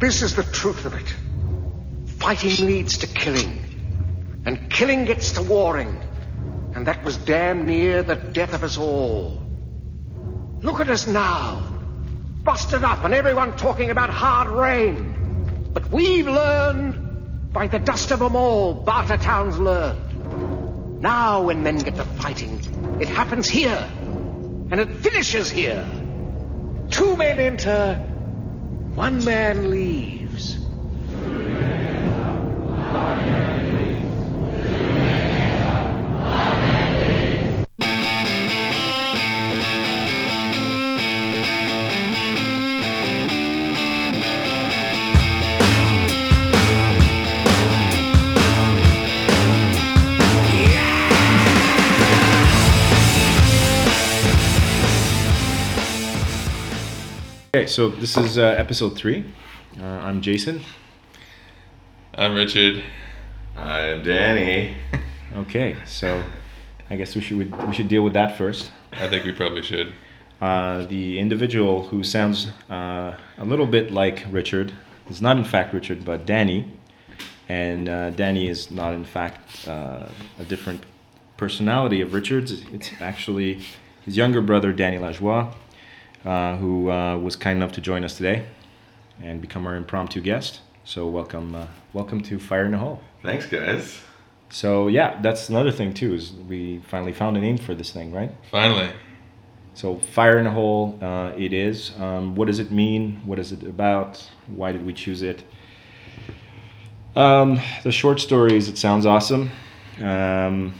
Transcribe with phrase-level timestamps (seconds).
[0.00, 1.14] This is the truth of it.
[2.06, 3.60] Fighting leads to killing,
[4.46, 6.00] and killing gets to warring,
[6.74, 9.42] and that was damn near the death of us all.
[10.62, 11.62] Look at us now,
[12.42, 15.68] busted up, and everyone talking about hard rain.
[15.74, 21.02] But we've learned, by the dust of 'em all, Bartertown's learned.
[21.02, 22.58] Now, when men get to fighting,
[23.00, 23.86] it happens here,
[24.70, 25.86] and it finishes here.
[26.88, 28.09] Two men enter,
[28.94, 30.58] one man leaves.
[57.60, 59.22] Okay, so this is uh, episode three.
[59.78, 60.62] Uh, I'm Jason.
[62.14, 62.82] I'm Richard.
[63.54, 64.76] I'm Danny.
[65.36, 66.24] Okay, so
[66.88, 68.72] I guess we should we should deal with that first.
[68.92, 69.92] I think we probably should.
[70.40, 74.72] Uh, the individual who sounds uh, a little bit like Richard
[75.10, 76.64] is not in fact Richard, but Danny,
[77.46, 80.08] and uh, Danny is not in fact uh,
[80.38, 80.84] a different
[81.36, 82.52] personality of Richard's.
[82.72, 83.60] It's actually
[84.06, 85.52] his younger brother, Danny Lajoie,
[86.24, 88.46] uh, who uh, was kind enough to join us today
[89.22, 90.60] and become our impromptu guest.
[90.84, 93.00] So welcome, uh, welcome to Fire in the Hole.
[93.22, 94.00] Thanks, guys.
[94.50, 96.14] So yeah, that's another thing too.
[96.14, 98.32] Is we finally found a name for this thing, right?
[98.50, 98.90] Finally.
[99.74, 101.92] So fire in a hole, uh, it is.
[101.98, 103.22] Um, what does it mean?
[103.24, 104.28] What is it about?
[104.48, 105.44] Why did we choose it?
[107.14, 109.50] Um, the short story is it sounds awesome.
[110.00, 110.74] Um,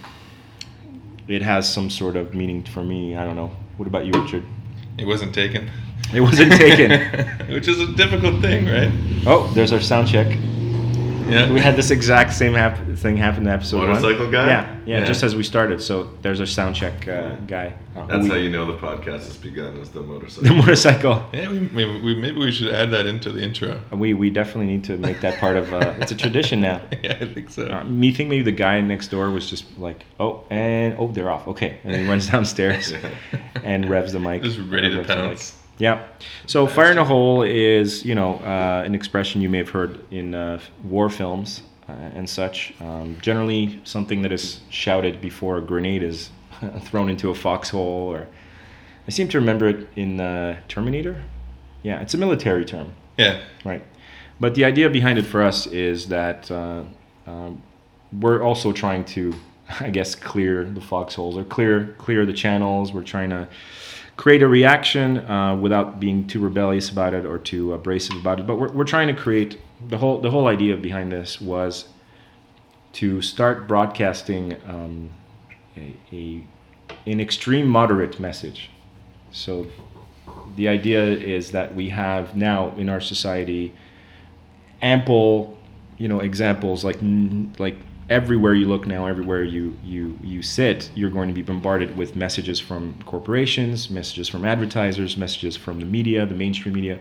[1.29, 3.17] it has some sort of meaning for me.
[3.17, 3.53] I don't know.
[3.77, 4.45] What about you, Richard?
[5.01, 5.71] It wasn't taken.
[6.13, 6.91] It wasn't taken.
[7.55, 8.93] Which is a difficult thing, right?
[9.27, 10.27] oh, there's our sound check.
[11.33, 11.53] Yeah.
[11.53, 14.31] We had this exact same hap- thing happen in episode Motorcycle one.
[14.33, 14.47] guy?
[14.47, 15.05] Yeah, yeah, Yeah.
[15.05, 15.81] just as we started.
[15.83, 17.75] So there's our sound check uh, guy.
[17.97, 20.49] Uh, That's we- how you know the podcast has begun, is the motorcycle.
[20.49, 21.15] the motorcycle.
[21.15, 21.31] motorcycle.
[21.41, 23.81] Yeah, we, maybe, we, maybe we should add that into the intro.
[23.93, 25.73] We we definitely need to make that part of.
[25.73, 26.81] Uh, it's a tradition now.
[27.03, 27.67] yeah, I think so.
[27.69, 31.31] Uh, me think maybe the guy next door was just like, oh, and oh, they're
[31.31, 31.47] off.
[31.49, 32.93] Okay, and he runs downstairs
[33.65, 34.43] and revs the mic.
[34.43, 35.25] Just ready to revs the mic.
[35.27, 35.55] pounce.
[35.81, 36.07] Yeah.
[36.47, 39.99] So fire in a hole is you know uh, an expression you may have heard
[40.13, 42.75] in uh, war films uh, and such.
[42.81, 46.31] Um, generally, something that is shouted before a grenade is
[46.83, 48.13] thrown into a foxhole.
[48.13, 48.29] Or
[49.09, 51.23] I seem to remember it in uh, Terminator.
[51.83, 52.93] Yeah, it's a military term.
[53.17, 53.41] Yeah.
[53.65, 53.83] Right.
[54.39, 56.85] But the idea behind it for us is that uh,
[57.27, 57.63] um,
[58.21, 59.35] we're also trying to,
[59.81, 62.93] I guess, clear the foxholes or clear clear the channels.
[62.93, 63.49] We're trying to
[64.21, 68.47] create a reaction uh, without being too rebellious about it or too abrasive about it.
[68.47, 69.59] But we're, we're trying to create
[69.89, 71.89] the whole the whole idea behind this was
[72.93, 75.09] to start broadcasting um,
[75.75, 76.45] a, a
[77.07, 78.69] an extreme moderate message.
[79.33, 79.67] So
[80.55, 83.73] the idea is that we have now in our society
[84.83, 85.57] ample
[85.97, 86.99] you know examples like
[87.59, 87.77] like
[88.11, 92.17] everywhere you look now everywhere you you you sit you're going to be bombarded with
[92.17, 96.99] messages from corporations messages from advertisers messages from the media the mainstream media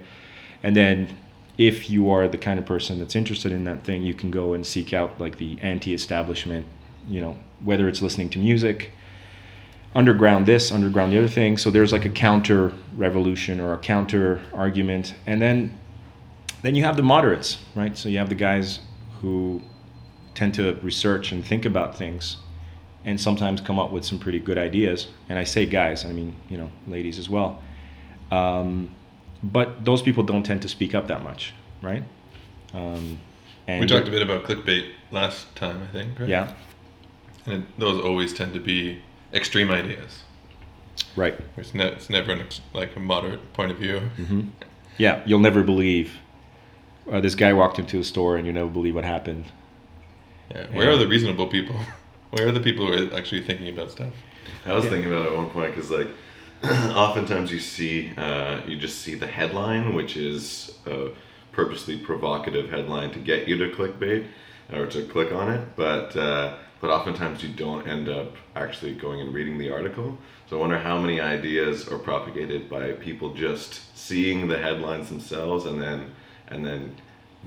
[0.63, 1.17] and then
[1.57, 4.53] if you are the kind of person that's interested in that thing you can go
[4.53, 6.65] and seek out like the anti-establishment
[7.07, 8.91] you know whether it's listening to music
[9.95, 11.57] underground this, underground the other thing.
[11.57, 15.77] So there's like a counter revolution or a counter argument, and then
[16.61, 17.97] then you have the moderates, right?
[17.97, 18.79] So you have the guys
[19.21, 19.61] who
[20.39, 22.37] tend to research and think about things,
[23.03, 25.07] and sometimes come up with some pretty good ideas.
[25.27, 27.61] And I say guys, I mean you know ladies as well.
[28.31, 28.89] Um,
[29.43, 32.03] but those people don't tend to speak up that much, right?
[32.73, 33.19] Um,
[33.67, 36.29] and We talked a bit about clickbait last time, I think, right?
[36.29, 36.53] Yeah,
[37.45, 39.01] And it, those always tend to be
[39.33, 40.23] extreme ideas.
[41.15, 41.35] right.
[41.57, 43.97] It's, ne- it's never an ex- like a moderate point of view.
[44.17, 44.41] Mm-hmm.
[44.97, 46.09] Yeah, you'll never believe.
[47.11, 49.45] Uh, this guy walked into a store, and you never believe what happened.
[50.53, 50.65] Yeah.
[50.71, 50.95] Where Yeah.
[50.95, 51.75] are the reasonable people?
[52.31, 54.13] Where are the people who are actually thinking about stuff?
[54.65, 56.07] I was thinking about it at one point because, like,
[56.63, 61.09] oftentimes you see, uh, you just see the headline, which is a
[61.51, 64.25] purposely provocative headline to get you to clickbait
[64.73, 69.19] or to click on it, but uh, but oftentimes you don't end up actually going
[69.21, 70.17] and reading the article.
[70.49, 75.65] So I wonder how many ideas are propagated by people just seeing the headlines themselves
[75.65, 76.11] and then
[76.47, 76.95] and then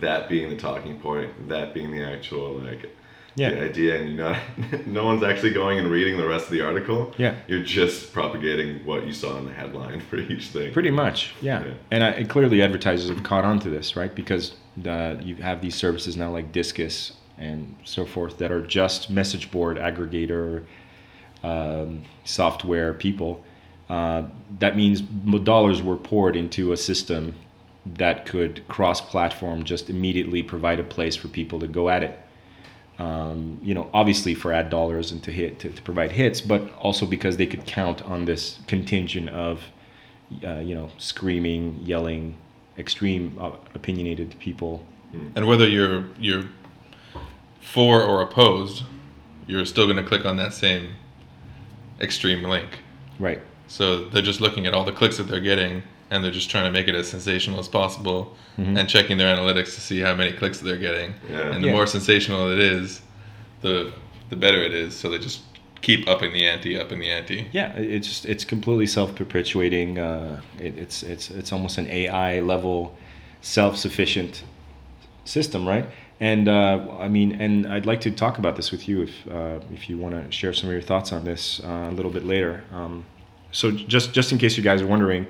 [0.01, 2.91] that being the talking point, that being the actual like
[3.35, 3.51] Yeah.
[3.51, 4.41] the idea, and you're not,
[4.87, 7.13] no one's actually going and reading the rest of the article.
[7.19, 7.35] Yeah.
[7.47, 10.73] You're just propagating what you saw in the headline for each thing.
[10.73, 11.65] Pretty much, yeah.
[11.65, 11.75] Yeah.
[11.91, 14.15] And, I, and clearly, advertisers have caught on to this, right?
[14.15, 14.55] Because
[14.87, 19.51] uh, you have these services now like Disqus and so forth that are just message
[19.51, 20.65] board aggregator
[21.43, 23.45] um, software people.
[23.89, 24.23] Uh,
[24.61, 27.35] that means dollars were poured into a system
[27.85, 32.19] that could cross-platform, just immediately provide a place for people to go at it.
[32.99, 36.73] Um, you know, obviously for ad dollars and to hit to, to provide hits, but
[36.79, 39.63] also because they could count on this contingent of
[40.45, 42.37] uh, you know, screaming, yelling,
[42.79, 44.85] extreme uh, opinionated people.
[45.37, 46.45] And whether you're you're
[47.61, 48.85] for or opposed,
[49.47, 50.95] you're still going to click on that same
[52.01, 52.79] extreme link.
[53.19, 53.41] Right.
[53.69, 55.83] So they're just looking at all the clicks that they're getting,
[56.13, 59.75] and they're just trying to make it as sensational as possible, and checking their analytics
[59.75, 61.15] to see how many clicks they're getting.
[61.29, 61.53] Yeah.
[61.53, 61.73] And the Yeah.
[61.79, 63.01] more sensational it is,
[63.63, 63.93] the
[64.29, 64.95] the better it is.
[64.95, 65.41] So they just
[65.81, 67.49] keep upping the ante, upping the ante.
[67.53, 69.99] Yeah, it's just it's completely self-perpetuating.
[69.99, 72.95] Uh, it, it's it's it's almost an AI level,
[73.41, 74.45] self-sufficient
[75.25, 75.87] system, right?
[76.21, 79.59] And uh, I mean, and I'd like to talk about this with you if uh,
[79.73, 82.25] if you want to share some of your thoughts on this uh, a little bit
[82.25, 82.63] later.
[82.73, 83.05] Um,
[83.51, 85.27] so just just in case you guys are wondering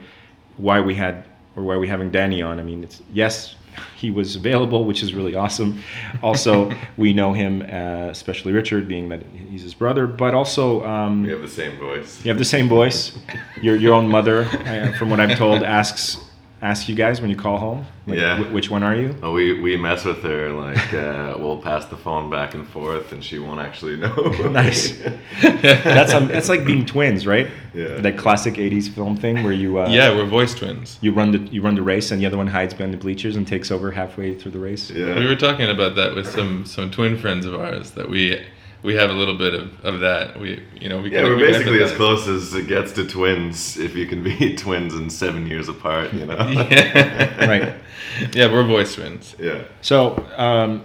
[0.57, 1.25] why we had
[1.57, 3.57] or why we're having Danny on, I mean, it's yes,
[3.97, 5.83] he was available, which is really awesome.
[6.23, 10.85] Also, we know him, uh, especially Richard, being that he's his brother, but also.
[10.85, 12.25] Um, We have the same voice.
[12.25, 13.13] you have the same voice.
[13.61, 16.19] Your your own mother, uh, from what I'm told, asks
[16.63, 17.85] asks you guys when you call home.
[18.07, 18.39] Like, Yeah.
[18.39, 19.17] "Wh- which one are you?
[19.23, 23.13] Oh, we, we mess with her like uh, we'll pass the phone back and forth,
[23.13, 24.15] and she won't actually know.
[24.51, 24.97] Nice.
[25.43, 27.49] That's um, that's like being twins, right?
[27.75, 27.97] Yeah.
[28.01, 30.99] That classic '80s film thing where you uh, Yeah, we're voice twins.
[31.01, 33.35] you run the you run the race and the other one hides behind the bleachers
[33.37, 34.91] and takes over halfway through the race.
[34.91, 35.19] yeah.
[35.19, 38.41] We were talking about that with some some twin friends of ours that we
[38.83, 40.39] we have a little bit of, of that.
[40.41, 42.93] We you know we Yeah, can- we're we can basically as close as it gets
[42.93, 46.37] to twins if you can be twins and seven years apart, you know?
[46.71, 47.47] Yeah.
[47.49, 47.75] Right.
[48.35, 49.35] yeah, we're voice twins.
[49.39, 49.63] yeah.
[49.81, 50.85] So um,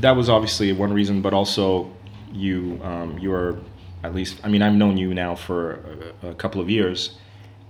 [0.00, 1.90] that was obviously one reason, but also
[2.32, 3.58] you um, you're
[4.04, 7.16] at least I mean I've known you now for a, a couple of years,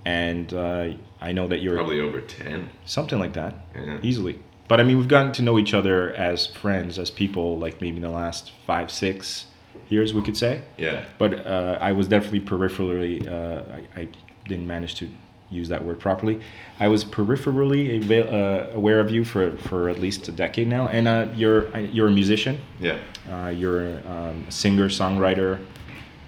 [0.04, 2.68] and uh, I know that you're Probably over 10.
[2.86, 3.98] something like that Yeah.
[4.02, 4.38] easily.
[4.68, 7.96] But I mean we've gotten to know each other as friends, as people, like maybe
[7.96, 9.46] in the last five six
[9.90, 10.62] years we could say.
[10.76, 11.04] Yeah.
[11.18, 13.26] But uh, I was definitely peripherally.
[13.26, 13.62] Uh,
[13.96, 14.08] I, I
[14.46, 15.08] didn't manage to
[15.50, 16.40] use that word properly.
[16.78, 20.88] I was peripherally ava- uh, aware of you for, for at least a decade now,
[20.88, 22.60] and uh, you're you're a musician.
[22.80, 22.98] Yeah.
[23.30, 25.64] Uh, you're um, a singer songwriter.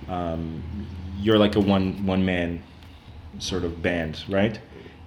[0.09, 0.63] Um,
[1.19, 2.63] you're like a one one man
[3.39, 4.59] sort of band, right?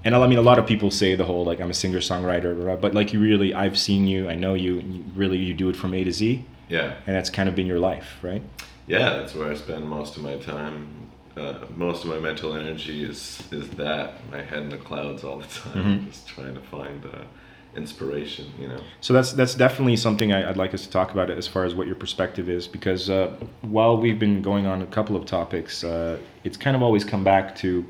[0.05, 2.79] And I mean, a lot of people say the whole like I'm a singer songwriter,
[2.79, 5.75] but like you really, I've seen you, I know you, you really you do it
[5.75, 6.43] from A to Z,
[6.75, 6.89] Yeah.
[7.07, 8.43] and that's kind of been your life, right?
[8.87, 10.77] Yeah, that's where I spend most of my time.
[11.35, 13.21] Uh, most of my mental energy is
[13.59, 16.07] is that my head in the clouds all the time, Mm-hmm.
[16.09, 17.23] just trying to find uh,
[17.75, 18.45] inspiration.
[18.61, 18.81] You know.
[19.01, 21.73] So that's that's definitely something I, I'd like us to talk about as far as
[21.77, 23.27] what your perspective is, because uh,
[23.61, 27.23] while we've been going on a couple of topics, uh, it's kind of always come
[27.23, 27.85] back to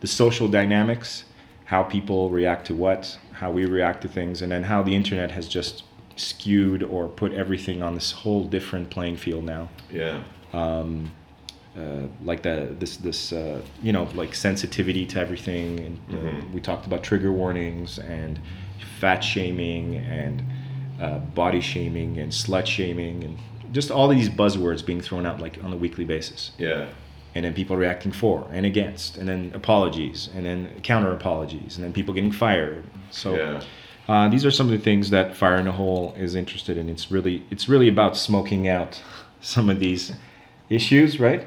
[0.00, 1.24] the social dynamics,
[1.64, 5.30] how people react to what, how we react to things, and then how the internet
[5.30, 5.84] has just
[6.16, 9.68] skewed or put everything on this whole different playing field now.
[9.90, 10.22] Yeah.
[11.74, 16.60] Uh, like that, this this uh, you know like sensitivity to everything, and uh, we
[16.60, 18.38] talked about trigger warnings and
[19.00, 20.42] fat shaming and
[21.00, 23.38] uh, body shaming and slut shaming and
[23.72, 26.88] just all these buzzwords being thrown out like on a weekly basis, Yeah.
[27.34, 31.84] and then people reacting for and against, and then apologies, and then counter apologies, and
[31.84, 32.84] then people getting fired.
[33.10, 33.34] So.
[33.34, 33.62] Yeah.
[34.08, 36.88] Uh, these are some of the things that Fire in a Hole is interested in.
[36.88, 39.00] It's really it's really about smoking out
[39.40, 40.12] some of these
[40.68, 41.46] issues, right?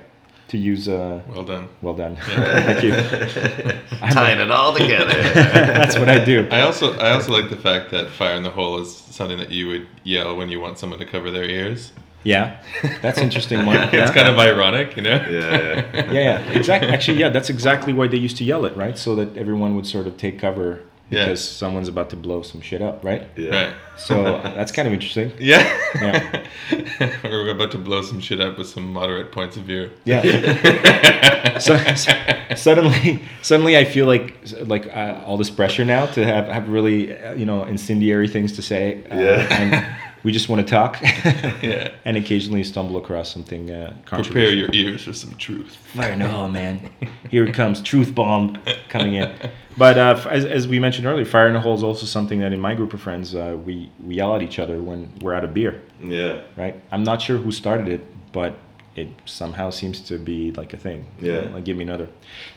[0.50, 1.68] To use uh, Well done.
[1.82, 2.16] well done.
[2.22, 2.92] Thank you.
[4.12, 5.22] Tying it all together.
[5.34, 6.48] That's what I do.
[6.52, 9.52] I also I also like the fact that fire in the hole is something that
[9.52, 11.92] you would yell when you want someone to cover their ears.
[12.24, 12.60] Yeah,
[13.02, 13.66] that's interesting.
[13.66, 13.78] One.
[13.78, 14.14] It's Yeah.
[14.14, 15.16] kind of ironic, you know.
[15.30, 15.58] yeah.
[15.58, 15.94] Yeah.
[15.94, 16.90] yeah, yeah, exactly.
[16.92, 18.98] Actually, yeah, that's exactly why they used to yell it, right?
[18.98, 21.26] So that everyone would sort of take cover Yeah.
[21.26, 23.28] because someone's about to blow some shit up, right?
[23.36, 23.50] Yeah.
[23.68, 23.76] Right.
[23.98, 25.32] So that's kind of interesting.
[25.40, 25.62] Yeah.
[26.02, 26.44] Yeah.
[27.24, 29.92] We're about to blow some shit up with some moderate points of view.
[30.04, 30.22] Yeah.
[31.60, 32.12] so, so
[32.56, 37.16] suddenly, suddenly, I feel like like uh, all this pressure now to have have really
[37.18, 39.04] uh, you know incendiary things to say.
[39.12, 39.48] Uh, Yeah.
[39.62, 39.86] And
[40.26, 41.00] we just want to talk,
[41.62, 41.92] Yeah.
[42.04, 45.76] and occasionally stumble across something uh, Prepare your ears for some truth.
[45.94, 46.90] Fire in the hole, man.
[47.30, 48.58] Here it comes, truth bomb
[48.90, 49.32] coming in.
[49.78, 52.54] But uh, as, as we mentioned earlier, fire in the hole is also something that
[52.54, 55.44] in my group of friends uh, we we yell at each other when we're out
[55.44, 55.80] of beer.
[56.04, 56.42] Yeah.
[56.58, 56.76] Right?
[56.92, 58.02] I'm not sure who started it,
[58.32, 58.58] but
[58.96, 61.06] it somehow seems to be like a thing.
[61.22, 61.42] Yeah.
[61.54, 62.08] Like give me another.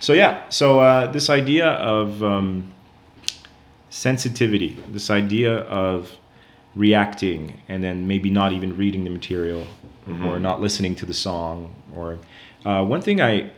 [0.01, 0.49] So yeah.
[0.49, 2.73] So uh, this idea of um,
[3.91, 6.17] sensitivity, this idea of
[6.79, 9.67] reacting and then maybe not even reading the material
[10.25, 12.19] or not listening to the song or
[12.65, 13.51] uh, one thing I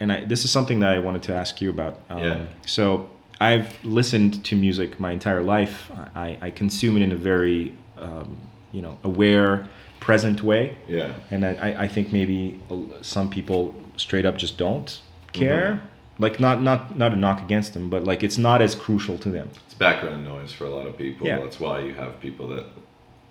[0.00, 1.94] and I, this is something that I wanted to ask you about.
[2.10, 2.46] Um, Yeah.
[2.66, 3.08] So
[3.40, 5.90] I've listened to music my entire life.
[6.14, 8.36] I, I consume it in a very um,
[8.72, 9.66] you know aware,
[10.00, 11.12] present way, Yeah.
[11.30, 12.60] and I, I- I think maybe
[13.02, 15.00] some people straight up just don't
[15.32, 15.80] care.
[16.18, 19.30] Like not not not a knock against them, but like it's not as crucial to
[19.30, 19.50] them.
[19.66, 21.26] It's background noise for a lot of people.
[21.26, 21.38] Yeah.
[21.40, 22.64] That's why you have people that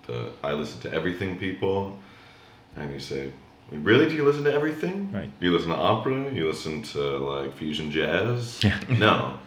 [0.07, 1.97] the I listen to everything people,
[2.75, 3.31] and you say,
[3.71, 4.07] really?
[4.09, 5.09] Do you listen to everything?
[5.13, 5.29] Right.
[5.39, 6.29] You listen to opera?
[6.33, 8.59] You listen to like fusion jazz?
[8.63, 8.79] Yeah.
[8.89, 9.39] no.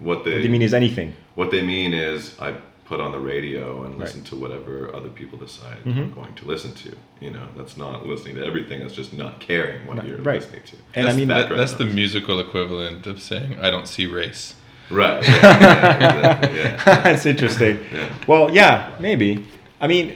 [0.00, 1.14] What they What they mean is anything.
[1.34, 2.54] what they mean is I
[2.88, 4.00] put on the radio and Right.
[4.04, 5.98] listen to whatever other people decide Mhm.
[5.98, 6.90] I'm going to listen to.
[7.20, 8.80] You know, that's not listening to everything.
[8.80, 10.40] That's just not caring what Right, you're right.
[10.40, 10.76] listening to.
[10.94, 14.54] And I mean, that, that's the musical equivalent of saying I don't see race.
[14.90, 15.22] Right.
[15.22, 16.84] Yeah, yeah, exactly, yeah.
[17.04, 17.78] That's interesting.
[17.92, 18.08] Yeah.
[18.26, 19.44] Well, yeah, maybe.
[19.82, 20.14] I mean,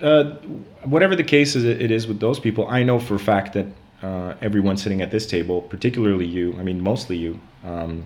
[0.00, 0.24] uh,
[0.84, 2.68] whatever the case is, it is with those people.
[2.68, 3.66] I know for a fact that
[4.04, 7.40] uh, everyone sitting at this table, particularly you, I mean, mostly you.
[7.64, 8.04] Um,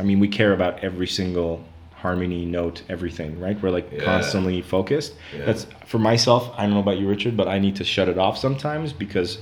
[0.00, 1.62] I mean, we care about every single
[2.00, 3.60] harmony, note, everything, right?
[3.62, 4.04] We're like Yeah.
[4.04, 5.14] constantly focused.
[5.36, 5.44] Yeah.
[5.46, 6.50] That's for myself.
[6.56, 9.38] I don't know about you, Richard, but I need to shut it off sometimes because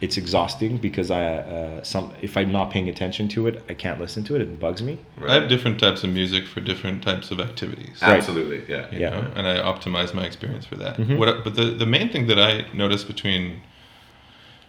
[0.00, 0.78] it's exhausting.
[0.78, 4.36] Because I, uh, some, if I'm not paying attention to it, I can't listen to
[4.36, 4.40] it.
[4.40, 4.98] It bugs me.
[5.26, 7.98] I have different types of music for different types of activities.
[8.00, 8.16] Right.
[8.16, 8.62] Absolutely.
[8.68, 8.86] Yeah.
[8.92, 9.10] you Yeah.
[9.10, 10.96] know, and I optimize my experience for that.
[10.96, 11.18] Mhm.
[11.18, 13.60] What, but the, the main thing that I notice between,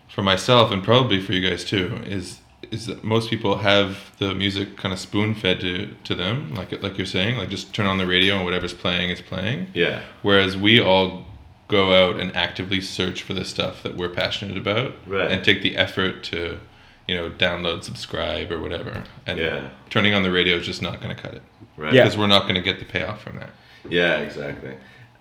[0.10, 4.36] for myself and probably for you guys too, is is that most people have the
[4.36, 7.86] music kind of spoon fed to, to them, like like you're saying, like just turn
[7.88, 9.68] on the radio and whatever's playing is playing.
[9.74, 10.02] Yeah.
[10.22, 11.26] Whereas we all
[11.68, 15.32] go out and actively search for the stuff that we're passionate about Right.
[15.32, 16.60] and take the effort to,
[17.08, 19.04] you know, download, subscribe, or whatever.
[19.26, 19.70] And Yeah.
[19.90, 21.42] turning on the radio is just not going to cut it
[21.78, 21.94] Right.
[21.94, 22.04] Yeah.
[22.04, 23.52] because we're not going to get the payoff from that.
[23.90, 24.76] Yeah, exactly.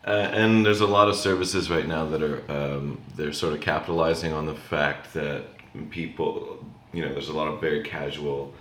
[0.05, 3.61] Uh, and there's a lot of services right now that are um, they're sort of
[3.61, 5.45] capitalizing on the fact that
[5.91, 6.60] people,
[6.93, 8.55] you know, there's a lot of very casual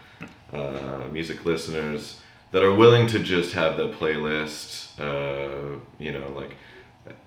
[0.53, 2.19] uh, music listeners
[2.51, 4.99] that are willing to just have the playlist.
[4.99, 6.55] Uh, you know, like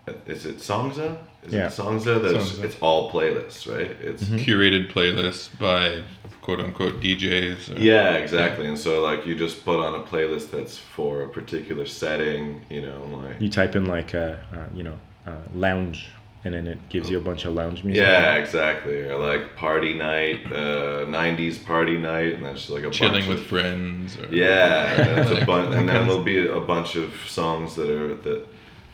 [0.09, 1.17] uh, is it Songza?
[1.45, 1.67] Is Yeah.
[1.67, 2.23] it Songza?
[2.23, 2.65] That's Songza.
[2.65, 3.91] it's all playlists, right?
[4.01, 6.03] It's Curated playlists by
[6.43, 7.77] quote unquote DJs.
[7.77, 8.67] or- Yeah, exactly.
[8.67, 12.83] And so like you just put on a playlist that's for a particular setting, you
[12.83, 16.09] know, like You type in like, uh, uh, you know, uh, lounge,
[16.45, 18.03] and then it gives you a bunch of lounge music.
[18.03, 19.03] Yeah, exactly.
[19.03, 23.29] Or like party night, uh, '90s party night, and that's just like a Chilling bunch
[23.29, 24.17] with of, friends.
[24.19, 27.75] Or, Yeah, and, that's a Like, bun- and then there'll be a bunch of songs
[27.77, 28.47] that are that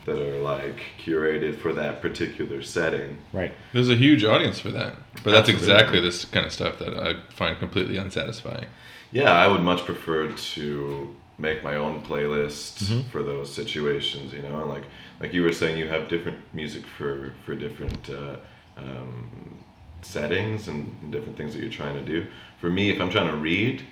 [0.07, 3.19] that are like curated for that particular setting.
[3.33, 3.53] Right.
[3.75, 4.95] There's a huge audience for that.
[5.23, 5.53] But that's Absolutely.
[5.75, 8.67] exactly this kind of stuff that I find completely unsatisfying.
[9.13, 13.09] Yeah, I would much prefer to make my own playlist Mm-hmm.
[13.11, 14.33] for those situations.
[14.33, 14.85] You know, and like
[15.21, 18.37] like you were saying, you have different music for for different uh,
[18.77, 19.59] um,
[20.03, 22.27] settings and different things that you're trying to do.
[22.61, 23.83] For me, if I'm trying to read,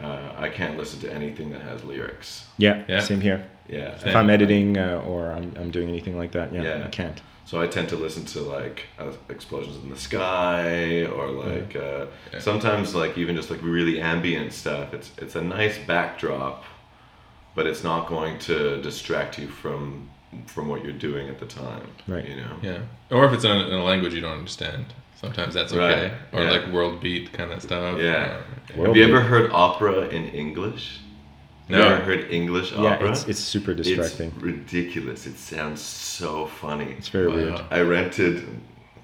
[0.00, 2.46] uh, I can't listen to anything that has lyrics.
[2.58, 2.82] Yeah.
[2.88, 3.00] Yeah.
[3.00, 3.46] Same here.
[3.68, 6.84] Yeah, If I'm editing uh, or I'm, I'm doing anything like that, yeah, Yeah.
[6.86, 7.20] I can't.
[7.44, 12.06] So I tend to listen to like uh, explosions in the sky or like uh,
[12.32, 12.40] Yeah.
[12.40, 14.92] sometimes like even just like really ambient stuff.
[14.92, 16.64] It's it's a nice backdrop,
[17.54, 20.10] but it's not going to distract you from
[20.46, 21.86] from what you're doing at the time.
[22.06, 22.26] Right.
[22.28, 22.56] You know.
[22.62, 22.78] Yeah.
[23.10, 24.86] Or if it's in a, in a language you don't understand.
[25.16, 26.04] Sometimes that's okay.
[26.10, 26.50] Right, Or yeah.
[26.50, 27.98] like world beat kind of stuff.
[28.00, 28.40] Yeah.
[28.74, 29.10] World Have you beat.
[29.12, 31.00] ever heard opera in English?
[31.68, 31.78] No.
[31.78, 33.10] You ever heard English Yeah, opera?
[33.10, 34.30] it's, it's super distracting.
[34.34, 35.26] It's ridiculous.
[35.26, 36.94] It sounds so funny.
[36.98, 37.34] It's, very Wow.
[37.34, 37.60] weird.
[37.70, 38.48] I rented.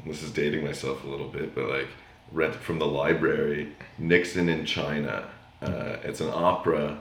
[0.06, 1.88] This is dating myself a little bit, but like
[2.32, 3.72] rent from the library.
[3.98, 5.28] Nixon in China.
[5.60, 6.98] Uh, it's an opera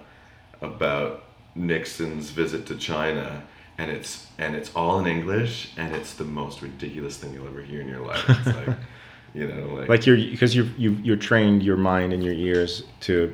[0.62, 1.24] about
[1.55, 3.44] Nixon's visit to China,
[3.77, 7.62] and it's and it's all in English, and it's the most ridiculous thing you'll ever
[7.62, 8.24] hear in your life.
[8.29, 8.77] It's like,
[9.34, 12.84] you know, like, Like you're because you're you you're trained your mind and your ears
[13.01, 13.34] to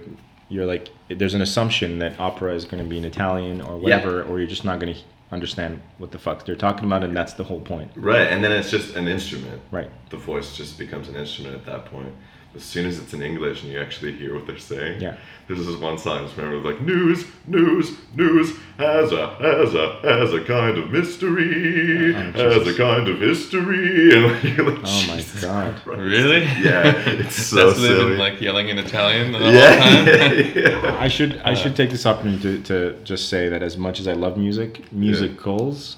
[0.50, 4.24] you're like there's an assumption that opera is going to be in Italian or whatever,
[4.24, 5.00] or you're just not going to
[5.32, 7.92] understand what the fuck they're talking about, and that's the whole point.
[7.96, 9.62] right, and then it's just an instrument.
[9.72, 9.90] Right.
[10.10, 12.14] The voice just becomes an instrument at that point.
[12.56, 15.16] As soon as it's in English and you actually hear what they're saying, Yeah.
[15.48, 20.00] There's this one song I just remember like news, news, news has a has a
[20.02, 24.80] has a kind of mystery, Oh, has a kind of history, and like, you're like,
[24.84, 25.76] Oh my Jesus God.
[25.84, 26.00] Christ.
[26.00, 26.44] Really?
[26.44, 28.10] Yeah, it's so That's they've silly.
[28.12, 30.08] been like yelling in Italian the whole yeah, time.
[30.08, 30.98] yeah, yeah.
[31.00, 31.76] I should I should uh.
[31.76, 35.98] take this opportunity to, to just say that as much as I love music, musicals,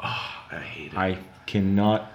[0.00, 0.98] ah, I hate it.
[0.98, 2.11] I cannot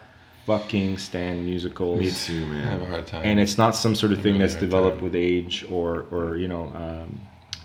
[0.57, 1.99] fucking stand musicals.
[1.99, 3.23] Me too, I have a hard time.
[3.25, 5.03] and it's not some sort of thing Really that's developed time.
[5.03, 7.19] with age or or you know um,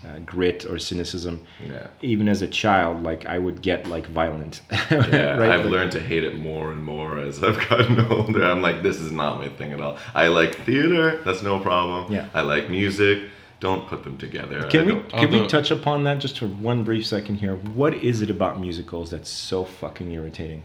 [0.05, 1.35] uh, grit or cynicism.
[1.65, 1.87] Yeah.
[2.01, 4.61] Even as a child, like I would get like violent.
[4.91, 5.49] Yeah, right?
[5.51, 8.43] I've Like- learned to hate it more and more as I've gotten older.
[8.43, 9.97] I'm like, this is not my thing at all.
[10.13, 12.11] I like theater, that's no problem.
[12.11, 12.27] Yeah.
[12.33, 13.17] I like music.
[13.61, 14.67] Don't put them together.
[14.69, 17.35] Can I we don't- can we Although- touch upon that just for one brief second
[17.37, 17.55] here?
[17.81, 20.63] What is it about musicals that's so fucking irritating?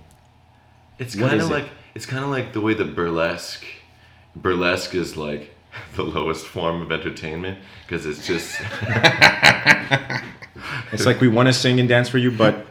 [0.98, 1.68] It's kind is of it?
[1.98, 3.64] It's kind of like the way that burlesque
[4.36, 5.52] burlesque is like
[5.96, 8.56] the lowest form of entertainment because it's just
[10.92, 12.64] It's like we want to sing and dance for you, but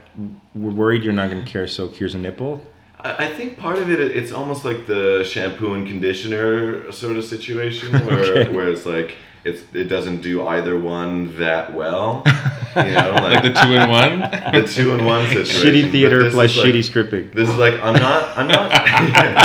[0.55, 1.67] we're worried you're not going to care.
[1.67, 2.65] So here's a nipple.
[3.01, 7.25] I I think part of it it's almost like the shampoo and conditioner sort of
[7.25, 8.49] situation where Okay.
[8.55, 12.23] where it's like it's it doesn't do either one that well.
[12.77, 14.19] You know, like the two in one.
[14.53, 15.61] the two in one situation.
[15.87, 17.33] Shitty theater plus is like- shitty scripting.
[17.33, 18.69] This is like I'm not I'm not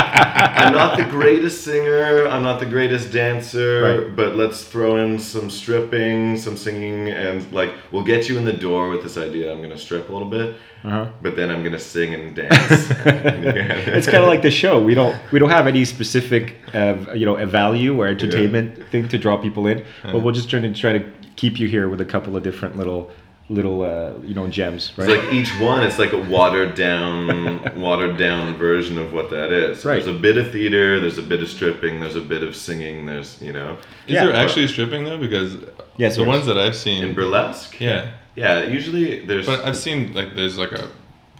[0.63, 4.15] I'm not the greatest singer, I'm not the greatest dancer, Right.
[4.15, 8.53] but let's throw in some stripping, some singing and like we'll get you in the
[8.53, 11.07] door with this idea I'm going to strip a little bit, Uh-huh.
[11.21, 12.89] but then I'm going to sing and dance.
[13.97, 14.81] It's kind of like the show.
[14.81, 19.07] We don't we don't have any specific uh, you know a value or entertainment thing
[19.09, 21.03] to draw people in, but we'll just trying to try to
[21.35, 23.11] keep you here with a couple of different little
[23.49, 25.09] little uh, you know gems, right?
[25.09, 29.51] It's like each one, it's like a watered down, watered down version of what that
[29.51, 29.83] is.
[29.85, 30.03] Right.
[30.03, 33.05] There's a bit of theater, there's a bit of stripping, there's a bit of singing,
[33.05, 33.73] there's you know,
[34.07, 35.17] Is Yeah, there but- actually stripping though?
[35.17, 35.57] Because
[35.97, 37.79] Yes, the ones that I've seen, in burlesque.
[37.79, 38.11] yeah.
[38.35, 39.45] Yeah, usually there's.
[39.45, 40.89] But I've seen like there's like a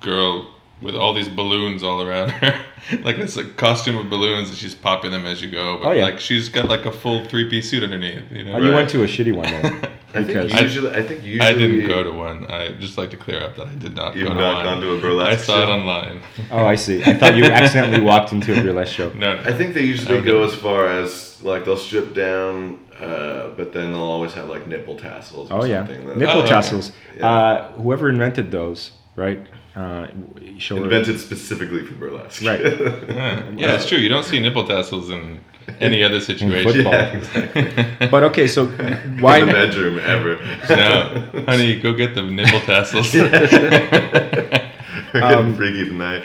[0.02, 0.50] girl
[0.82, 2.66] with all these balloons all around her,
[3.04, 5.78] like it's a costume with balloons, and she's popping them as you go.
[5.80, 6.04] But Oh, yeah.
[6.04, 8.30] like she's got like a full three piece suit underneath.
[8.32, 8.54] You know.
[8.54, 8.76] Oh, you Right.
[8.76, 9.90] went to a shitty one then.
[10.16, 11.40] I think usually, I, think usually.
[11.48, 12.46] I didn't go to one.
[12.52, 14.66] I just like to clear up that I did not You've go to not one.
[14.66, 16.22] gone to a burlesque I saw it online.
[16.52, 17.04] oh, I see.
[17.04, 19.10] I thought you accidentally walked into a burlesque show.
[19.14, 19.42] No, no.
[19.42, 20.26] I think they usually Okay.
[20.28, 24.68] go as far as like they'll strip down, uh, but then they'll always have like
[24.68, 25.50] nipple tassels.
[25.52, 26.50] Or Oh yeah, something that- nipple Oh, okay.
[26.50, 26.92] tassels.
[27.18, 27.28] Yeah.
[27.28, 29.46] Uh, whoever invented those, right?
[29.76, 30.08] Uh,
[30.60, 32.44] show her- Invented specifically for burlesque.
[32.44, 32.62] Right.
[33.14, 33.50] Yeah.
[33.58, 33.98] yeah, it's true.
[33.98, 35.40] You don't see nipple tassels in
[35.80, 36.72] any other situation.
[36.72, 36.94] football.
[36.94, 38.08] yeah, exactly.
[38.08, 39.40] But okay, so why In why?
[39.42, 40.38] the bedroom ever.
[40.70, 43.14] No, honey, go get the nipple tassels.
[45.14, 46.24] We're getting freaky tonight.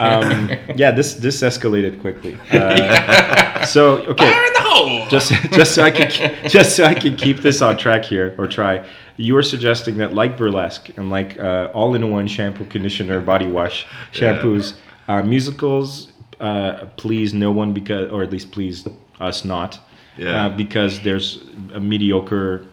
[0.00, 2.36] Um, yeah, this this escalated quickly.
[2.50, 4.30] Uh, so okay,
[4.76, 5.08] Fire in the hole.
[5.08, 6.10] just just so I can
[6.48, 8.86] just so I can keep this on track here or try.
[9.16, 14.74] You are suggesting that like burlesque and like uh, all-in-one shampoo, conditioner, body wash, shampoos,
[15.08, 18.86] uh, musicals uh, please no one because, or at least please
[19.20, 19.78] us not,
[20.18, 20.46] Yeah.
[20.46, 21.42] uh, because there's
[21.74, 22.66] a mediocre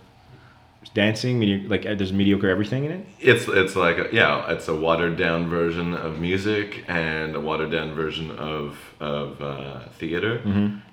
[0.94, 3.06] dancing, medi- like uh, there's mediocre everything in it.
[3.20, 7.72] It's it's like a, yeah, it's a watered down version of music and a watered
[7.72, 10.40] down version of of uh, theater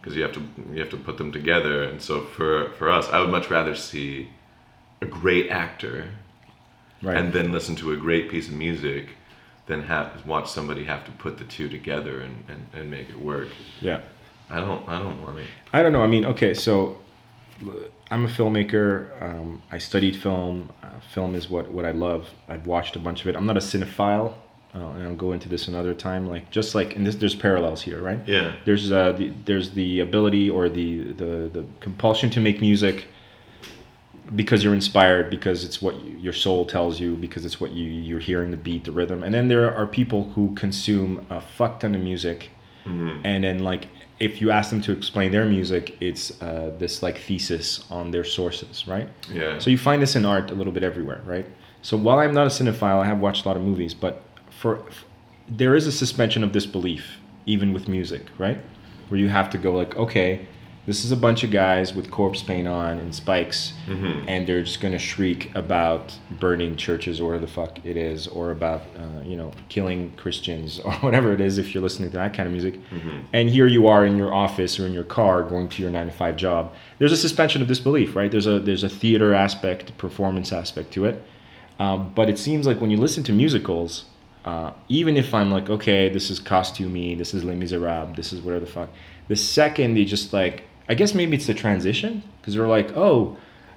[0.00, 1.82] because you have to you have to put them together.
[1.84, 4.28] And so for for us, I would much rather see
[5.00, 6.10] a great actor
[7.02, 7.16] Right.
[7.16, 9.08] and then listen to a great piece of music
[9.66, 13.18] than have watch somebody have to put the two together and, and, and make it
[13.18, 13.48] work.
[13.80, 14.00] yeah.
[14.50, 15.46] I don't I don't want it.
[15.72, 16.02] I don't know.
[16.02, 16.98] I mean, okay, so
[18.10, 19.10] I'm a filmmaker.
[19.22, 20.70] Um, I studied film.
[20.82, 22.28] Uh, film is what, what I love.
[22.48, 23.36] I've watched a bunch of it.
[23.36, 24.34] I'm not a cinephile,
[24.74, 26.28] uh, and I'll go into this another time.
[26.28, 28.18] Like just like, and this, there's parallels here, right?
[28.26, 28.56] Yeah.
[28.64, 33.06] There's uh, the, there's the ability or the, the the compulsion to make music
[34.34, 37.84] because you're inspired, because it's what you, your soul tells you, because it's what you
[37.84, 41.80] you're hearing the beat, the rhythm, and then there are people who consume a fuck
[41.80, 42.50] ton of music
[43.24, 43.88] and then like
[44.20, 48.24] if you ask them to explain their music it's uh, this like thesis on their
[48.24, 49.08] sources right?
[49.32, 49.58] Yeah.
[49.58, 51.46] so you find this in art a little bit everywhere right?
[51.82, 54.72] So while i'm not a cinephile i have watched a lot of movies but for
[54.88, 55.04] f-
[55.48, 58.58] there is a suspension of disbelief even with music right?
[59.08, 60.46] Where you have to go like okay
[60.86, 63.74] this is a bunch of guys with corpse paint on and spikes
[64.26, 68.26] and they're just going to shriek about burning churches or whatever the fuck it is
[68.28, 72.16] or about uh, you know killing christians or whatever it is if you're listening to
[72.16, 72.80] that kind of music.
[73.32, 76.06] And here you are in your office or in your car going to your 9
[76.06, 76.72] to 5 job.
[76.98, 78.30] There's a suspension of disbelief right?
[78.30, 81.22] There's a there's a theater aspect performance aspect to it.
[81.78, 84.04] Um, but it seems like when you listen to musicals
[84.44, 88.40] uh, even if i'm like okay this is costumey this is les miserables this is
[88.40, 88.88] whatever the fuck
[89.28, 93.36] the second they just like I guess maybe it's the transition because they're like, oh,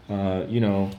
[0.09, 0.89] uh, you know,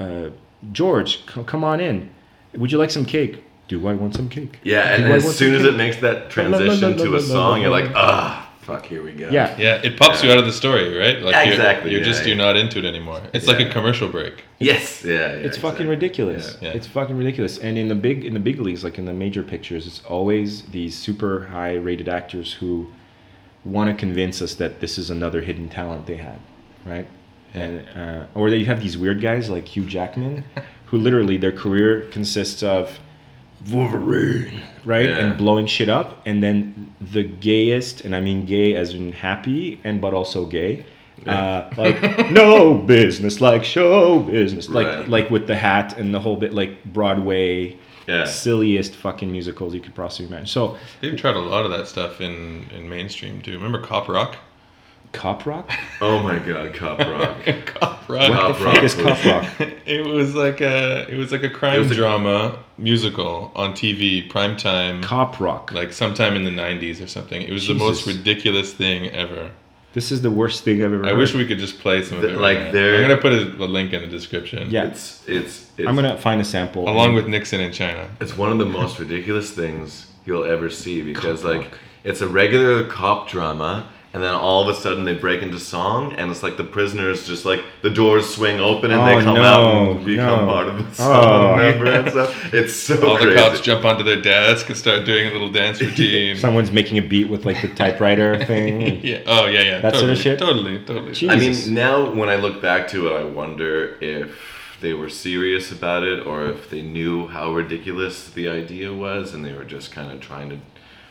[0.00, 0.30] uh,
[0.72, 2.10] George, c- come on in.
[2.54, 3.44] Would you like some cake?
[3.68, 4.58] Do I want some cake?
[4.64, 5.72] Yeah, and Do I as soon as cake?
[5.72, 9.28] it makes that transition to a song, you're like, ah, fuck, here we go.
[9.30, 9.56] Yeah.
[9.56, 11.22] Yeah, it pops you out of the story, right?
[11.22, 12.28] Like you're- Exactly, You're, yeah, just yeah.
[12.28, 13.22] you're not into it anymore.
[13.32, 14.42] It's like a commercial break.
[14.58, 15.04] Yes.
[15.04, 15.12] Yeah.
[15.14, 15.70] yeah it's exactly.
[15.70, 16.58] fucking ridiculous.
[16.60, 16.70] Yeah.
[16.70, 16.74] Yeah.
[16.76, 17.58] It's fucking ridiculous.
[17.58, 20.62] And in the big in the big leagues, like in the major pictures, it's always
[20.62, 22.88] these super high rated actors who
[23.64, 26.38] want to convince us that this is another hidden talent they had,
[26.86, 27.06] right?
[27.54, 30.44] And uh, or that you have these weird guys like Hugh Jackman,
[30.86, 32.98] who literally their career consists of
[33.70, 35.18] Wolverine, right, Yeah.
[35.18, 39.80] and blowing shit up, and then the gayest, and I mean gay as in happy,
[39.84, 40.84] and but also gay.
[41.26, 45.08] Uh, like no business like show business like Right.
[45.08, 48.24] like with the hat and the whole bit like Broadway Yeah.
[48.24, 50.46] silliest fucking musicals you could possibly imagine.
[50.46, 53.52] So They've tried a lot of that stuff in, in mainstream too.
[53.52, 54.36] Remember Cop Rock?
[55.12, 55.68] cop rock?
[56.00, 57.44] Oh my god, cop rock.
[57.66, 58.30] Cop Rock.
[58.30, 59.68] What Cop the rock fuck is cop rock?
[59.86, 64.30] It was like a it was like a crime was a- drama musical on TV
[64.30, 65.72] primetime, Cop rock.
[65.72, 67.42] like sometime in the '90s or something.
[67.42, 69.50] It was the most ridiculous thing ever.
[69.92, 71.18] This is the worst thing I've ever I heard.
[71.18, 72.38] wish we could just play some of The- it.
[72.40, 72.72] like, right now.
[72.72, 74.70] they're- I'm gonna put a, a link in the description.
[74.70, 74.84] Yeah.
[74.84, 76.88] It's it's it's I'm gonna find a sample.
[76.88, 78.08] along with Nixon in China.
[78.20, 81.78] It's one of the most ridiculous things you'll ever see because, Cop like, rock.
[82.04, 86.12] it's a regular cop drama, and then all of a sudden they break into song,
[86.14, 89.34] and it's like the prisoners just like the doors swing open and Oh, they come
[89.36, 90.52] no, out and become no.
[90.52, 90.92] part of the Oh.
[90.94, 91.58] song.
[91.58, 92.54] Remember and stuff?
[92.54, 95.80] It's so All the cops jump onto their desk and start doing a little dance
[95.86, 96.36] routine.
[96.36, 99.00] someone's making a beat with like the typewriter thing.
[99.04, 99.20] yeah.
[99.26, 99.80] Oh yeah, yeah.
[99.80, 100.38] That sort totally, of shit?
[100.40, 101.12] Totally, totally.
[101.12, 101.30] Jeez.
[101.30, 104.36] I mean, now when I look back to it, I wonder if
[104.80, 109.44] they were serious about it or if they knew how ridiculous the idea was and
[109.44, 110.56] they were just kind of trying to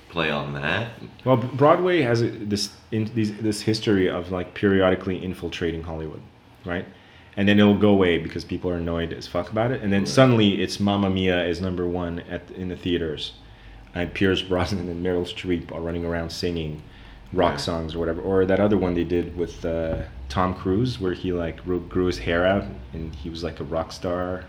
[0.10, 0.92] play on that.
[1.24, 6.22] Well, Broadway has this in, these, this history of like periodically infiltrating Hollywood,
[6.66, 6.86] right?
[7.38, 10.06] And then it'll go away because people are annoyed as fuck about it, and then
[10.06, 13.34] suddenly it's Mamma Mia is number one at in the theaters,
[13.96, 16.82] and Pierce Brosnan and Meryl Streep are running around singing
[17.32, 17.60] rock Right.
[17.62, 18.22] songs or whatever.
[18.22, 22.08] Or that other one they did with uh, Tom Cruise where he like grew, grew
[22.08, 24.46] his hair out and he was like a rock star.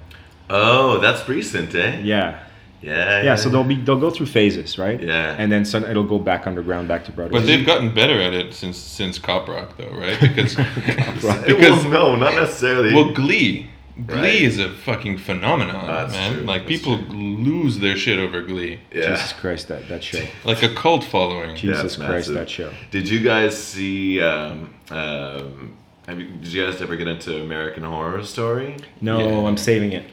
[0.48, 2.00] Oh, that's recent, eh?
[2.00, 2.42] Yeah,
[2.82, 3.22] Yeah.
[3.22, 3.34] yeah.
[3.34, 5.00] So they'll be they'll go through phases, right?
[5.02, 5.34] Yeah.
[5.38, 7.38] And then some, it'll go back underground, back to Broadway.
[7.40, 10.18] But they've gotten better at it since since Cop Rock, though, right?
[10.20, 12.94] Because Because because no, not necessarily.
[12.94, 13.68] well, Glee,
[14.06, 14.34] Glee Right.
[14.42, 16.32] is a fucking phenomenon, That's man.
[16.36, 19.10] true, Like that's people lose their shit over Glee, yeah.
[19.10, 20.22] Jesus Christ, that that show.
[20.44, 21.56] like a cult following.
[21.56, 22.34] Jesus That's Christ, massive.
[22.34, 22.70] that show.
[22.90, 24.22] Did you guys see?
[24.22, 28.76] Um, um, have you, did you guys ever get into American Horror Story?
[29.02, 29.46] No, Yeah.
[29.48, 30.06] I'm saving it.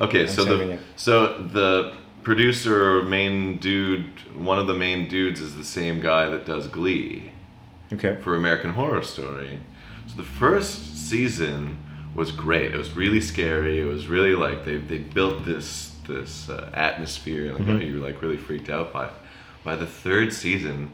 [0.00, 0.80] Okay, so the it.
[0.96, 1.92] so the
[2.24, 4.04] producer or main dude,
[4.36, 7.30] one of the main dudes, is the same guy that does Glee
[7.92, 8.16] Okay.
[8.22, 9.60] for American Horror Story.
[10.08, 11.78] So the first season
[12.14, 12.74] was great.
[12.74, 13.80] It was really scary.
[13.80, 18.06] It was really like they they built this this uh, atmosphere and like, you were
[18.06, 19.06] like really freaked out by.
[19.06, 19.12] it.
[19.64, 20.90] By the third season,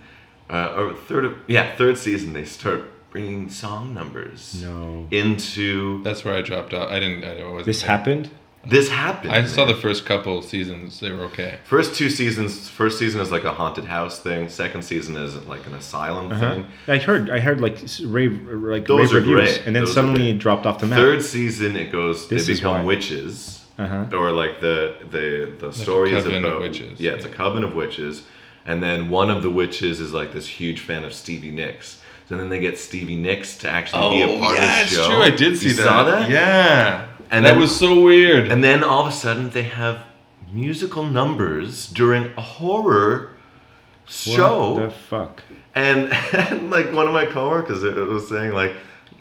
[0.48, 5.08] uh, or third of, yeah third season, they start bringing song numbers No.
[5.10, 6.88] into That's where I dropped out.
[6.92, 7.24] I didn't.
[7.24, 7.90] I wasn't This there.
[7.90, 8.30] happened.
[8.64, 9.32] This happened.
[9.32, 11.00] I saw the first couple seasons.
[11.00, 11.58] They were okay.
[11.64, 12.68] First two seasons.
[12.68, 14.48] First season is like a haunted house thing.
[14.50, 16.54] Second season is like an asylum Uh-huh.
[16.54, 16.66] thing.
[16.86, 17.30] I heard.
[17.30, 19.66] I heard like s- rave, like Those rave are reviews, great.
[19.66, 20.98] and then Those suddenly it dropped off the map.
[20.98, 22.28] Third season, it goes.
[22.28, 24.04] This they is become witches, Uh-huh.
[24.16, 27.64] or like the the the story is coven of about witches, Yeah, it's a coven
[27.64, 28.24] of witches,
[28.66, 31.96] and then one of the witches is like this huge fan of Stevie Nicks.
[32.28, 34.82] So then they get Stevie Nicks to actually be a part Oh, yeah, of the
[34.82, 35.06] it's show.
[35.08, 35.22] true.
[35.22, 35.82] I did see You that.
[35.82, 36.30] Saw that?
[36.30, 37.06] Yeah.
[37.30, 38.50] And that then- was so weird.
[38.50, 40.00] And then all of a sudden they have
[40.52, 43.36] musical numbers during a horror
[44.06, 44.72] show.
[44.74, 45.42] What the fuck?
[45.74, 48.74] And, and like one of my coworkers was saying like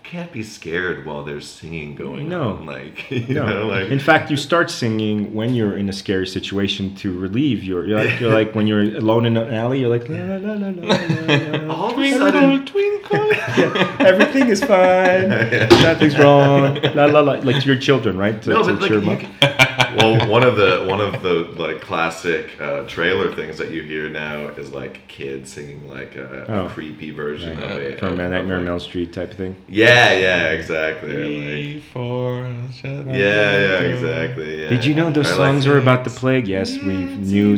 [0.10, 2.54] can't be scared while there's singing going No.
[2.54, 2.66] on.
[2.66, 3.46] Like you No.
[3.46, 7.64] know, like in fact, you start singing when you're in a scary situation to relieve
[7.64, 7.86] your.
[7.86, 9.82] You're like, you're like when you're alone in an alley.
[9.82, 13.28] You're like, la, la, la, la, la, la, all of a sudden twinkle.
[13.58, 15.30] Yeah, everything is fine.
[15.88, 16.80] Nothing's wrong.
[16.96, 17.34] La la la.
[17.34, 18.42] Like to your children, right?
[18.44, 19.20] To, no, to but like cheer you them up.
[19.42, 23.82] can- well, one of the one of the like classic uh, trailer things that you
[23.84, 26.70] hear now is like kids singing like a, a Oh.
[26.70, 27.72] creepy version Right.
[27.72, 28.00] of it.
[28.00, 29.56] From of- uh, Nightmare on Elm Street type thing.
[29.68, 31.10] Yeah, yeah, yeah, exactly.
[31.10, 31.18] Like,
[31.50, 32.48] Three, four,
[32.84, 34.62] yeah, yeah, exactly.
[34.64, 34.70] Yeah.
[34.70, 36.48] Did you know those Or, like, songs were about the plague?
[36.48, 37.58] Yes, we knew.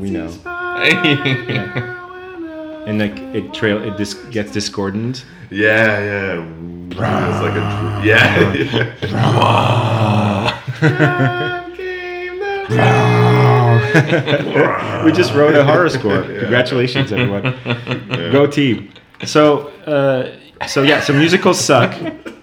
[0.00, 0.30] We know.
[2.86, 5.24] And like it trail, it dis- gets discordant.
[5.50, 6.44] Yeah, yeah.
[6.90, 8.52] It's like a dr- yeah.
[12.70, 13.60] yeah.
[15.04, 16.22] we just wrote a horror score.
[16.22, 17.54] Congratulations, everyone.
[18.32, 18.92] Go team.
[19.24, 20.36] So uh,
[20.68, 21.94] so yeah, so musicals suck.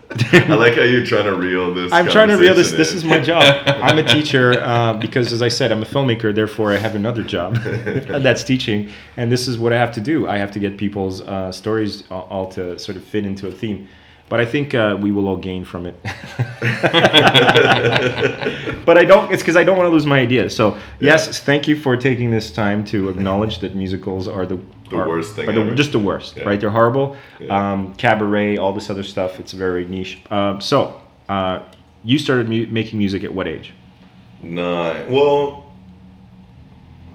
[0.10, 1.92] I like how you're trying to reel this.
[1.92, 2.70] I'm trying to reel this.
[2.70, 3.64] conversation This is my job.
[3.68, 6.34] I'm a teacher uh, because, as I said, I'm a filmmaker.
[6.34, 8.90] Therefore, I have another job, that's teaching.
[9.18, 10.28] And this is what I have to do.
[10.28, 13.52] I have to get people's uh, stories all, all to sort of fit into a
[13.52, 13.88] theme.
[14.30, 15.96] But I think uh, we will all gain from it.
[18.86, 19.32] but I don't.
[19.32, 20.54] It's because I don't want to lose my ideas.
[20.54, 24.98] So yes, thank you for taking this time to acknowledge that musicals are the The
[24.98, 25.76] are- worst thing the- ever.
[25.76, 26.44] just the worst, Yeah.
[26.46, 26.60] right?
[26.60, 27.16] They're horrible.
[27.40, 27.72] Yeah.
[27.74, 29.40] Um, cabaret, all this other stuff.
[29.40, 30.20] It's very niche.
[30.32, 31.60] Um, so uh,
[32.04, 33.74] you started mu- making music at what age?
[34.42, 35.12] Nine.
[35.12, 35.66] Well,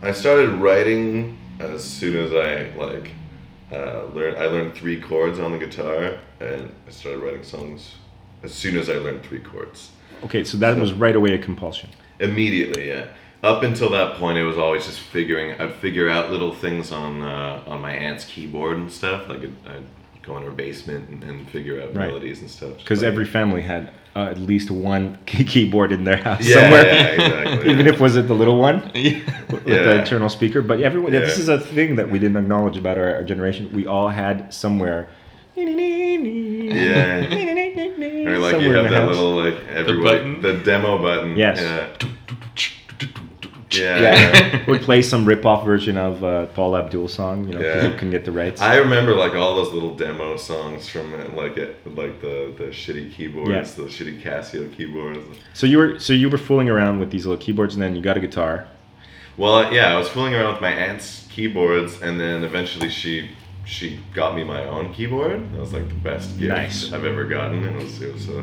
[0.03, 3.13] I started writing as soon as I like
[3.73, 4.37] uh, learned.
[4.37, 7.95] I learned three chords on the guitar, and I started writing songs
[8.43, 9.93] as soon as I learned three chords.
[10.25, 11.89] Okay, so that was right away a compulsion.
[12.21, 13.07] Immediately, yeah.
[13.43, 15.61] Up until that point, it was always just figuring.
[15.61, 19.29] I'd figure out little things on uh, on my aunt's keyboard and stuff.
[19.29, 19.85] Like I'd, I'd
[20.23, 22.07] go in her basement and, and figure out Right.
[22.07, 22.79] melodies and stuff.
[22.79, 26.87] Because every family had uh, at least one key- keyboard in their house Yeah, somewhere.
[26.87, 27.93] yeah, exactly, Even yeah.
[27.93, 30.63] if was it the little one with the internal speaker.
[30.63, 31.43] But everyone, this Yeah.
[31.43, 33.71] is a thing that we didn't acknowledge about our, our generation.
[33.75, 35.09] We all had somewhere.
[35.57, 35.65] Yeah.
[38.29, 39.09] Or like you somewhere in have the that house.
[39.17, 40.41] little like everyone button?
[40.43, 41.37] the demo button.
[41.37, 41.59] Yes.
[41.61, 41.89] Yeah.
[43.75, 43.99] Yeah.
[44.01, 47.89] Yeah, we play some rip-off version of uh, Paula Abdul song, you know, Yeah.
[47.89, 48.61] you can get the rights.
[48.61, 52.65] I remember like all those little demo songs from uh, like it, like the the
[52.65, 53.85] shitty keyboards, Yeah.
[53.85, 55.21] the shitty Casio keyboards.
[55.55, 58.03] so you were so you were fooling around with these little keyboards, and then you
[58.03, 58.67] got a guitar.
[59.37, 63.31] Well, yeah, I was fooling around with my aunt's keyboards, and then eventually she
[63.65, 65.53] she got me my own keyboard.
[65.53, 66.93] That was like the best gift Nice.
[66.93, 67.65] I've ever gotten.
[67.65, 68.43] It was it was uh,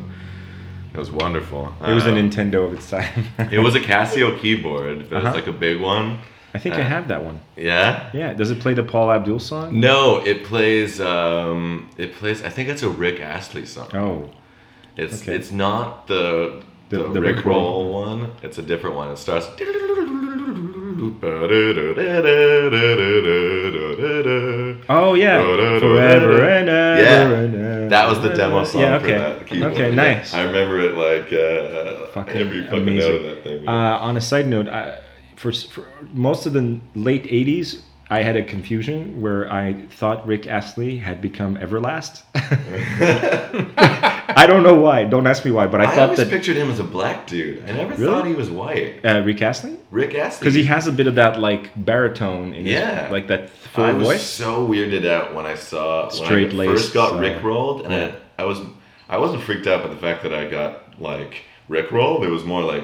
[0.94, 1.74] it was wonderful.
[1.86, 3.26] It was a Uh, Nintendo of its time.
[3.52, 4.98] It was a Casio keyboard.
[5.02, 5.34] It was Uh-huh.
[5.36, 6.20] like a big one.
[6.56, 7.40] I think I uh, have that one.
[7.56, 8.10] Yeah.
[8.14, 8.34] Yeah.
[8.34, 9.80] Does it play the Paula Abdul song?
[9.80, 11.00] No, it plays.
[11.00, 12.42] Um, it plays.
[12.44, 13.90] I think it's a Rick Astley song.
[13.94, 14.30] Oh.
[14.98, 15.36] It's okay.
[15.36, 18.06] it's not the the, The- the Rick Rick Roll Roll.
[18.06, 18.32] one.
[18.42, 19.10] It's a different one.
[19.12, 19.48] It starts.
[24.90, 25.40] Oh yeah.
[25.42, 27.02] Forever and ever.
[27.02, 27.30] Yeah.
[27.30, 27.90] and ever.
[27.90, 29.00] That was the demo song Yeah.
[29.00, 29.18] for Okay.
[29.18, 29.74] that keyboard.
[29.74, 29.90] Okay.
[29.90, 29.96] Yeah.
[29.96, 30.34] Nice.
[30.34, 33.68] I remember it like uh, Fucking every fucking note of that thing.
[33.68, 35.00] Uh, on a side note, I,
[35.36, 40.48] for, for most of the late '80s, I had a confusion where I thought Rick
[40.48, 42.24] Astley had become Everlast.
[44.36, 45.04] I don't know why.
[45.04, 47.28] Don't ask me why, but I, I, thought always that pictured him as a black
[47.28, 47.64] dude.
[47.68, 48.06] I never Really?
[48.12, 49.04] thought he was white.
[49.06, 50.40] uh, Rick Astley, Rick Astley.
[50.46, 53.04] because he has a bit of that like baritone in Yeah.
[53.04, 54.24] his, like that full I was voice.
[54.24, 58.16] so weirded out when I saw when I first got uh, Rick rolled, and yeah.
[58.38, 58.60] I, I was
[59.08, 62.24] I wasn't freaked out by the fact that I got like Rick rolled.
[62.24, 62.84] It was more like,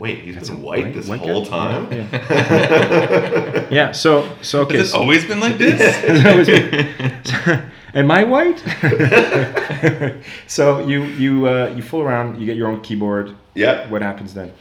[0.00, 1.50] wait, he's been white white- this white whole guy?
[1.50, 1.92] time.
[1.92, 3.68] Yeah.
[3.78, 3.92] Yeah.
[3.92, 4.78] So so okay.
[4.78, 5.78] Has it so- always been like this?
[6.48, 7.64] That.
[7.94, 8.58] Am I white?
[10.46, 12.38] so you you uh, you fool around.
[12.40, 13.34] You get your own keyboard.
[13.54, 13.88] Yeah.
[13.90, 14.52] What happens then?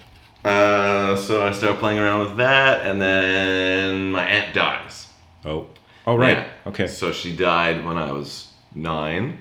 [0.43, 5.07] Uh, so I start playing around with that, and then my aunt dies.
[5.45, 5.67] Oh.
[6.07, 6.37] Oh right.
[6.37, 6.47] Yeah.
[6.67, 6.87] Okay.
[6.87, 9.39] So she died when I was nine,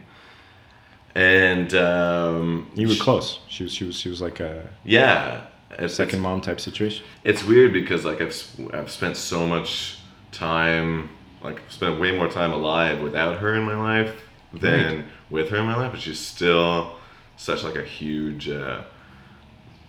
[1.14, 3.38] and um, You were sh- close.
[3.48, 5.46] She was she was she was like a Yeah.
[5.72, 7.04] It's, second mom type situation.
[7.24, 9.98] it's weird because like I've I've spent so much
[10.32, 11.10] time
[11.42, 15.66] like spent way more time alive without her in my life than with her in
[15.66, 16.96] my life, but she's still
[17.36, 18.82] such like a huge uh,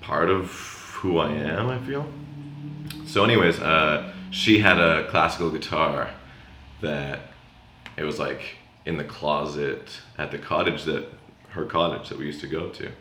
[0.02, 0.52] part of
[0.94, 1.70] who I am.
[1.70, 2.08] I feel.
[3.06, 6.12] So, anyways, uh, she had a classical guitar
[6.82, 7.22] that
[7.98, 11.06] it was like in the closet at the cottage that
[11.50, 12.92] her cottage that we used to go to.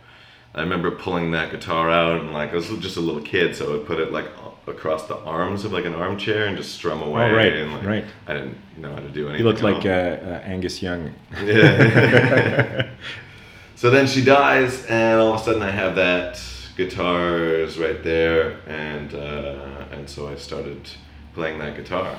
[0.54, 3.66] I remember pulling that guitar out and like I was just a little kid, so
[3.66, 4.26] I would put it like
[4.66, 7.30] across the arms of like an armchair and just strum away.
[7.30, 8.04] Oh, right, and, like, right.
[8.26, 9.40] I didn't know how to do anything.
[9.40, 11.14] You looked like uh, uh, Angus Young.
[11.44, 12.90] Yeah.
[13.76, 16.40] so then she dies, and all of a sudden I have that
[16.76, 20.88] guitar is right there, and uh, and so I started
[21.34, 22.18] playing that guitar,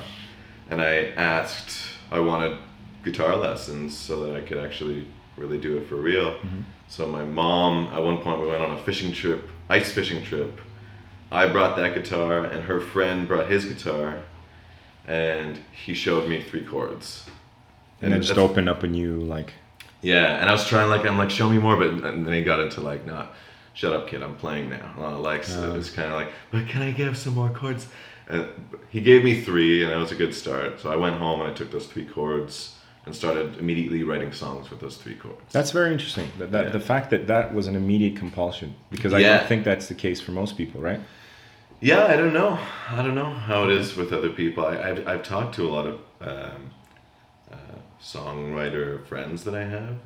[0.68, 1.76] and I asked
[2.10, 2.58] I wanted
[3.04, 6.38] guitar lessons so that I could actually really do it for real.
[6.90, 10.60] So my mom, at one point, we went on a fishing trip, ice fishing trip.
[11.30, 14.18] I brought that guitar, and her friend brought his guitar,
[15.06, 17.26] and he showed me three chords.
[18.02, 19.52] And then just opened up a new like.
[20.02, 22.42] yeah, and I was trying like I'm like show me more, but and then he
[22.42, 23.28] got into like no,
[23.72, 24.92] shut up, kid, I'm playing now.
[24.98, 27.86] Uh, like so it was kind of like, but can I give some more chords?
[28.28, 28.48] And
[28.88, 30.80] he gave me three, and that was a good start.
[30.80, 32.74] So I went home and I took those three chords
[33.06, 35.52] and started immediately writing songs with those three chords.
[35.52, 36.30] That's very interesting.
[36.38, 36.70] That, that Yeah.
[36.70, 39.38] the fact that that was an immediate compulsion because I Yeah.
[39.38, 41.00] don't think that's the case for most people, right?
[41.80, 42.58] Yeah, I don't know.
[42.90, 44.66] I don't know how it is with other people.
[44.66, 46.70] I, I've, I've talked to a lot of um,
[47.50, 47.56] uh,
[48.02, 49.96] songwriter friends that I have.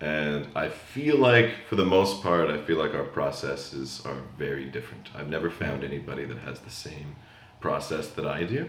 [0.00, 4.64] And I feel like, for the most part, I feel like our processes are very
[4.64, 5.08] different.
[5.14, 7.14] I've never found anybody that has the same
[7.60, 8.68] process that I do.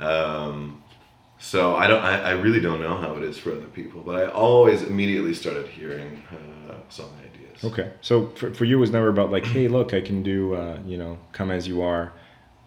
[0.00, 0.82] Um,
[1.38, 2.02] so I don't.
[2.02, 5.34] I, I really don't know how it is for other people, but I always immediately
[5.34, 6.22] started hearing
[6.68, 7.64] uh, song ideas.
[7.64, 10.54] Okay, so for, for you, it was never about like, hey, look, I can do,
[10.54, 12.12] uh, you know, come as you are.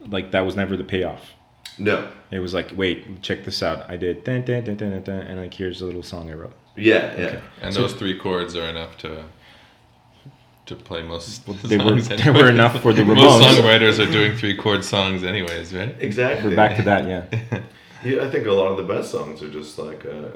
[0.07, 1.31] Like that was never the payoff.
[1.77, 2.11] No.
[2.31, 3.89] It was like, wait, check this out.
[3.89, 6.33] I did dun, dun, dun, dun, dun, dun, and like here's a little song I
[6.33, 6.53] wrote.
[6.75, 7.15] Yeah.
[7.17, 7.41] Yeah.
[7.61, 9.25] And So- those three chords are enough to
[10.67, 14.37] to play most They were songs they were enough for the Most songwriters are doing
[14.37, 15.95] three chord songs anyways, right?
[15.99, 16.49] Exactly.
[16.51, 17.61] We're back to that, yeah.
[18.03, 20.29] Yeah, I think a lot of the best songs are just like uh,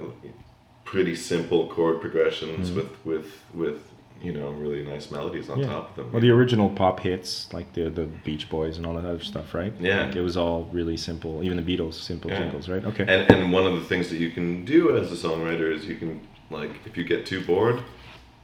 [0.83, 3.79] pretty simple chord progressions with with with
[4.21, 5.67] you know really nice melodies on Yeah.
[5.67, 6.11] top of them.
[6.11, 9.53] Well, the original pop hits, like the the Beach Boys and all that other stuff,
[9.53, 9.73] right?
[9.79, 10.05] Yeah.
[10.05, 11.43] Like it was all really simple.
[11.43, 12.39] Even the Beatles, simple Yeah.
[12.39, 12.83] jingles, right?
[12.85, 13.03] Okay.
[13.07, 15.95] and and one of the things that you can do as a songwriter is you
[15.95, 17.81] can like if you get too bored,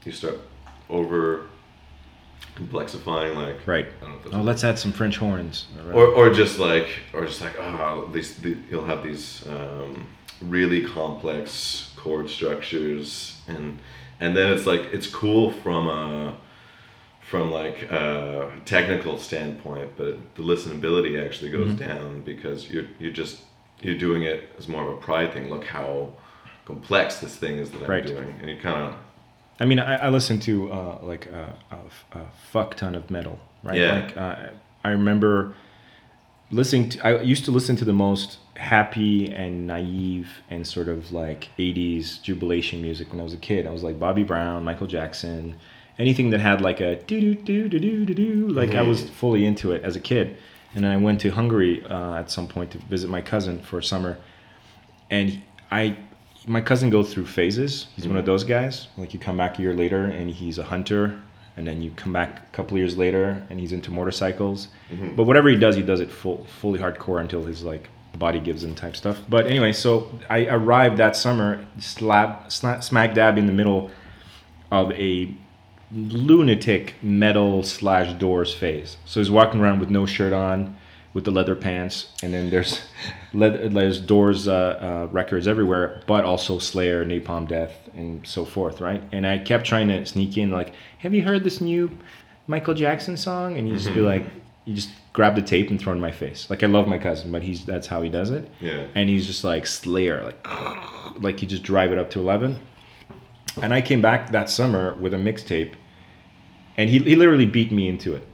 [0.04, 0.40] you start
[0.90, 1.48] over
[2.56, 3.88] complexifying like right.
[4.02, 5.68] I don't know Oh, let's add some French horns.
[5.94, 10.08] or, or just like or just like oh these the, you'll have these um,
[10.42, 13.80] really complex chord structures and
[14.20, 16.36] and then it's like it's cool from a
[17.22, 21.88] from like a technical standpoint but the listenability actually goes Mm-hmm.
[21.88, 23.40] down because you're you're just
[23.82, 26.12] you're doing it as more of a pride thing look how
[26.66, 28.06] complex this thing is that I'm Right.
[28.06, 28.96] doing and you kind of
[29.60, 33.40] I mean, I, I listen to uh, like a, a, a fuck ton of metal,
[33.64, 33.78] right?
[33.78, 33.94] Yeah.
[33.94, 34.50] Like uh,
[34.84, 35.54] I remember
[36.52, 37.06] listening to.
[37.06, 42.22] I used to listen to the most happy and naive and sort of like '80s
[42.22, 43.68] jubilation music when I was a kid.
[43.68, 45.58] I was like Bobby Brown, Michael Jackson,
[46.00, 48.48] anything that had like a do do do do do do do.
[48.50, 50.38] Like I was fully into it as a kid.
[50.74, 53.82] And then I went to Hungary uh, at some point to visit my cousin for
[53.82, 54.18] summer,
[55.10, 55.98] and I
[56.48, 57.88] my cousin goes through phases.
[57.96, 58.32] He's one of mm-hmm.
[58.32, 58.88] those guys.
[58.98, 61.22] Like you come back a year later and he's a hunter,
[61.58, 64.70] and then you come back a couple years later and he's into motorcycles.
[64.92, 65.16] Mm-hmm.
[65.16, 68.64] But whatever he does, he does it full, fully hardcore until his like body gives
[68.64, 69.20] in type stuff.
[69.30, 73.92] But anyway, so I arrived that summer, slab, sla- smack dab in the middle
[74.72, 75.34] of a
[75.92, 78.98] lunatic metal slash doors phase.
[79.06, 80.78] So he's walking around with no shirt on,
[81.14, 82.82] with the leather pants, and then there's
[83.34, 88.80] leather, there's doors uh, uh, records everywhere, but also Slayer, Napalm Death, and so forth,
[88.80, 89.04] right?
[89.12, 91.98] And I kept trying to sneak in, like, have you heard this new
[92.48, 93.58] Michael Jackson song?
[93.58, 94.26] And you just be like,
[94.66, 96.50] you just grab the tape and throw it in my face.
[96.50, 98.50] Like I love my cousin, but he's that's how he does it.
[98.60, 98.86] Yeah.
[98.96, 100.48] And he's just like Slayer, like
[101.22, 102.60] like you just drive it up to eleven.
[103.62, 105.74] And I came back that summer with a mixtape,
[106.78, 108.26] and he, he literally beat me into it.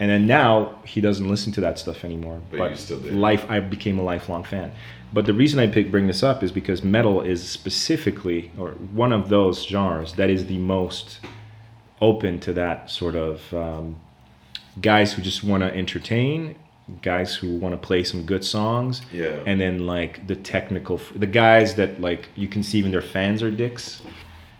[0.00, 2.40] And then now he doesn't listen to that stuff anymore.
[2.50, 3.10] But you still do.
[3.10, 4.72] Life, I became a lifelong fan.
[5.12, 9.12] But the reason I pick bring this up is because metal is specifically, or one
[9.12, 11.20] of those genres that is the most
[12.00, 14.00] open to that sort of um,
[14.80, 16.54] guys who just want to entertain,
[17.02, 19.38] guys who want to play some good songs, Yeah.
[19.46, 23.42] and then like the technical, the guys that like you can see even their fans
[23.42, 24.00] are dicks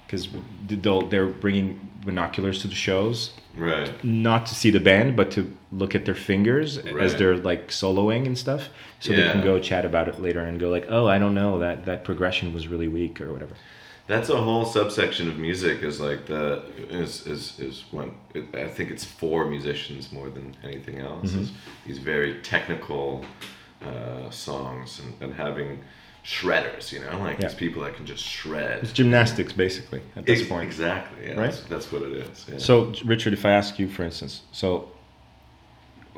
[0.06, 0.28] because
[0.68, 5.94] they're bringing binoculars to the shows right not to see the band but to look
[5.94, 8.68] at their fingers as they're like soloing and stuff
[9.00, 11.58] so they can go chat about it later and go like oh i don't know
[11.58, 13.54] that that progression was really weak or whatever
[14.06, 15.82] That's a whole subsection of music.
[15.84, 16.62] Is like the
[17.02, 18.08] is is is when
[18.54, 21.30] I think it's for musicians more than anything else.
[21.42, 21.52] Is
[21.86, 23.24] these very technical
[23.90, 25.70] uh, songs and, and having
[26.30, 26.92] shredders.
[26.92, 27.48] You know, like Yeah.
[27.48, 28.80] these people that can just shred.
[28.82, 31.26] it's gymnastics basically at this Ex- point Exactly.
[31.28, 31.50] Yeah, Right?
[31.50, 32.46] That's, that's what it is.
[32.50, 32.58] Yeah.
[32.58, 34.90] So, Richard, if I ask you, for instance, so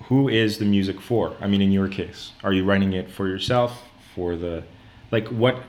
[0.04, 1.34] who is the music for?
[1.40, 3.82] I mean, in your case, are you writing it for yourself,
[4.14, 4.64] for the,
[5.10, 5.62] like, what,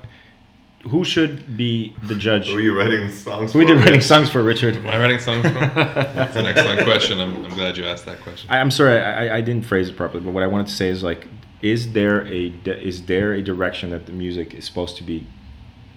[0.89, 2.47] who should be the judge?
[2.49, 4.75] Who are you writing the songs Who are you writing songs for, Richard?
[4.75, 5.53] Am I writing songs for?
[5.53, 7.19] That's an excellent question.
[7.21, 8.49] I'm, I'm glad you asked that question.
[8.49, 10.73] I, I'm sorry, I, I- I didn't phrase it properly, but what I wanted to
[10.73, 11.27] say is like,
[11.63, 15.25] is there a is there a direction that the music is supposed to be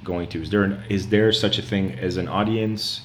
[0.05, 0.40] going to?
[0.40, 3.02] Is there an, is there such a thing as an audience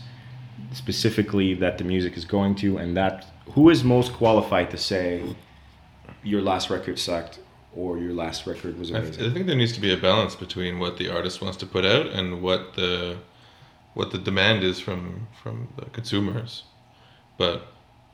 [0.71, 5.35] specifically that the music is going to, and that who is most qualified to say
[6.23, 7.39] your last record sucked
[7.75, 9.31] or your last record was I, th- amazing?
[9.31, 11.83] I think there needs to be a balance between what the artist wants to put
[11.83, 13.17] out and what the
[13.95, 16.63] what the demand is from from the consumers.
[17.39, 17.65] But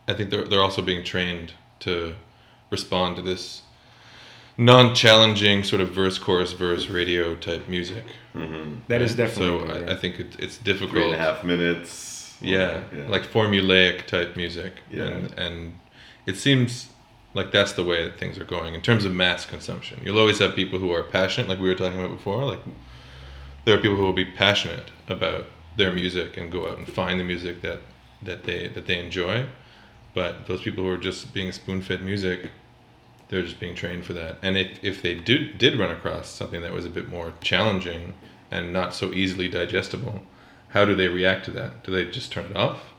[0.07, 2.15] I think they're they're also being trained to
[2.71, 3.63] respond to this
[4.57, 8.03] non-challenging sort of verse chorus verse radio type music.
[8.33, 8.79] Mm-hmm.
[8.87, 9.67] That is definitely.
[9.67, 11.05] So I, I think it, it's difficult.
[11.05, 12.35] and a half minutes.
[12.39, 14.73] Yeah, like formulaic type music.
[14.91, 15.05] Yeah.
[15.05, 15.79] And, and
[16.27, 16.89] it seems
[17.33, 19.99] like that's the way that things are going in terms of mass consumption.
[20.03, 22.60] You'll always have people who are passionate, like we were talking about before, like
[23.65, 25.45] there are people who will be passionate about
[25.77, 27.79] their music and go out and find the music that
[28.21, 29.45] that they that they enjoy.
[30.13, 32.49] But those people who are just being spoon fed music,
[33.30, 34.38] they're just being trained for that.
[34.42, 38.13] And if, if they did did run across something that was a bit more challenging
[38.50, 40.21] and not so easily digestible,
[40.69, 41.84] how do they react to that?
[41.84, 42.94] Do they just turn it off?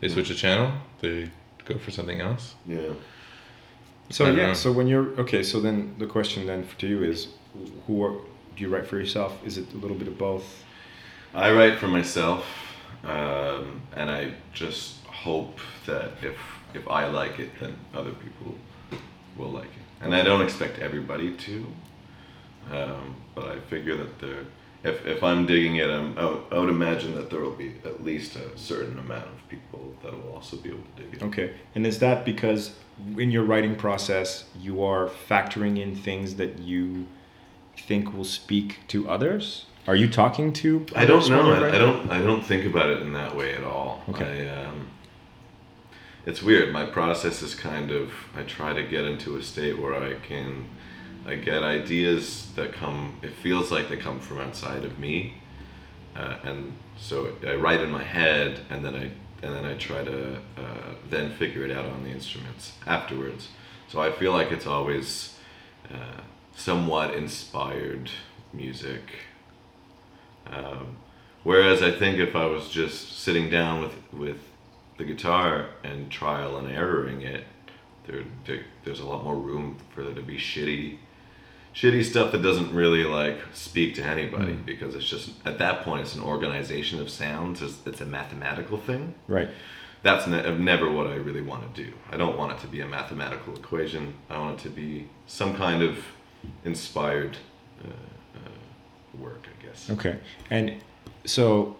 [0.00, 0.72] They switch the channel?
[1.00, 1.30] They
[1.64, 2.54] go for something else?
[2.66, 2.90] Yeah.
[4.10, 4.48] So yeah.
[4.48, 4.54] know.
[4.54, 7.28] So when you're okay, so then the question then to you is,
[7.86, 9.38] who are, do you write for yourself?
[9.46, 10.64] Is it a little bit of both?
[11.34, 12.46] I write for myself,
[13.02, 16.36] um, and I just hope that if
[16.74, 18.54] if I like it, then other people
[19.36, 20.04] will like it.
[20.04, 21.66] And I don't expect everybody to,
[22.70, 24.44] um, but I figure that there,
[24.82, 27.74] if if I'm digging it, I'm, I, would, I would imagine that there will be
[27.84, 31.22] at least a certain amount of people that will also be able to dig it.
[31.22, 31.54] Okay.
[31.74, 32.74] And is that because
[33.16, 37.06] in your writing process you are factoring in things that you
[37.76, 39.66] think will speak to others?
[39.86, 40.86] Are you talking to?
[40.96, 41.52] I don't know.
[41.52, 42.10] I, I don't.
[42.10, 44.02] I don't think about it in that way at all.
[44.08, 44.48] Okay.
[44.48, 44.88] I, um,
[46.26, 46.72] it's weird.
[46.72, 48.12] My process is kind of.
[48.36, 50.66] I try to get into a state where I can.
[51.26, 53.18] I get ideas that come.
[53.22, 55.34] It feels like they come from outside of me,
[56.16, 59.10] uh, and so I write in my head, and then I
[59.42, 63.48] and then I try to uh, then figure it out on the instruments afterwards.
[63.88, 65.38] So I feel like it's always
[65.92, 66.22] uh,
[66.56, 68.10] somewhat inspired
[68.52, 69.02] music.
[70.46, 70.96] Um,
[71.42, 74.53] whereas I think if I was just sitting down with with
[74.98, 77.44] the guitar and trial and erroring it,
[78.06, 80.98] there, there there's a lot more room for there to be shitty
[81.74, 84.64] shitty stuff that doesn't really like speak to anybody Mm.
[84.64, 88.78] because it's just at that point it's an organization of sounds it's, it's a mathematical
[88.78, 89.48] thing Right.
[90.04, 91.92] that's ne- never what I really want to do.
[92.12, 94.14] I don't want it to be a mathematical equation.
[94.30, 95.98] I want it to be some kind of
[96.64, 97.36] inspired
[97.82, 99.88] uh, uh, work, I guess.
[99.90, 100.18] Okay.
[100.50, 100.80] And
[101.24, 101.76] so,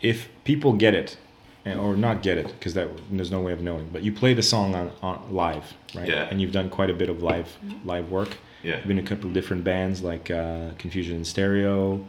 [0.00, 1.16] if people get it,
[1.64, 4.32] and- or not get it, because that there's no way of knowing, but you play
[4.34, 6.08] the song on, on live, right?
[6.08, 6.28] Yeah.
[6.30, 7.48] And you've done quite a bit of live
[7.84, 8.36] live work.
[8.62, 8.76] Yeah.
[8.76, 12.04] You've been in a couple of different bands like uh, Confusion in Stereo,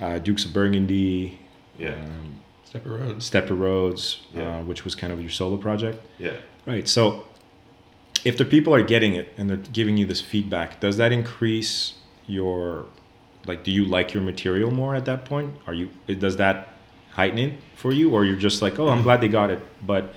[0.00, 1.38] uh, Dukes of Burgundy,
[1.78, 1.90] Yeah.
[1.94, 3.24] um, Step of roads.
[3.24, 4.58] Stepper Roads, Yeah.
[4.58, 6.04] uh, which was kind of your solo project.
[6.18, 6.32] Yeah.
[6.66, 6.88] Right.
[6.88, 7.24] So,
[8.24, 11.94] if the people are getting it and they're giving you this feedback, does that increase
[12.26, 12.86] your,
[13.46, 15.54] like, do you like your material more at that point?
[15.66, 16.73] Are you, does that
[17.14, 20.12] heighten it for you, or you're just like, oh, I'm glad they got it, but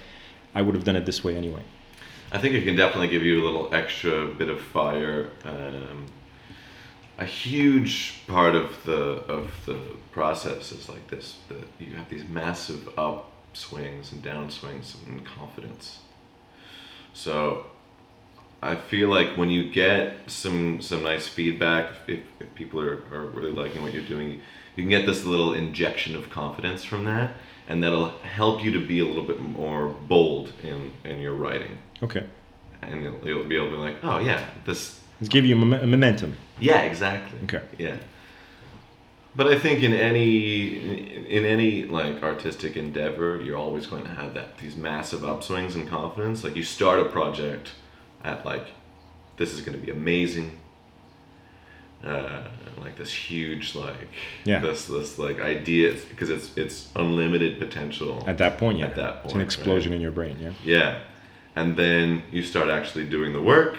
[0.53, 1.61] I would have done it this way anyway.
[2.31, 5.29] I think it can definitely give you a little extra bit of fire.
[5.45, 6.07] Um,
[7.17, 9.79] a huge part of the of the
[10.11, 15.21] process is like this: that you have these massive up swings and down swings in
[15.21, 15.99] confidence.
[17.13, 17.65] So,
[18.61, 23.25] I feel like when you get some some nice feedback, if, if people are, are
[23.27, 24.41] really liking what you're doing,
[24.77, 27.33] you can get this little injection of confidence from that,
[27.67, 31.77] and that'll help you to be a little bit more bold in in your writing
[32.01, 32.23] Okay.
[32.81, 35.57] and you'll, you'll be able to be like, oh yeah, this, Let's give you a,
[35.65, 36.37] mom- momentum.
[36.59, 37.39] yeah, exactly.
[37.45, 37.63] Okay.
[37.79, 37.97] Yeah.
[39.35, 44.33] But I think in any in any like artistic endeavor, you're always going to have
[44.33, 46.43] that these massive upswings in confidence.
[46.43, 47.71] Like you start a project
[48.23, 48.67] at like,
[49.37, 50.57] this is going to be amazing.
[52.03, 52.43] Uh,
[52.79, 54.07] like this huge like
[54.45, 54.59] Yeah.
[54.59, 58.85] this this like idea because it's it's unlimited potential At that point, yeah.
[58.85, 60.51] At that It's an point, explosion in your brain, yeah.
[60.63, 60.99] Yeah.
[61.55, 63.77] And then you start actually doing the work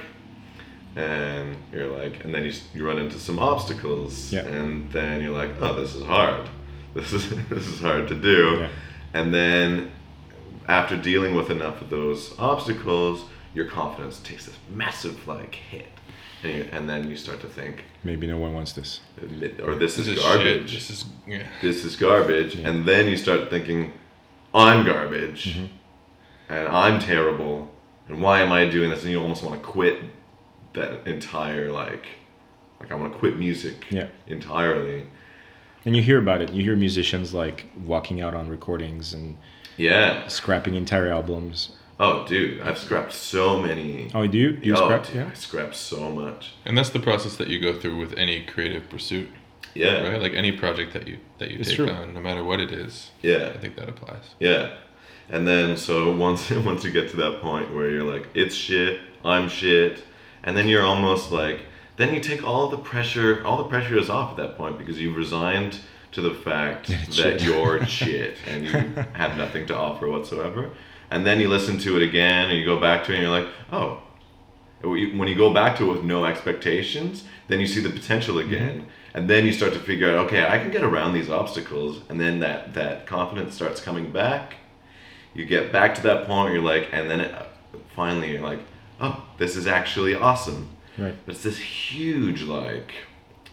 [0.96, 4.46] and you're like and then you, you run into some obstacles Yeah.
[4.46, 6.48] and then you're like, "Oh, this is hard.
[6.94, 8.68] This is this is hard to do." Yeah.
[9.14, 9.90] And then
[10.66, 15.86] after dealing with enough of those obstacles, your confidence takes this massive like hit.
[16.42, 19.00] And, you, and then you start to think, Maybe no one wants this.
[19.62, 20.78] or this, This is, is garbage Shit.
[20.80, 21.42] This is yeah.
[21.62, 22.68] this is garbage Yeah.
[22.68, 23.92] and then you start thinking
[24.54, 25.66] i'm garbage Mm-hmm.
[26.54, 27.68] and i'm terrible
[28.08, 29.98] and why am i doing this and you almost want to quit
[30.74, 32.06] that entire like
[32.80, 34.08] like i want to quit music Yeah.
[34.28, 35.06] entirely
[35.84, 36.52] And you hear about it.
[36.52, 39.36] You hear musicians like walking out on recordings and
[39.76, 41.70] yeah scrapping entire albums.
[42.00, 44.52] Oh dude i've scrapped so many Oh, do you?
[44.52, 45.06] Do you oh, scrap?
[45.06, 45.28] dude, Yeah.
[45.30, 48.88] i scrapped so much And that's the process that you go through with any creative
[48.88, 49.28] pursuit,
[49.74, 50.20] yeah right?
[50.22, 51.90] Like any project that you that you It's take true.
[51.90, 53.10] on, no matter what it is.
[53.22, 54.24] yeah I think that applies.
[54.38, 54.74] Yeah.
[55.30, 59.00] And then so once once you get to that point where you're like, it's shit,
[59.24, 60.02] I'm shit,
[60.44, 61.60] and then you're almost like
[61.96, 64.98] then you take all the pressure all the pressure is off at that point because
[65.00, 65.80] you've resigned
[66.12, 67.42] to the fact that shit.
[67.42, 68.72] you're shit and you
[69.14, 70.70] have nothing to offer whatsoever.
[71.10, 73.38] And then you listen to it again and you go back to it and you're
[73.40, 74.02] like, oh,
[74.82, 78.52] When you go back to it with no expectations, then you see the potential mm-hmm.
[78.52, 82.02] again, and then you start to figure out, okay, I can get around these obstacles,
[82.08, 84.56] and then that that confidence starts coming back.
[85.34, 87.34] You get back to that point, where you're like, and then it,
[87.96, 88.60] finally you're like,
[89.00, 90.68] oh, this is actually awesome.
[90.96, 91.16] Right.
[91.26, 92.92] It's this huge like,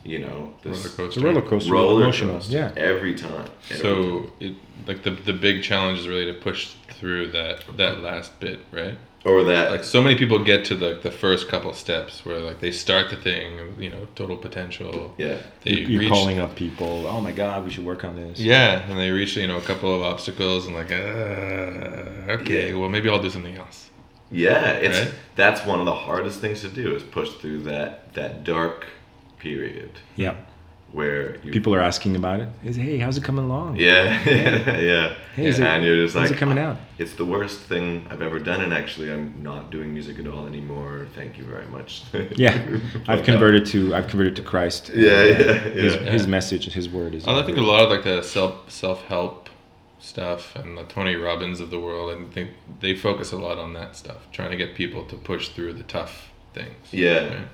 [0.06, 1.06] you know, the Roller coaster.
[1.06, 1.72] It's a roller coaster.
[1.74, 2.36] roller emotional.
[2.36, 2.72] coaster Yeah.
[2.78, 3.32] every time.
[3.70, 3.80] every time.
[3.82, 4.53] So, it,
[4.88, 8.97] like the the big challenge is really to push through that that last bit, right?
[9.26, 12.60] or that Like so many people get to the the first couple steps where like
[12.60, 15.16] they start the thing, you know, total potential.
[15.18, 15.38] yeah.
[15.64, 17.08] They You're, you're reach, calling up people.
[17.08, 18.39] Oh my God, we should work on this.
[18.39, 22.76] Yeah, and they reach you know a couple of obstacles and like, uh, okay, Yeah.
[22.80, 23.89] well maybe I'll do something else.
[24.32, 25.12] Yeah, it's Right?
[25.36, 28.86] that's one of the hardest things to do is push through that that dark
[29.46, 30.36] period Yeah.
[30.91, 32.50] where you, People are asking about it.
[32.64, 33.76] Is hey, how's it coming along?
[33.76, 34.04] Yeah,
[34.91, 35.14] yeah.
[35.36, 36.78] Hey, is it- and you're just like, it coming ah, out?
[36.98, 40.48] It's the worst thing I've ever done, and actually, I'm not doing music at all
[40.48, 41.08] anymore.
[41.14, 42.04] Thank you very much.
[42.46, 42.54] Yeah,
[43.08, 44.84] I've converted to I've converted to Christ.
[44.96, 46.12] Yeah, yeah, uh, His, yeah.
[46.16, 47.28] his message, his word is.
[47.28, 49.50] Oh, I think a lot of like the self self help
[50.00, 53.74] stuff and the Tony Robbins of the world, and think they focus a lot on
[53.74, 56.14] that stuff, trying to get people to push through the tough
[56.54, 56.82] things.
[56.91, 57.28] Yeah.
[57.28, 57.48] right?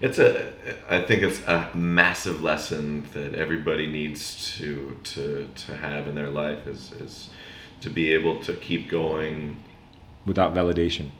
[0.00, 0.52] It's a.
[0.90, 6.30] I think it's a massive lesson that everybody needs to to to have in their
[6.30, 7.30] life is is
[7.80, 9.56] to be able to keep going.
[10.26, 11.10] without validation.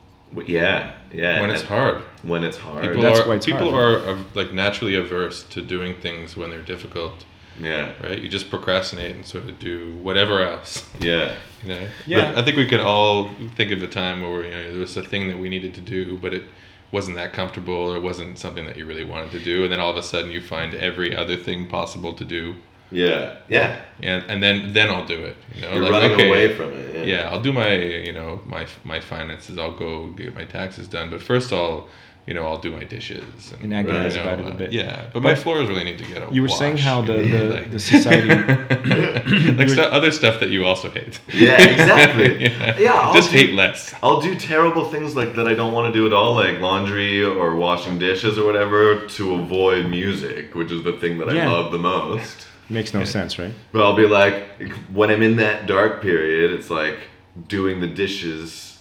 [0.46, 1.40] Yeah, yeah.
[1.40, 2.02] When it's and hard.
[2.22, 2.82] When it's hard.
[2.82, 4.02] People That's are why it's people hard.
[4.02, 7.24] are, are like naturally averse to doing things when they're difficult,
[7.60, 7.92] yeah.
[8.02, 8.20] right?
[8.20, 10.84] You just procrastinate and sort of do whatever else.
[11.00, 11.36] Yeah.
[11.62, 11.88] You know?
[12.06, 12.32] Yeah.
[12.32, 14.96] But I think we could all think of a time where you know there was
[14.96, 16.44] a thing that we needed to do, but it
[16.92, 19.90] wasn't that comfortable or wasn't something that you really wanted to do, and then all
[19.90, 22.54] of a sudden you find every other thing possible to do,
[22.90, 23.36] Yeah.
[23.48, 23.80] Yeah.
[24.02, 25.36] and and then then I'll do it.
[25.54, 26.94] You know, You're like, running okay, away from it.
[26.94, 27.02] Yeah.
[27.22, 29.58] yeah, I'll do my you know my my finances.
[29.58, 31.88] I'll go get my taxes done, but first I'll
[32.26, 33.22] you know I'll do my dishes
[33.62, 34.72] And agonize you know, about it a uh, bit.
[34.72, 37.22] Yeah, but my But floors really need to get a You were saying how the-
[37.24, 38.28] you know, the- like- the society-
[39.60, 41.20] like stu- other stuff that you also hate.
[41.32, 42.42] Yeah, exactly.
[42.44, 43.94] yeah, Yeah, I'll just do- hate less.
[44.02, 47.22] I'll do terrible things like that I don't want to do at all, like laundry
[47.22, 51.70] or washing dishes or whatever, to avoid music, which is the thing that I love
[51.72, 52.46] the most.
[52.68, 53.52] Makes no sense, right?
[53.72, 54.44] But I'll be like,
[54.92, 56.98] when I'm in that dark period, it's like
[57.46, 58.75] doing the dishes It's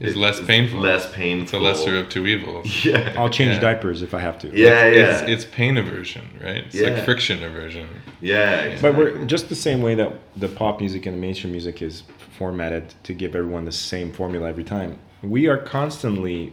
[0.00, 0.80] is- less painful.
[0.80, 1.42] Less painful.
[1.44, 2.66] It's a lesser of two evils.
[2.84, 3.12] Yeah.
[3.16, 3.60] I'll change Yeah.
[3.60, 4.48] diapers if I have to.
[4.48, 5.20] Yeah, yeah.
[5.20, 6.64] It's, it's pain aversion, right?
[6.64, 6.90] It's Yeah.
[6.90, 7.86] like friction aversion.
[8.20, 8.78] yeah.
[8.80, 12.02] But we're just the same way that the pop music and the mainstream music is
[12.38, 14.98] formatted to give everyone the same formula every time.
[15.22, 16.52] We are constantly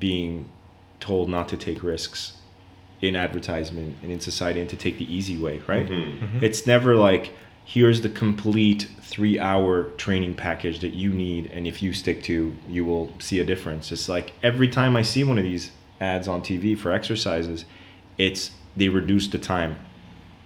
[0.00, 0.48] being
[1.00, 2.32] told not to take risks
[3.00, 5.86] in advertisement and in society and to take the easy way, right?
[5.88, 6.42] Mhm.
[6.42, 7.32] It's never like
[7.68, 12.82] here's the complete 3-hour training package that you need and if you stick to you
[12.82, 13.92] will see a difference.
[13.92, 17.66] It's like every time I see one of these ads on TV for exercises,
[18.16, 19.76] it's they reduce the time.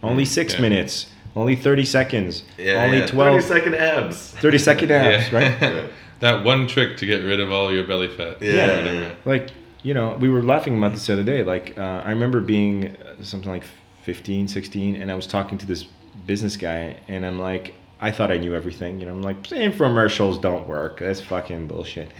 [0.03, 0.61] Only 6 Yeah.
[0.61, 1.07] minutes,
[1.37, 3.07] only 30 seconds, Yeah, only yeah.
[3.07, 4.31] 12 30 second abs.
[4.33, 5.91] 30 second abs, right?
[6.19, 8.41] That one trick to get rid of all your belly fat.
[8.41, 8.85] Yeah.
[8.85, 9.11] Yeah.
[9.25, 9.49] Like,
[9.83, 11.43] you know, we were laughing about this the other day.
[11.43, 13.65] Like, uh, I remember being uh, something like
[14.03, 15.85] 15, 16, and I was talking to this
[16.27, 18.99] business guy, and I'm like, I thought I knew everything.
[18.99, 21.01] You know, I'm like, infomercials don't work.
[21.01, 22.11] That's fucking bullshit.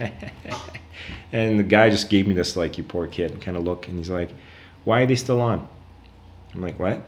[1.31, 3.97] and the guy just gave me this, like, you poor kid kind of look, and
[3.97, 4.29] he's like,
[4.85, 5.67] why are they still on?
[6.53, 7.03] I'm like, what?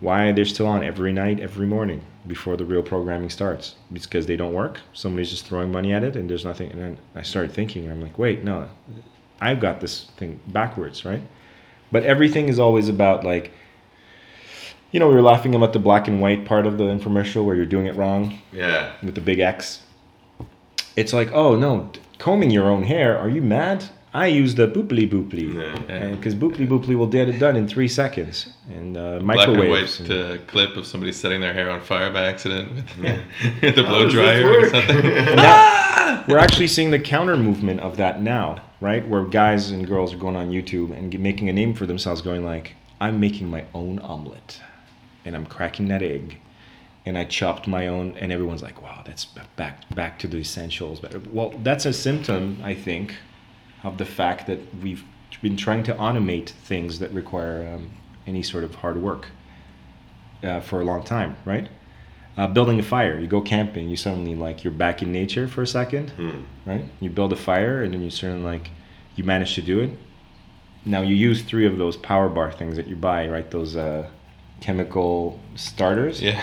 [0.00, 3.76] Why are they're still on every night, every morning before the real programming starts?
[3.94, 4.80] It's because they don't work.
[4.92, 6.70] Somebody's just throwing money at it, and there's nothing.
[6.70, 8.68] And then I started thinking, and I'm like, wait, no,
[9.40, 11.22] I've got this thing backwards, right?
[11.92, 13.52] But everything is always about like,
[14.92, 17.54] you know, we were laughing about the black and white part of the infomercial where
[17.56, 18.92] you're doing it wrong Yeah.
[19.02, 19.82] with the big X.
[20.96, 23.18] It's like, oh no, combing your own hair.
[23.18, 23.84] Are you mad?
[24.14, 25.52] I use the booply booply.
[25.88, 26.08] Yeah.
[26.14, 28.48] Because booply booply will get it done in three seconds.
[28.70, 32.10] And uh, Black and white and- uh, clip of somebody setting their hair on fire
[32.10, 32.86] by accident with,
[33.62, 34.96] with the blow dryer or something.
[35.04, 39.06] And that- we're actually seeing the counter movement of that now, right?
[39.06, 42.44] Where guys and girls are going on YouTube and making a name for themselves, going
[42.44, 44.60] like, "I'm making my own omelet,
[45.26, 46.38] and I'm cracking that egg,
[47.04, 49.24] and I chopped my own." And everyone's like, "Wow, that's
[49.56, 53.14] back back to the essentials." But well, that's a symptom, I think,
[53.84, 55.04] of the fact that we've
[55.42, 57.90] been trying to automate things that require um,
[58.26, 59.26] any sort of hard work
[60.42, 61.68] uh, for a long time, right?
[62.38, 63.18] Uh, building a fire.
[63.18, 63.88] You go camping.
[63.88, 66.42] You suddenly like you're back in nature for a second, Hmm.
[66.66, 66.84] right?
[67.00, 68.70] You build a fire, and then you suddenly like
[69.16, 69.90] you manage to do it.
[70.84, 73.50] Now you use three of those power bar things that you buy, right?
[73.50, 74.08] Those uh,
[74.60, 76.22] chemical starters.
[76.22, 76.42] Yeah.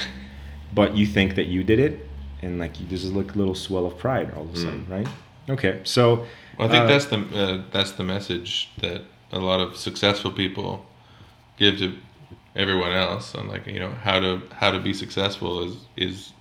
[0.73, 2.07] But you think that you did it,
[2.41, 5.07] and like you just look a little swell of pride all of a sudden, right?
[5.49, 6.25] Okay, so
[6.57, 9.01] Well, I think Uh, that's the uh, that's the message that
[9.31, 10.85] a lot of successful people
[11.57, 11.93] give to
[12.55, 16.33] everyone else on like you know how to how to be successful is is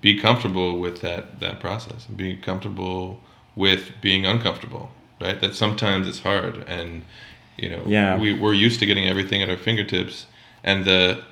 [0.00, 3.20] be comfortable with that that process and be comfortable
[3.56, 4.90] with being uncomfortable
[5.20, 7.02] right that sometimes it's hard and
[7.56, 8.18] you know Yeah.
[8.18, 10.26] we, we're used to getting everything at our fingertips
[10.64, 11.22] and the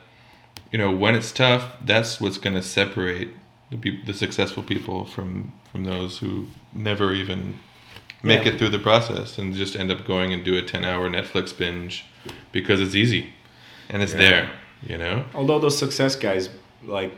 [0.71, 3.31] you know when it's tough that's what's going to separate
[3.71, 7.59] the, peop the successful people from from those who never even
[8.23, 8.53] make Yeah.
[8.53, 11.57] it through the process and just end up going and do a 10 hour netflix
[11.57, 12.05] binge
[12.53, 13.33] because it's easy
[13.89, 14.19] and it's Yeah.
[14.19, 14.51] there
[14.87, 16.51] you know Although those success guys
[16.85, 17.13] like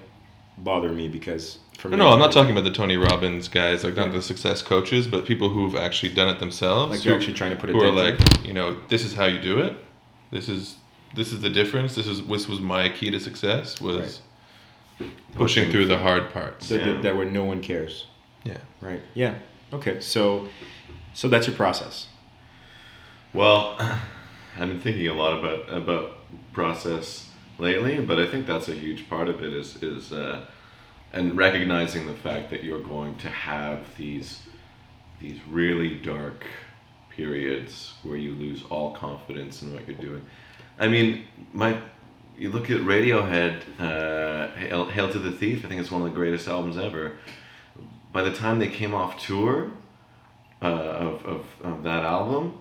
[0.58, 3.82] bother me because for no, me, no i'm not talking about the tony robbins guys
[3.82, 7.34] like not the success coaches but people who've actually done it themselves Like they're actually
[7.34, 9.74] trying to put a who are like you know this is how you do it
[10.30, 10.76] this is
[11.14, 14.20] this is the difference this is this was my key to success was
[15.34, 16.92] pushing through the hard parts that, Yeah.
[16.92, 18.06] that, that where no one cares.
[18.44, 19.00] yeah Right.
[19.14, 19.34] Yeah.
[19.72, 20.00] Okay.
[20.00, 20.48] So,
[21.14, 22.06] so that's your process.
[23.32, 23.76] Well,
[24.58, 26.18] I've been thinking a lot about about
[26.52, 30.46] process lately, but I think that's a huge part of it is is uh,
[31.12, 34.42] and recognizing the fact that you're going to have these
[35.20, 36.44] these really dark
[37.10, 40.24] periods where you lose all confidence in what you're doing.
[40.78, 41.78] I mean, my
[42.36, 45.64] you look at Radiohead, uh, Hail, Hail to the Thief.
[45.64, 47.12] I think it's one of the greatest albums ever.
[48.12, 49.70] By the time they came off tour
[50.62, 52.58] uh, of, of, of that album,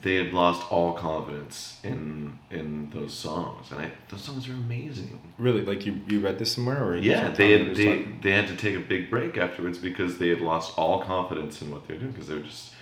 [0.00, 5.20] they had lost all confidence in in those songs, and I, those songs are amazing.
[5.38, 5.62] Really?
[5.62, 6.96] Like you, you read this somewhere or?
[6.96, 10.40] Yeah, they had, they, they had to take a big break afterwards because they had
[10.40, 12.72] lost all confidence in what they're doing because they were just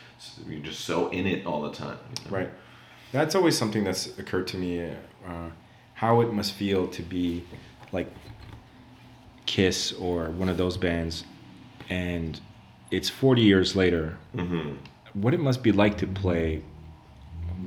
[0.47, 1.99] you're just so in it all the time.
[2.25, 2.37] you know?
[2.39, 2.51] Right.
[3.13, 4.83] That's always something that's occurred to me.
[5.27, 5.51] Uh,
[5.95, 7.45] how it must feel to be
[7.93, 8.09] like
[9.47, 11.25] Kiss or one of those bands,
[11.89, 12.41] and
[12.91, 14.17] it's 40 years later.
[14.35, 14.77] Mhm.
[15.13, 16.63] What it must be like to play,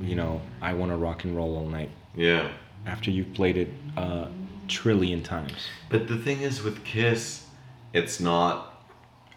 [0.00, 2.48] you know, I Want to Rock and Roll All Night Yeah.
[2.86, 4.28] after you've played it a
[4.66, 5.68] trillion times.
[5.90, 7.46] But the thing is with Kiss,
[7.92, 8.82] it's not,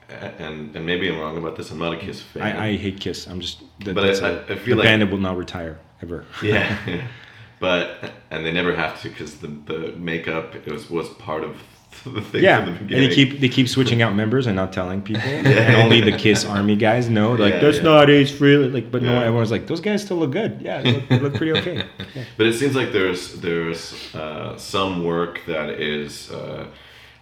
[0.09, 1.69] and and maybe I'm wrong about this.
[1.69, 2.43] I'm not a Kiss fan.
[2.43, 3.27] I, I hate Kiss.
[3.27, 3.61] I'm just.
[3.83, 6.25] That, But I- I- feel the like- band will not retire ever.
[6.43, 6.77] yeah,
[7.59, 11.57] but and they never have to because the the makeup it was was part of
[12.03, 14.71] the thing yeah, from the and they keep they keep switching out members and not
[14.71, 15.23] telling people.
[15.23, 15.49] yeah.
[15.49, 17.31] And only the Kiss Army guys know.
[17.33, 17.83] Like Yeah, that's yeah.
[17.83, 18.71] not Ace Frehley.
[18.71, 19.23] Like, but no, Yeah.
[19.25, 20.61] everyone's like those guys still look good.
[20.61, 21.75] Yeah, they look, they look pretty okay.
[22.15, 22.23] Yeah.
[22.37, 26.67] But it seems like there's there's uh, some work that is uh,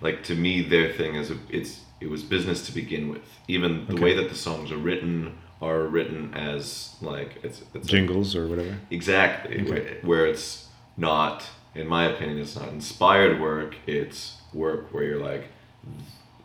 [0.01, 3.23] like to me their thing is a, it's it was business to begin with.
[3.47, 4.03] Even the Okay.
[4.03, 8.75] way that the songs are written are written as like it's, it's Jingles or whatever.
[8.91, 9.71] exactly Okay.
[9.71, 15.19] where, where it's not in my opinion it's not inspired work it's work where you're
[15.19, 15.47] like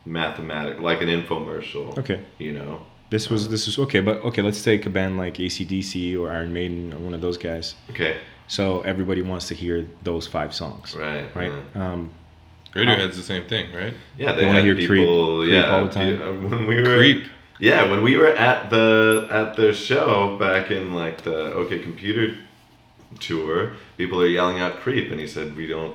[0.05, 2.21] mathematic like an infomercial Okay.
[2.39, 2.81] you know
[3.11, 4.41] This was this was okay, but okay.
[4.43, 7.75] Let's take a band like ACDC or Iron Maiden or one of those guys.
[7.91, 11.53] okay So everybody wants to hear those five songs, right right?
[11.75, 11.93] yeah.
[11.93, 12.11] Um,
[12.75, 15.41] radiohead's the same thing right Yeah, they You wanna hear people.
[15.41, 16.09] Creep- Creep yeah, all the time?
[16.21, 17.25] yeah, when we were Creep.
[17.61, 22.35] Yeah, when we were at the at the show back in like the OK Computer
[23.19, 25.95] tour, people are yelling out "Creep," and he said, "We don't,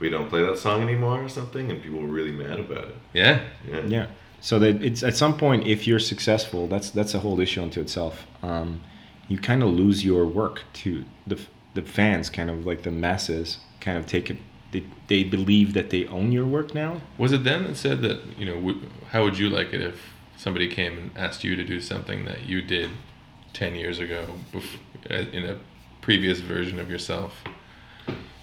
[0.00, 2.96] we don't play that song anymore" or something, and people were really mad about it.
[3.12, 3.40] yeah
[3.70, 4.06] Yeah, yeah.
[4.40, 7.80] So that it's at some point, if you're successful, that's that's a whole issue unto
[7.80, 8.26] itself.
[8.42, 8.80] Um,
[9.28, 11.38] you kind of lose your work to the
[11.74, 14.38] the fans, kind of like the masses, kind of take it.
[14.72, 17.00] They, they believe that they own your work now.
[17.16, 18.80] was it them that said that you know w-
[19.12, 22.44] how would you like it if somebody came and asked you to do something that
[22.46, 22.90] you did
[23.52, 24.26] 10 years ago
[25.10, 25.58] uh, in a
[26.00, 27.42] previous version of yourself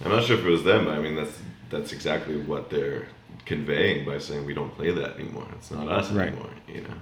[0.04, 0.86] I'm not sure if it was them.
[0.86, 1.38] But I mean, that's
[1.70, 3.06] that's exactly what they're
[3.46, 5.46] conveying by saying we don't play that anymore.
[5.56, 6.28] It's not us Right.
[6.28, 6.50] anymore.
[6.68, 6.94] You know.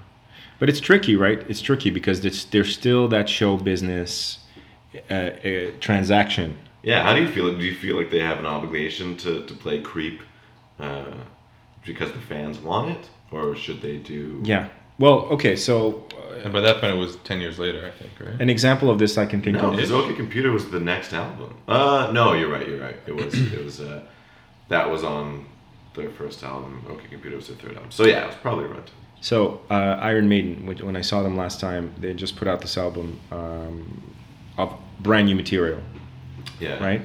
[0.58, 1.42] But it's tricky, right?
[1.48, 4.40] It's tricky because there's, there's still that show business
[5.10, 6.58] uh, uh, transaction.
[6.82, 7.56] Yeah, how do you feel?
[7.56, 10.20] Do you feel like they have an obligation to, to play creep
[10.78, 11.12] uh,
[11.84, 14.40] because the fans want it, or should they do?
[14.44, 14.68] Yeah.
[15.00, 15.56] Well, okay.
[15.56, 18.48] So uh, and by that point it was 10 years later i think right an
[18.56, 19.76] example of this I can think No, of.
[19.76, 21.50] because OK Computer was the next album.
[21.68, 22.66] Uh, no, you're right.
[22.68, 22.96] You're right.
[23.06, 23.34] It was.
[23.56, 23.80] it was.
[23.80, 24.02] Uh,
[24.68, 25.46] that was on
[25.96, 26.72] their first album.
[26.88, 27.90] OK Computer was their third album.
[27.90, 28.86] So yeah, it was probably around.
[28.86, 28.94] time.
[29.22, 32.60] So uh, Iron Maiden, when, when I saw them last time, they just put out
[32.62, 34.14] this album um,
[34.56, 34.68] of
[35.00, 35.80] brand new material,
[36.58, 36.82] Yeah.
[36.82, 37.02] right?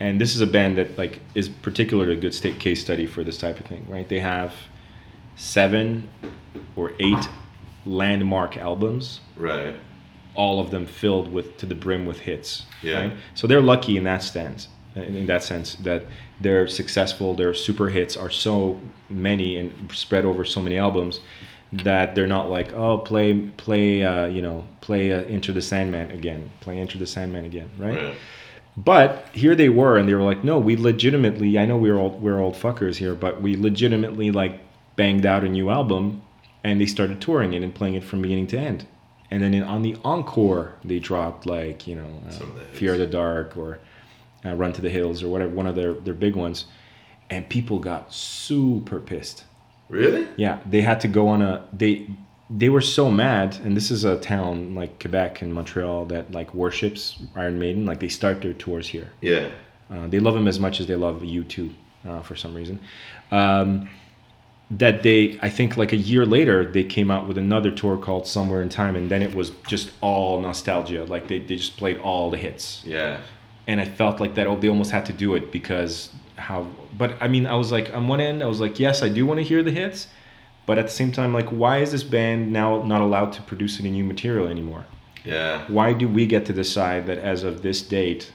[0.00, 3.22] And this is a band that like is particularly a good state case study for
[3.24, 4.08] this type of thing, right?
[4.08, 4.52] They have
[5.38, 6.08] seven
[6.76, 7.28] or eight
[7.86, 9.74] landmark albums, Right.
[10.34, 12.66] all of them filled with to the brim with hits.
[12.82, 13.00] Yeah.
[13.00, 13.12] Right?
[13.34, 16.04] So they're lucky in that sense, in that sense that
[16.40, 17.34] they're successful.
[17.34, 21.20] Their super hits are so many and spread over so many albums
[21.72, 26.10] that they're not like oh play play uh, you know play uh, Enter the Sandman
[26.10, 27.96] again, play Enter the Sandman again, right?
[27.96, 28.14] Right.
[28.76, 31.58] But here they were, and they were like, no, we legitimately.
[31.58, 34.60] I know we're old, we're old fuckers here, but we legitimately like
[34.98, 36.20] banged out a new album,
[36.64, 38.84] and they started touring it and playing it from beginning to end.
[39.30, 42.66] And then in, on the encore, they dropped like you know, uh, of.
[42.72, 43.78] Fear of the Dark or
[44.44, 46.66] uh, Run to the Hills or whatever, one of their their big ones,
[47.30, 49.44] and people got super pissed.
[49.88, 50.28] Really?
[50.36, 52.08] Yeah, they had to go on a they
[52.50, 56.52] they were so mad, and this is a town like Quebec and Montreal that like
[56.54, 57.86] worships Iron Maiden.
[57.86, 59.12] Like they start their tours here.
[59.20, 59.50] Yeah.
[59.90, 61.72] Uh, they love them as much as they love U2,
[62.06, 62.78] uh, for some reason.
[63.30, 63.88] Um,
[64.70, 68.26] that they, I think, like a year later, they came out with another tour called
[68.26, 71.04] Somewhere in Time, and then it was just all nostalgia.
[71.04, 73.20] Like they, they just played all the hits, Yeah.
[73.66, 76.66] and I felt like that oh, they almost had to do it because how.
[76.96, 79.24] But I mean, I was like, on one end, I was like, yes, I do
[79.24, 80.06] want to hear the hits,
[80.66, 83.80] but at the same time, like, why is this band now not allowed to produce
[83.80, 84.84] any new material anymore?
[85.24, 85.64] Yeah.
[85.68, 88.32] Why do we get to decide that as of this date?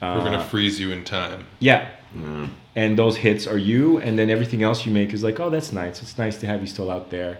[0.00, 1.46] We're gonna uh, freeze you in time.
[1.58, 2.50] Yeah, Mm.
[2.76, 5.72] And those hits are you, and then everything else you make is like, oh, that's
[5.72, 6.02] nice.
[6.02, 7.38] It's nice to have you still out there.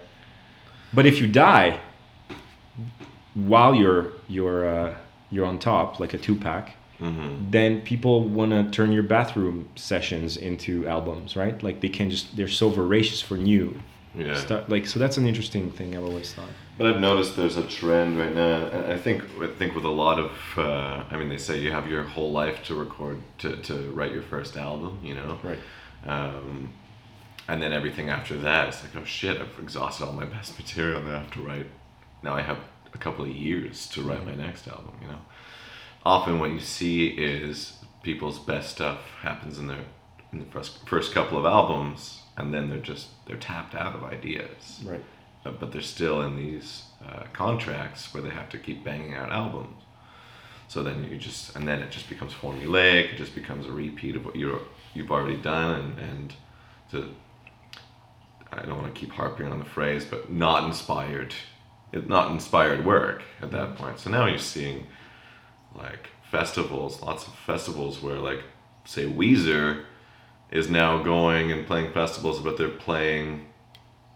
[0.93, 1.79] But if you die
[3.35, 4.95] while you're you're uh,
[5.29, 10.37] you're on top, like a Tupac, hmm then people want to turn your bathroom sessions
[10.37, 11.61] into albums, right?
[11.61, 13.79] Like they can just they're so voracious for new
[14.17, 14.35] Yeah.
[14.39, 14.67] stuff.
[14.67, 16.49] Like so, that's an interesting thing I've always thought.
[16.77, 19.89] But I've noticed there's a trend right now, and I think I think with a
[19.89, 23.55] lot of, uh, I mean, they say you have your whole life to record to,
[23.57, 25.59] to write your first album, you know, Right.
[26.05, 26.73] Um,
[27.47, 31.01] and then everything after that, it's like, oh shit, I've exhausted all my best material.
[31.01, 31.67] Now I have to write.
[32.23, 32.57] Now I have
[32.93, 34.93] a couple of years to write my next album.
[35.01, 35.19] You know,
[36.05, 39.85] often what you see is people's best stuff happens in their
[40.31, 44.03] in the first first couple of albums, and then they're just they're tapped out of
[44.03, 45.03] ideas Right.
[45.45, 49.31] uh, but they're still in these uh, contracts where they have to keep banging out
[49.31, 49.83] albums.
[50.69, 53.13] So then you just, and then it just becomes formulaic.
[53.13, 54.59] It just becomes a repeat of what you're
[54.93, 56.33] you've already done, and and
[56.91, 57.09] to,
[58.51, 61.33] I don't want to keep harping on the phrase, but not inspired,
[61.93, 63.99] it not inspired work at that point.
[63.99, 64.87] So now you're seeing
[65.75, 68.43] like festivals, lots of festivals where like
[68.83, 69.83] say Weezer
[70.51, 73.45] is now going and playing festivals, but they're playing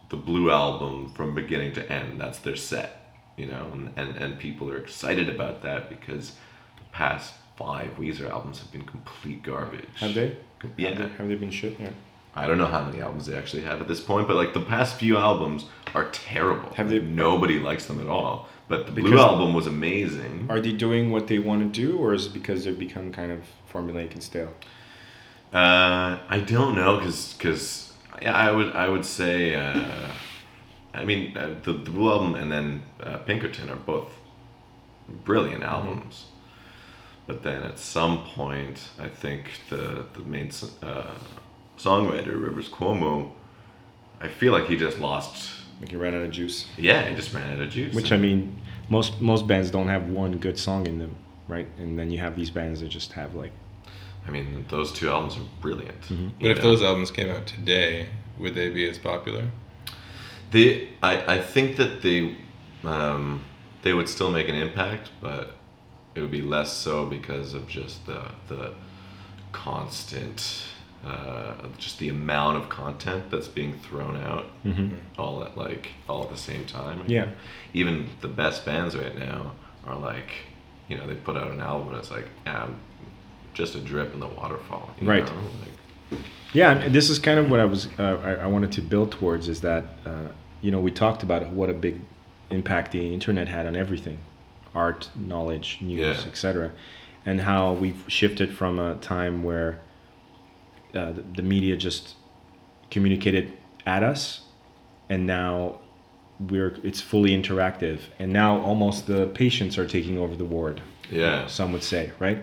[0.09, 2.19] the Blue album from beginning to end.
[2.19, 6.31] That's their set, you know, and, and, and people are excited about that because
[6.77, 9.85] the past five Weezer albums have been complete garbage.
[9.97, 10.35] Have they?
[10.77, 10.89] Yeah.
[10.89, 11.79] Have they, have they been shit?
[11.79, 11.89] Yeah.
[12.33, 14.61] I don't know how many albums they actually have at this point, but like the
[14.61, 16.73] past few albums are terrible.
[16.75, 18.47] Have they- Nobody likes them at all.
[18.69, 20.47] But the Blue album was amazing.
[20.49, 23.29] Are they doing what they want to do, or is it because they've become kind
[23.29, 24.53] of formulaic and stale?
[25.53, 30.11] Uh, I don't know, cause, cause yeah, I would I would say, uh,
[30.93, 34.11] I mean, uh, the, the Blue album and then uh, Pinkerton are both
[35.25, 36.25] brilliant albums.
[37.27, 41.15] But then at some point, I think the the main uh,
[41.77, 43.31] songwriter Rivers Cuomo,
[44.19, 45.51] I feel like he just lost.
[45.79, 46.67] Like you ran out of juice.
[46.77, 47.95] Yeah, he just ran out of juice.
[47.95, 48.55] Which I mean,
[48.89, 51.15] most most bands don't have one good song in them,
[51.47, 51.67] right?
[51.77, 53.51] And then you have these bands that just have like
[54.27, 56.01] I mean, those two albums are brilliant.
[56.39, 58.07] But if those albums came out today,
[58.37, 59.49] would they be as popular?
[60.51, 62.37] They, I, I think that they,
[62.83, 63.43] um,
[63.83, 65.55] they would still make an impact, but
[66.13, 68.73] it would be less so because of just the the
[69.53, 70.63] constant,
[71.05, 74.45] uh, just the amount of content that's being thrown out,
[75.17, 77.03] all at like all at the same time.
[77.07, 77.29] Yeah.
[77.73, 79.53] Even the best bands right now
[79.85, 80.31] are like,
[80.89, 82.79] you know, they put out an album and it's like, yeah, I'm
[83.53, 84.89] just a drip in the waterfall.
[84.99, 85.25] you Right.
[85.25, 85.33] know?
[86.11, 86.19] Like,
[86.53, 89.11] Yeah, and this is kind of what I was uh, I, I wanted to build
[89.11, 90.29] towards is that uh,
[90.61, 92.01] you know we talked about what a big
[92.49, 94.17] impact the internet had on everything,
[94.75, 96.29] art, knowledge, news, Yeah.
[96.29, 96.71] etc.,
[97.25, 99.79] and how we've shifted from a time where
[100.93, 102.15] uh, the, the media just
[102.89, 103.53] communicated
[103.85, 104.41] at us,
[105.09, 105.79] and now
[106.49, 111.45] we're it's fully interactive, and now almost the patients are taking over the ward yeah.
[111.47, 112.39] some would say, right?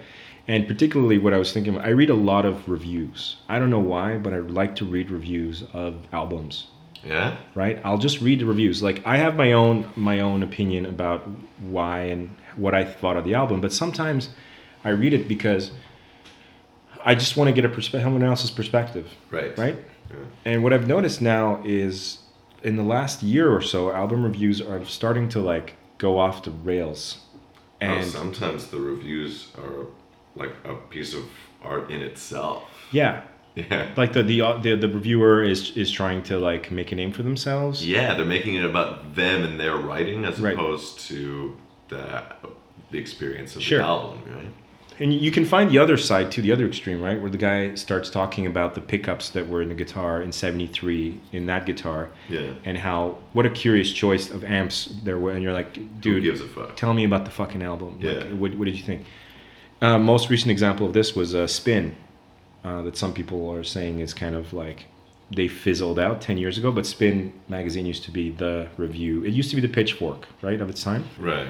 [0.48, 3.36] And particularly what I was thinking, I read a lot of reviews.
[3.50, 6.68] I don't know why, but I like to read reviews of albums,
[7.04, 7.36] Yeah.
[7.54, 7.78] right?
[7.84, 8.82] I'll just read the reviews.
[8.82, 11.28] Like I have my own my own opinion about
[11.60, 14.30] why and what I thought of the album, but sometimes
[14.84, 15.70] I read it because
[17.04, 19.56] I just want to get a perspective, someone else's perspective, Right.
[19.58, 19.76] right?
[20.10, 20.16] Yeah.
[20.46, 22.18] And what I've noticed now is
[22.62, 26.50] in the last year or so, album reviews are starting to like go off the
[26.50, 27.18] rails.
[27.80, 29.86] And And sometimes the reviews are
[30.38, 31.24] like a piece of
[31.62, 32.62] art in itself.
[32.92, 33.22] Yeah,
[33.54, 33.88] Yeah.
[33.96, 37.12] Like the the uh, the, the reviewer is is trying to like make a name
[37.12, 37.86] for themselves.
[37.86, 40.54] Yeah, they're making it about them and their writing as Right.
[40.54, 41.56] opposed to
[41.88, 42.22] the
[42.90, 43.78] the experience of Sure.
[43.78, 44.46] the album, right?
[45.00, 47.20] And you can find the other side too, the other extreme, right?
[47.20, 51.20] Where the guy starts talking about the pickups that were in the guitar in '73
[51.32, 52.50] in that guitar, Yeah.
[52.64, 55.32] and how what a curious choice of amps there were.
[55.32, 56.74] And you're like, dude, gives a fuck?
[56.76, 57.98] tell me about the fucking album.
[58.00, 58.32] Like, Yeah.
[58.34, 59.04] what, what did you think?
[59.80, 61.94] Uh, most recent example of this was uh, Spin,
[62.64, 64.86] uh, that some people are saying is kind of like
[65.30, 69.24] they fizzled out 10 years ago, but Spin magazine used to be the review.
[69.24, 71.04] It used to be the pitchfork, right, of its time.
[71.18, 71.48] Right.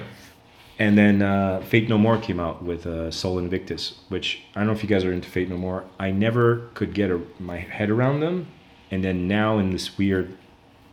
[0.77, 4.67] And then uh, Faith No More came out with uh, Sol Invictus, which I don't
[4.67, 5.83] know if you guys are into Faith No More.
[5.99, 8.47] I never could get a, my head around them.
[8.91, 10.37] And then now in this weird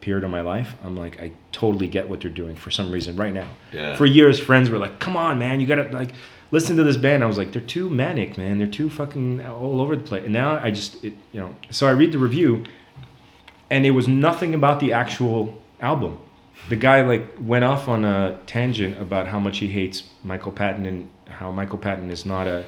[0.00, 3.16] period of my life, I'm like, I totally get what they're doing for some reason
[3.16, 3.48] right now.
[3.72, 3.96] Yeah.
[3.96, 6.12] For years, friends were like, come on, man, you gotta like
[6.50, 7.22] listen to this band.
[7.22, 8.58] I was like, they're too manic, man.
[8.58, 10.24] They're too fucking all over the place.
[10.24, 12.64] And now I just, it, you know, so I read the review
[13.70, 16.18] and it was nothing about the actual album.
[16.68, 20.86] The guy like went off on a tangent about how much he hates Michael Patton
[20.86, 22.64] and how Michael Patton is not a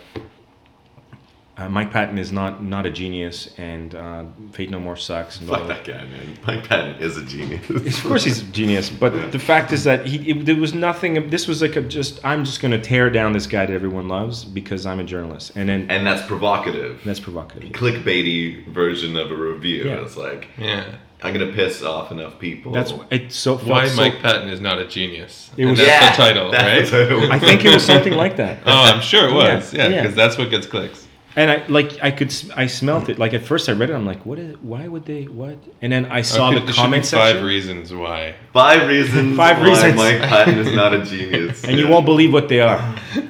[1.59, 5.41] uh, Mike Patton is not not a genius and uh, Faith No More sucks.
[5.41, 6.39] And Fuck that guy, man.
[6.47, 7.69] Mike Patton is a genius.
[7.99, 11.31] of course he's a genius, but the fact is that he it, there was nothing.
[11.31, 14.45] This was like a just I'm just gonna tear down this guy that everyone loves
[14.45, 17.01] because I'm a journalist, and then and that's provocative.
[17.05, 17.71] that's provocative.
[17.73, 19.85] Clickbaity version of a review.
[19.85, 20.03] Yeah.
[20.03, 20.85] It's like Yeah.
[21.21, 22.71] I'm gonna piss off enough people.
[22.71, 25.51] That's it's so Why so- Mike Patton is not a genius.
[25.57, 26.99] It And was- that's Yeah, the title, that's right?
[27.01, 27.33] the title.
[27.33, 28.59] I think it was something like that.
[28.67, 29.75] Oh, I'm sure it was.
[29.75, 30.03] Yeah, Yeah, yeah.
[30.03, 31.08] because that's what gets clicks.
[31.39, 33.17] And I like I could I smelt it.
[33.17, 34.57] Like at first I read it, I'm like, what is?
[34.57, 35.23] Why would they?
[35.27, 35.57] What?
[35.81, 38.35] And then I saw Okay, the there should be comment five reasons why.
[38.53, 39.95] Five reasons Five why reasons.
[39.95, 41.63] Mike Patton is not a genius.
[41.63, 42.81] and you won't believe what they are.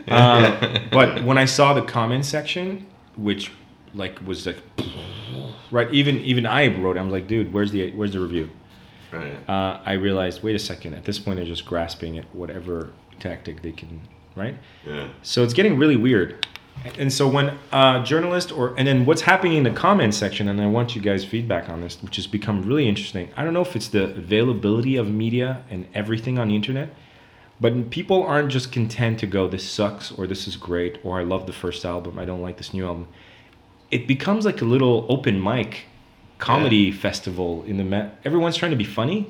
[0.08, 2.86] Uh, but when I saw the comment section,
[3.18, 3.52] which
[3.92, 4.56] like was like,
[5.70, 5.92] right?
[5.92, 6.96] Even even I wrote.
[6.96, 8.48] I was like, dude, where's the where's the review?
[9.12, 9.36] Right.
[9.46, 10.94] uh, I realized, wait a second.
[10.94, 12.90] At this point, they're just grasping at whatever
[13.20, 14.00] tactic they can,
[14.34, 14.56] right?
[14.86, 15.08] Yeah.
[15.22, 16.46] So it's getting really weird.
[16.98, 20.60] And so when a journalist or and then what's happening in the comment section, and
[20.60, 23.28] I want you guys' feedback on this, which has become really interesting.
[23.36, 26.94] I don't know if it's the availability of media and everything on the internet,
[27.60, 31.24] but people aren't just content to go, "This sucks" or "This is great" or "I
[31.24, 33.08] love the first album, I don't like this new album."
[33.90, 35.86] It becomes like a little open mic
[36.38, 38.18] comedy festival in the Met.
[38.24, 39.26] Everyone's trying to be funny,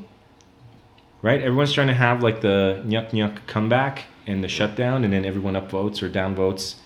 [1.23, 1.41] right?
[1.41, 5.55] Everyone's trying to have like the nyuk nyuk comeback and the shutdown, and then everyone
[5.55, 6.77] upvotes or downvotes,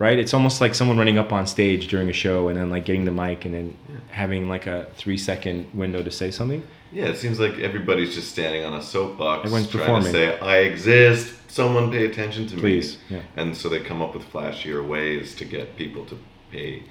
[0.00, 0.18] right?
[0.18, 3.04] It's almost like someone running up on stage during a show and then like getting
[3.04, 3.76] the mic and then
[4.10, 6.64] having like a three second window to say something.
[6.90, 10.12] Yeah, it seems like everybody's just standing on a soapbox Everyone's trying performing.
[10.12, 13.18] to say, I exist, someone pay attention to Please, me.
[13.18, 13.22] yeah.
[13.36, 16.18] And so they come up with flashier ways to get people to
[16.50, 16.82] pay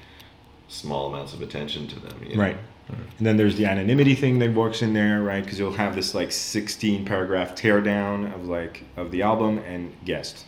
[0.69, 2.15] small amounts of attention to them.
[2.25, 2.43] you know?
[2.43, 2.57] Right.
[3.17, 5.43] And then there's the anonymity thing that works in there, right?
[5.43, 10.45] Because you'll have this like 16 paragraph teardown of like of the album and guest,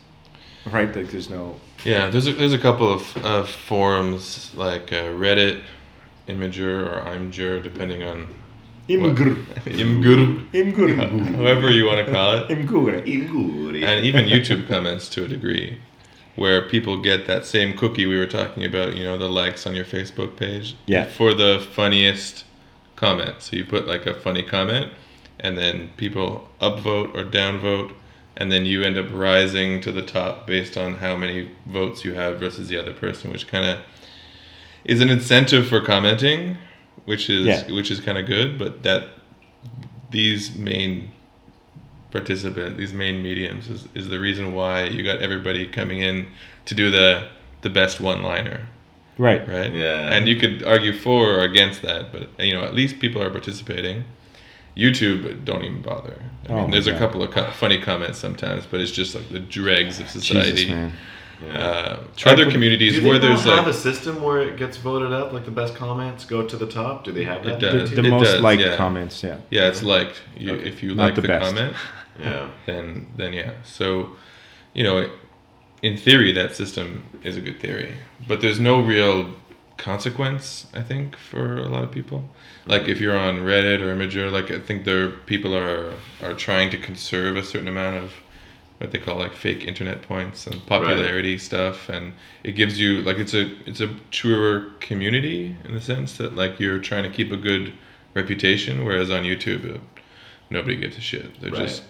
[0.65, 0.93] right?
[0.95, 5.61] Like there's no Yeah, there's a, there's a couple of, of forums like uh, Reddit,
[6.27, 8.27] Imager, or Imgur, depending on
[8.87, 9.45] what- Imgur,
[10.51, 11.35] Imgur.
[11.35, 13.01] however you want to call it, Imgur.
[13.05, 13.83] Inguri.
[13.85, 15.79] and even YouTube comments to a degree,
[16.35, 18.95] where people get that same cookie we were talking about.
[18.97, 20.75] You know, the likes on your Facebook page.
[20.87, 21.05] Yeah.
[21.05, 22.43] For the funniest
[22.95, 24.91] comment, so you put like a funny comment,
[25.39, 27.93] and then people upvote or downvote,
[28.41, 32.13] and then you end up rising to the top based on how many votes you
[32.15, 33.77] have versus the other person, which kind of
[34.83, 36.57] is an incentive for commenting,
[37.05, 37.71] which is Yeah.
[37.71, 38.57] which is kind of good.
[38.57, 39.09] But that
[40.09, 41.11] these main
[42.11, 46.27] participant, these main mediums, is, is the reason why you got everybody coming in
[46.65, 47.27] to do the
[47.61, 48.61] the best one liner,
[49.19, 49.47] Right.
[49.47, 49.71] right?
[49.71, 50.11] Yeah.
[50.11, 53.29] And you could argue for or against that, but you know at least people are
[53.29, 54.03] participating.
[54.77, 56.21] YouTube don't even bother.
[56.47, 59.15] I Oh mean, my there's a couple of co- funny comments sometimes, but it's just
[59.15, 60.51] like the dregs of society.
[60.51, 60.93] Jesus, man.
[61.43, 61.57] Yeah.
[61.57, 64.41] Uh, Try other to- communities Do where think there's they'll have like a system where
[64.41, 67.03] it gets voted up, like the best comments go to the top?
[67.03, 67.53] Do they have that?
[67.55, 67.91] It The, does.
[67.91, 68.75] the It most does, liked yeah.
[68.75, 69.37] comments, yeah.
[69.49, 70.67] yeah, it's like you, Okay.
[70.69, 71.75] if you Not like the the, comment,
[72.19, 72.47] Yeah.
[72.67, 73.53] then then yeah.
[73.63, 74.11] So,
[74.73, 75.09] you know,
[75.81, 77.95] in theory, that system is a good theory,
[78.27, 79.31] but there's no real
[79.81, 80.67] consequence.
[80.73, 82.29] I think for a lot of people,
[82.67, 86.69] like if you're on Reddit or Imager, like I think there people are are trying
[86.71, 88.13] to conserve a certain amount of
[88.77, 92.13] what they call like fake internet points and popularity stuff, and
[92.43, 96.59] it gives you like it's a it's a truer community in the sense that like
[96.59, 97.73] you're trying to keep a good
[98.13, 99.65] reputation, whereas on YouTube.
[99.65, 99.81] It,
[100.51, 101.39] Nobody gives a shit.
[101.39, 101.61] They're Right.
[101.61, 101.83] just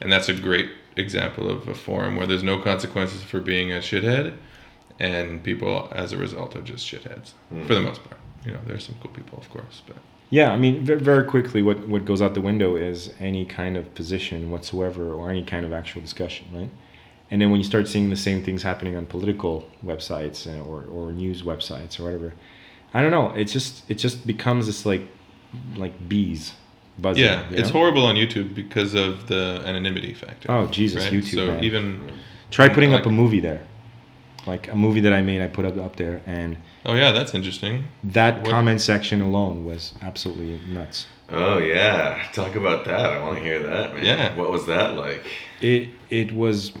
[0.00, 3.76] and that's a great example of a forum where there's no consequences for being a
[3.78, 4.34] shithead
[4.98, 7.66] and people as a result are just shitheads Hmm.
[7.66, 8.18] for the most part.
[8.44, 9.96] You know, there's some cool people, of course, but
[10.30, 13.94] Yeah, I mean, very quickly, what, what goes out the window is any kind of
[13.94, 16.70] position whatsoever or any kind of actual discussion, right?
[17.30, 20.84] And then when you start seeing the same things happening on political websites uh, or,
[20.84, 22.34] or news websites or whatever,
[22.94, 23.30] I don't know.
[23.30, 25.02] It just it just becomes this like
[25.76, 26.52] like bees
[26.98, 27.24] buzzing.
[27.24, 30.50] yeah, you it's horrible on YouTube because of the anonymity factor.
[30.50, 31.12] Oh, Jesus, right?
[31.12, 31.64] YouTube, So man.
[31.64, 32.12] even
[32.50, 33.60] Try putting like- up a movie there,
[34.48, 35.40] like a movie that I made.
[35.42, 37.84] I put up up there, and oh yeah, that's interesting.
[38.02, 41.06] that What- comment section alone was absolutely nuts.
[41.30, 43.12] Oh yeah, talk about that.
[43.12, 44.04] I want to hear that, man.
[44.04, 44.34] Yeah.
[44.36, 45.24] What was that like?
[45.60, 46.72] it it was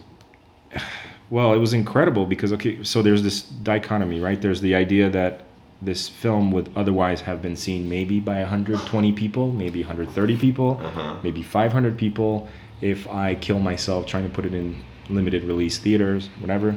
[1.30, 5.40] well it was incredible because okay so there's this dichotomy right there's the idea that
[5.82, 11.16] this film would otherwise have been seen maybe by 120 people maybe 130 people Uh-huh.
[11.24, 12.48] maybe 500 people
[12.80, 16.76] if i kill myself trying to put it in limited release theaters whatever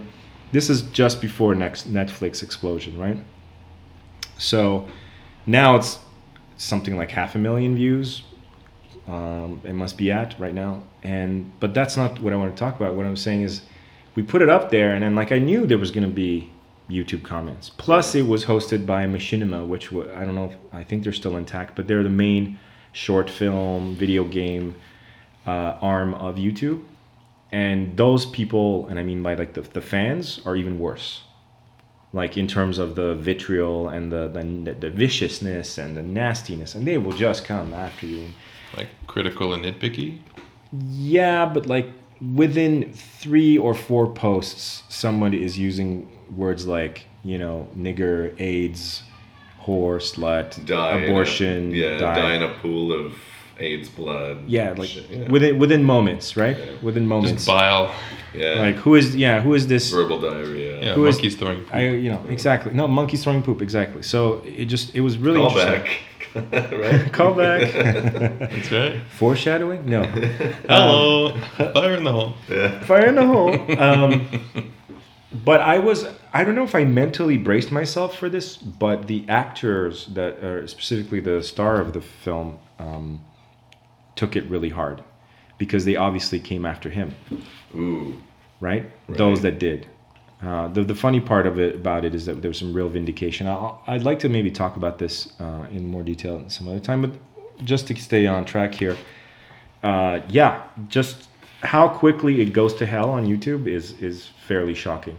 [0.52, 3.18] this is just before next netflix explosion right
[4.38, 4.88] so
[5.46, 6.00] now it's
[6.58, 8.24] something like half a million views
[9.08, 10.84] um, it must be at right now.
[11.04, 12.96] And but that's not what I want to talk about.
[12.96, 13.62] What I'm saying is,
[14.16, 16.50] we put it up there, and then like I knew there was going to be
[16.90, 17.70] YouTube comments.
[17.70, 20.46] Plus, it was hosted by Machinima, which I don't know.
[20.46, 22.60] If, I think they're still intact, but they're the main
[22.94, 24.76] short film video game
[25.48, 26.84] uh, arm of YouTube.
[27.52, 31.22] And those people, and I mean by like the, the fans, are even worse.
[32.14, 36.86] Like in terms of the vitriol and the, the the viciousness and the nastiness, and
[36.86, 38.28] they will just come after you.
[38.76, 40.20] Like critical and nitpicky.
[40.72, 41.90] Yeah, but like
[42.36, 49.04] within three or four posts, someone is using words like, you know, nigger, AIDS,
[49.62, 52.16] whore, slut, Die in a- abortion, yeah, die.
[52.16, 52.34] die.
[52.36, 53.14] in a pool of
[53.62, 54.44] AIDS blood.
[54.48, 55.30] yeah, like Shit, yeah.
[55.30, 56.58] within within moments, right?
[56.84, 57.34] Within moments.
[57.34, 57.94] Just bile.
[58.34, 58.56] yeah.
[58.62, 60.82] Like who is yeah, who is this verbal diarrhea.
[60.82, 61.66] Yeah, Who is- monkeys throwing.
[61.72, 62.74] I you know, exactly.
[62.74, 64.02] No, monkeys throwing poop, exactly.
[64.04, 65.84] So it just it was really Call interesting.
[65.84, 65.98] back.
[66.72, 67.14] right?
[67.18, 67.74] Call back.
[68.52, 69.02] That's right.
[69.20, 69.86] Foreshadowing?
[69.86, 70.04] No.
[70.70, 71.38] Hello,
[71.74, 72.34] fire in the hole.
[72.50, 72.80] Yeah.
[72.86, 73.52] fire in the hole.
[73.82, 74.28] Um,
[75.46, 79.26] but I was, I don't know if I mentally braced myself for this, but the
[79.30, 83.22] actors that are specifically the star of the film um,
[84.16, 85.04] took it really hard
[85.58, 87.14] because they obviously came after him,
[87.76, 88.22] Ooh.
[88.60, 88.84] right?
[89.08, 89.18] Right.
[89.18, 89.88] Those that did.
[90.42, 93.48] Uh, the, the funny part of it about it is that there's some real vindication.
[93.48, 97.02] I'll, I'd like to maybe talk about this uh, in more detail some other time,
[97.02, 97.12] but
[97.64, 98.98] just to stay on track here,
[99.84, 101.28] uh, yeah, just
[101.62, 105.18] how quickly it goes to hell on YouTube is is fairly shocking.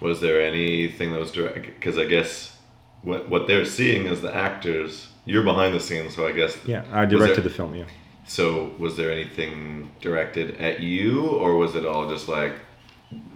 [0.00, 1.66] Was there anything that was direct?
[1.66, 2.56] Because I guess
[3.02, 5.08] what what they're seeing is the actors.
[5.24, 6.56] You're behind the scenes, so I guess.
[6.64, 7.74] Yeah, I directed there- the film.
[7.74, 7.84] Yeah,
[8.26, 12.54] So was there anything directed at you, or was it all just like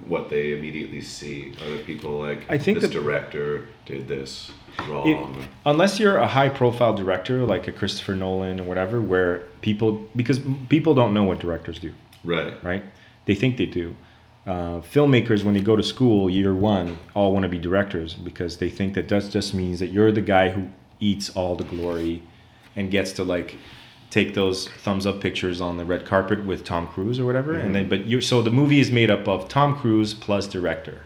[0.07, 1.53] what they immediately see?
[1.67, 5.45] Other people like I think this that- director did this It- wrong?
[5.65, 10.41] unless you're a high profile director like a Christopher Nolan or whatever, where people because
[10.69, 11.93] people don't know what directors do.
[12.25, 12.55] right.
[12.65, 12.85] right?
[13.27, 13.95] They think they do.
[14.47, 18.59] Uh, filmmakers, when they go to school year one, all want to be directors because
[18.59, 20.69] they think that that just means that you're the guy who
[21.01, 22.23] eats all the glory
[22.77, 23.57] and gets to like
[24.11, 27.55] take those thumbs up pictures on the red carpet with Tom Cruise or whatever.
[27.55, 27.73] And mm-hmm.
[27.73, 31.03] then, but you so the movie is made up of Tom Cruise plus director.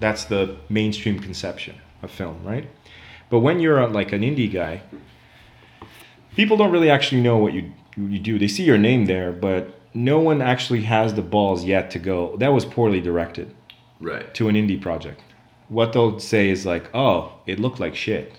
[0.00, 2.68] That's the mainstream conception of film, right?
[3.30, 4.82] But when you're a, like an indie guy,
[6.36, 8.38] people don't really actually know what you you do.
[8.38, 12.36] They see your name there, but no one actually has the balls yet to go.
[12.38, 13.54] That was poorly directed
[14.00, 14.34] Right.
[14.34, 15.20] to an indie project.
[15.68, 18.34] What they'll say is like, "Oh, it looked like shit.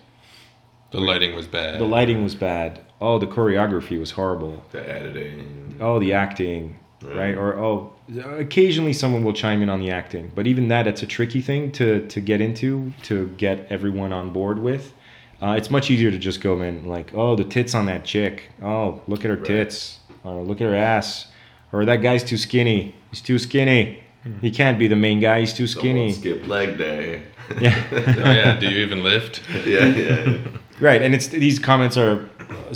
[0.91, 1.79] The lighting was bad.
[1.79, 2.84] The lighting was bad.
[3.01, 4.63] Oh, the choreography was horrible.
[4.71, 5.75] The editing.
[5.81, 7.15] Oh, the acting, Right.
[7.15, 7.35] right?
[7.37, 7.93] Or oh,
[8.37, 11.71] occasionally someone will chime in on the acting, but even that, it's a tricky thing
[11.73, 14.93] to to get into to get everyone on board with.
[15.41, 18.49] Uh, it's much easier to just go in like, oh, the tits on that chick.
[18.63, 19.45] Oh, look at her Right.
[19.45, 19.99] tits.
[20.23, 21.27] Or look at her ass.
[21.73, 22.95] Or that guy's too skinny.
[23.11, 23.99] He's too skinny.
[24.41, 25.41] He can't be the main guy.
[25.41, 26.11] He's too Someone skinny.
[26.13, 27.21] skip leg day.
[27.61, 27.75] Yeah.
[27.91, 28.57] oh yeah.
[28.59, 29.41] Do you even lift?
[29.67, 30.37] yeah, yeah.
[30.79, 32.27] Right, and it's these comments are,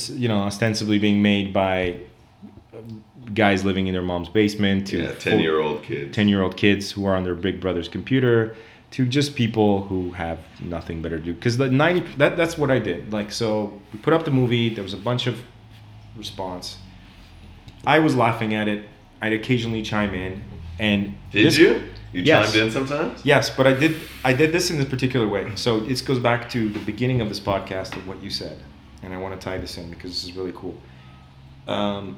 [0.09, 1.97] you know, ostensibly being made by
[3.33, 6.15] guys living in their mom's basement to yeah, ten year old kids.
[6.15, 8.55] 10 year old kids who are on their big brother's computer
[8.91, 12.71] to just people who have nothing better to do because the 90 that, that's what
[12.71, 15.39] i did like so we put up the movie there was a bunch of
[16.17, 16.77] response
[17.85, 18.87] i was laughing at it
[19.21, 20.41] i'd occasionally chime in
[20.79, 21.83] and Did this- you?
[22.11, 22.51] You Yes.
[22.53, 23.23] chimed in sometimes?
[23.23, 26.49] yes but i did i did this in this particular way so this goes back
[26.49, 28.57] to the beginning of this podcast of what you said
[29.03, 30.75] and i want to tie this in because this is really cool.
[31.67, 32.17] Um,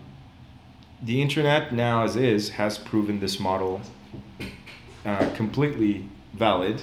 [1.04, 3.82] the internet now as is has proven this model
[5.06, 6.82] uh, completely valid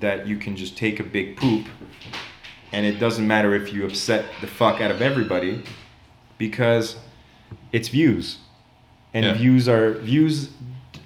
[0.00, 1.66] that you can just take a big poop
[2.72, 5.62] and it doesn't matter if you upset the fuck out of everybody
[6.38, 6.96] because
[7.70, 8.38] it's views.
[9.14, 9.34] And Yeah.
[9.34, 10.50] views are views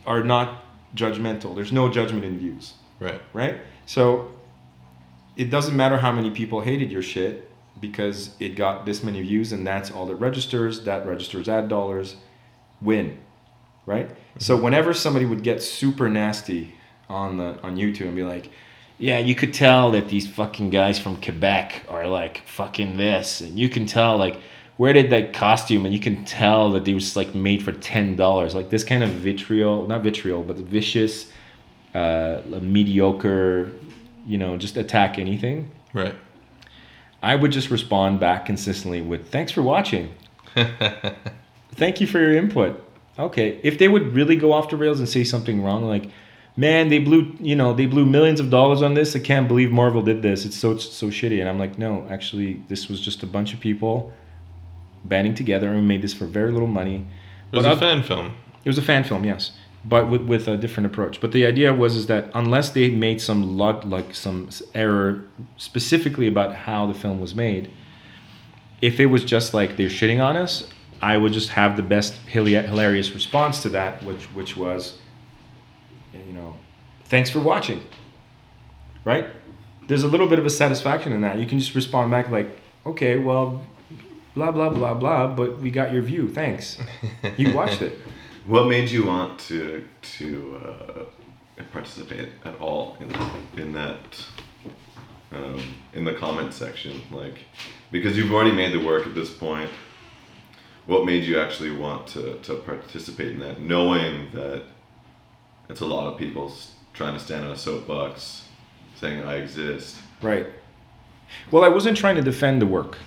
[0.06, 0.62] are not
[0.94, 1.54] judgmental.
[1.56, 2.74] There's no judgment in views.
[3.00, 3.20] Right.
[3.32, 3.56] right?
[3.84, 4.30] So
[5.36, 7.50] it doesn't matter how many people hated your shit
[7.80, 12.16] because it got this many views and that's all that registers that registers ad dollars
[12.80, 13.18] win
[13.86, 14.10] right?
[14.38, 16.74] So whenever somebody would get super nasty
[17.08, 18.50] on the on youtube and be like
[18.98, 23.56] yeah you could tell that these fucking guys from quebec are like fucking this and
[23.56, 24.40] you can tell like
[24.76, 28.54] where did that costume and you can tell that it was like made for $10
[28.54, 31.30] like this kind of vitriol not vitriol but vicious
[31.94, 33.70] uh, mediocre
[34.26, 35.70] you know just attack anything.
[35.92, 36.14] Right.
[37.22, 40.14] I would just respond back consistently with "Thanks for watching.
[41.72, 42.82] Thank you for your input."
[43.18, 46.10] Okay, if they would really go off the rails and say something wrong, like,
[46.56, 49.16] "Man, they blew, you know, they blew millions of dollars on this.
[49.16, 50.44] I can't believe Marvel did this.
[50.44, 53.60] It's so so shitty." And I'm like, "No, actually, this was just a bunch of
[53.60, 54.12] people
[55.04, 57.06] banding together and made this for very little money."
[57.52, 58.32] It was But a oth- fan film.
[58.64, 59.52] it was a fan film, yes,
[59.88, 61.20] but with, with a different approach.
[61.20, 65.24] But the idea was is that unless they made some log, like some error
[65.56, 67.70] specifically about how the film was made,
[68.82, 70.68] if it was just like they're shitting on us,
[71.00, 74.98] I would just have the best hila- hilarious response to that, which which was,
[76.12, 76.56] you know,
[77.04, 77.82] thanks for watching.
[79.04, 79.26] Right?
[79.86, 81.38] There's a little bit of a satisfaction in that.
[81.38, 83.64] You can just respond back like, okay, well,
[84.34, 86.28] blah blah blah blah, but we got your view.
[86.28, 86.76] Thanks.
[87.36, 87.98] You watched it.
[88.46, 89.84] What made you want to
[90.18, 94.24] to uh, participate at all in in that
[95.32, 95.60] um,
[95.92, 97.02] in the comment section?
[97.10, 97.38] Like,
[97.90, 99.70] because you've already made the work at this point.
[100.86, 104.62] What made you actually want to, to participate in that, knowing that
[105.68, 106.52] it's a lot of people
[106.92, 108.44] trying to stand on a soapbox,
[108.94, 109.96] saying I exist.
[110.22, 110.46] Right.
[111.50, 112.98] Well, I wasn't trying to defend the work.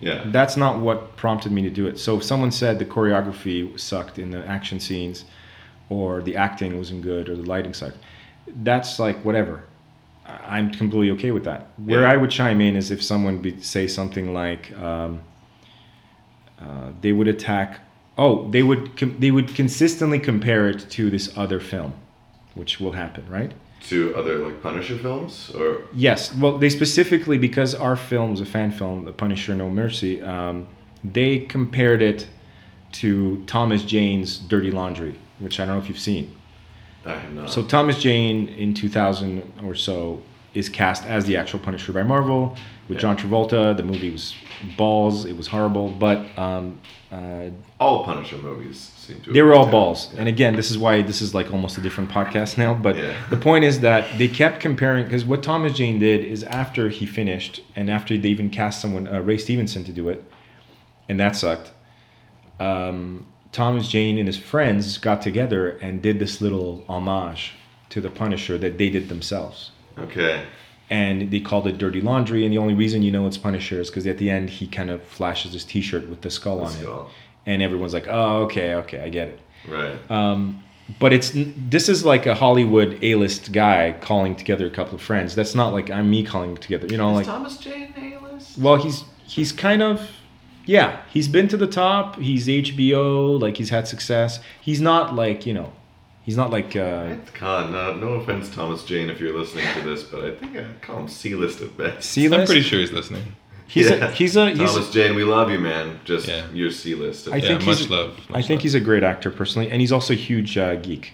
[0.00, 0.24] Yeah.
[0.26, 1.98] That's not what prompted me to do it.
[1.98, 5.24] So if someone said the choreography sucked in the action scenes,
[5.88, 7.98] or the acting wasn't good, or the lighting sucked,
[8.62, 9.64] that's like whatever.
[10.26, 11.68] I'm completely okay with that.
[11.76, 12.12] Where Yeah.
[12.12, 15.20] I would chime in is if someone be, say something like um,
[16.60, 17.80] uh, they would attack.
[18.16, 21.92] Oh, they would com- they would consistently compare it to this other film,
[22.54, 23.52] which will happen, right?
[23.88, 26.34] To other like Punisher films, or Yes.
[26.34, 30.22] Well, they specifically because our film was a fan film, The Punisher No Mercy.
[30.22, 30.66] Um,
[31.02, 32.26] they compared it
[32.92, 36.34] to Thomas Jane's Dirty Laundry, which I don't know if you've seen.
[37.04, 37.50] I have not.
[37.50, 40.22] So Thomas Jane in 2000 or so
[40.54, 42.56] is cast as the actual Punisher by Marvel
[42.88, 43.02] with Yeah.
[43.02, 43.76] John Travolta.
[43.76, 44.34] The movie was
[44.76, 45.24] balls.
[45.24, 46.78] It was horrible, but um,
[47.12, 49.32] uh, all Punisher movies seem to.
[49.32, 50.06] they were all balls.
[50.06, 50.20] terrible.
[50.20, 52.74] And again, this is why this is like almost a different podcast now.
[52.74, 53.14] But Yeah.
[53.30, 57.06] the point is that they kept comparing because what Thomas Jane did is after he
[57.06, 60.24] finished and after they even cast someone, uh, Ray Stevenson, to do it,
[61.08, 61.72] and that sucked.
[62.60, 67.52] Um, Thomas Jane and his friends got together and did this little homage
[67.90, 69.70] to the Punisher that they did themselves.
[69.98, 70.42] Okay.
[70.90, 72.44] And they called it Dirty Laundry.
[72.44, 74.90] And the only reason you know it's Punisher is because at the end he kind
[74.90, 77.06] of flashes his T-shirt with the skull The on skull.
[77.46, 80.10] it, and everyone's like, "Oh, okay, okay, I get it." Right.
[80.10, 80.62] Um,
[81.00, 85.34] but it's this is like a Hollywood A-list guy calling together a couple of friends.
[85.34, 86.86] That's not like I'm me calling together.
[86.88, 88.58] You know, like Thomas Jane A-list?
[88.58, 90.10] well, he's he's kind of
[90.66, 91.00] yeah.
[91.10, 92.18] He's been to the top.
[92.18, 93.40] He's HBO.
[93.40, 94.40] Like he's had success.
[94.60, 95.72] He's not like you know,
[96.24, 100.02] he's not like uh, God, no, no offense, Thomas Jane, if you're listening to this,
[100.02, 102.10] but I think I'd call him C-list at best.
[102.10, 102.40] C-list.
[102.40, 103.22] I'm pretty sure he's listening.
[103.66, 103.96] He's Yeah.
[103.96, 104.58] a he's a he's.
[104.58, 105.98] Thomas Jane, we love you, man.
[106.04, 106.44] Just Yeah.
[106.52, 107.28] you're C-list.
[107.28, 108.18] I Yeah, think much he's- love.
[108.32, 111.12] I think he's a great actor personally, and he's also a huge uh, geek.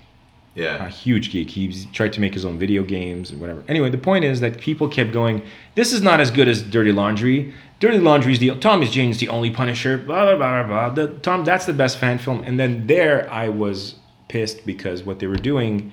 [0.57, 1.49] Yeah, a huge geek.
[1.49, 3.63] He's tried to make his own video games and whatever.
[3.69, 5.43] Anyway, the point is that people kept going,
[5.77, 7.55] this is not as good as Dirty Laundry.
[7.79, 9.97] Dirty Laundry is the Thomas Jane's the only Punisher.
[9.97, 10.91] Blah blah blah blah.
[10.91, 11.07] blah.
[11.07, 12.43] The Tom that's the best fan film.
[12.45, 13.95] And then there I was
[14.31, 15.93] pissed because what they were doing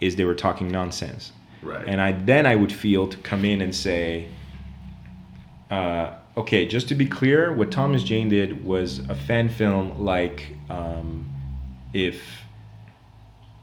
[0.00, 1.32] is they were talking nonsense.
[1.62, 1.86] Right.
[1.86, 4.28] And I then I would feel to come in and say,
[5.70, 10.56] uh, okay, just to be clear, what Thomas Jane did was a fan film like
[10.68, 11.30] um,
[11.92, 12.20] if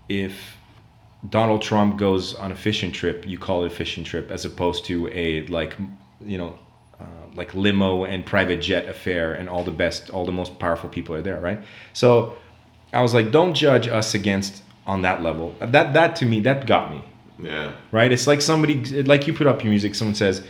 [0.07, 0.57] if
[1.29, 4.85] Donald Trump goes on a fishing trip, you call it a fishing trip as opposed
[4.85, 5.75] to a like
[6.21, 6.57] you know
[6.99, 10.89] uh, like limo and private jet affair and all the best all the most powerful
[10.89, 11.61] people are there, right?
[11.91, 12.37] So
[12.93, 15.55] I was like, don't judge us against on that level.
[15.59, 17.03] That that to me that got me
[17.43, 17.71] yeah.
[17.91, 18.11] right?
[18.11, 20.43] It's like somebody, like you put up your music, someone says,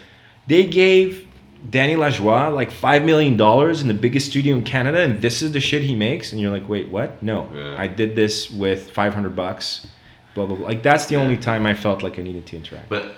[0.48, 1.28] they gave
[1.70, 5.60] Danny Lajoie like $5 million in the biggest studio in Canada and this is the
[5.60, 6.32] shit he makes.
[6.32, 7.22] And you're like, wait, what?
[7.24, 7.76] No, Yeah.
[7.78, 9.88] I did this with 500 bucks,
[10.36, 10.68] blah, blah, blah.
[10.68, 12.90] Like that's the only time I felt like I needed to interact.
[12.90, 13.16] But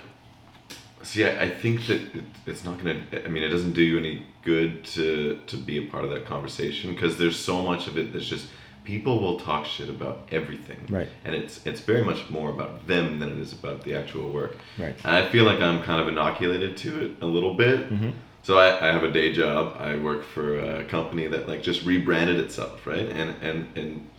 [1.03, 2.99] See, I, I think that it, it's not gonna.
[3.23, 6.26] I mean, it doesn't do you any good to to be a part of that
[6.26, 8.47] conversation because there's so much of it that's just
[8.86, 11.10] people will talk shit about everything, Right.
[11.26, 14.56] And it's it's very much more about them than it is about the actual work,
[14.78, 14.95] Right.
[15.03, 17.90] And I feel like I'm kind of inoculated to it a little bit.
[17.90, 18.12] Mm-hmm.
[18.44, 19.76] So I, I have a day job.
[19.80, 23.10] I work for a company that like just rebranded itself, right?
[23.10, 24.10] And and and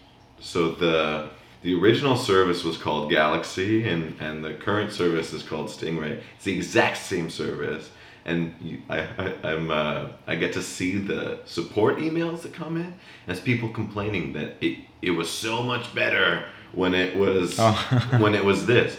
[0.41, 1.31] so the
[1.63, 6.21] the original service was called Galaxy, and and the current service is called Stingray.
[6.35, 7.91] It's the exact same service,
[8.27, 12.77] and you, I, I I'm uh, I get to see the support emails that come
[12.77, 12.95] in,
[13.27, 17.73] as people complaining that it it was so much better when it was Oh.
[18.19, 18.99] when it was this.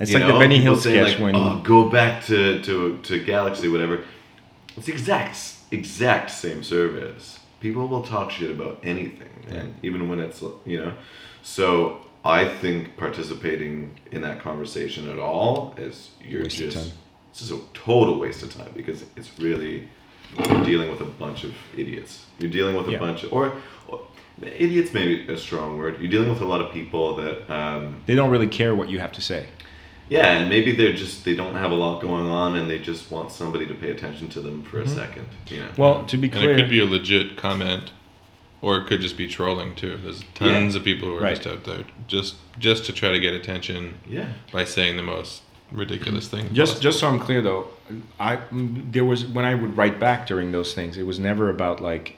[0.00, 2.98] It's You like know, the Benny Hill sketch like, when oh, go back to, to,
[3.02, 4.02] to Galaxy, whatever.
[4.76, 5.38] It's the exact
[5.70, 7.38] exact same service.
[7.60, 10.94] People will talk shit about anything, and even when it's you know.
[11.42, 16.98] So I think participating in that conversation at all is you're just time.
[17.32, 19.88] It's is a total waste of time because it's really
[20.38, 22.24] you're dealing with a bunch of idiots.
[22.38, 22.98] You're dealing with a Yeah.
[22.98, 23.54] bunch of or,
[23.88, 24.00] or
[24.42, 25.98] idiots maybe a strong word.
[26.00, 27.50] You're dealing with a lot of people that.
[27.50, 29.46] Um, they don't really care what you have to say.
[30.08, 33.10] yeah, and maybe they're just they don't have a lot going on, and they just
[33.10, 35.26] want somebody to pay attention to them for a second.
[35.48, 35.66] You know.
[35.68, 35.80] Mm-hmm.
[35.82, 37.92] Well, to be clear, And it could be a legit comment,
[38.60, 39.96] or it could just be trolling too.
[39.98, 40.78] There's tons Yeah.
[40.80, 41.36] of people who are Right.
[41.36, 44.28] just out there just just to try to get attention yeah.
[44.52, 45.41] by saying the most
[45.72, 46.52] ridiculous thing.
[46.52, 46.82] Just possible.
[46.82, 47.68] just so I'm clear though,
[48.20, 51.80] I there was when I would write back during those things, it was never about
[51.80, 52.16] like,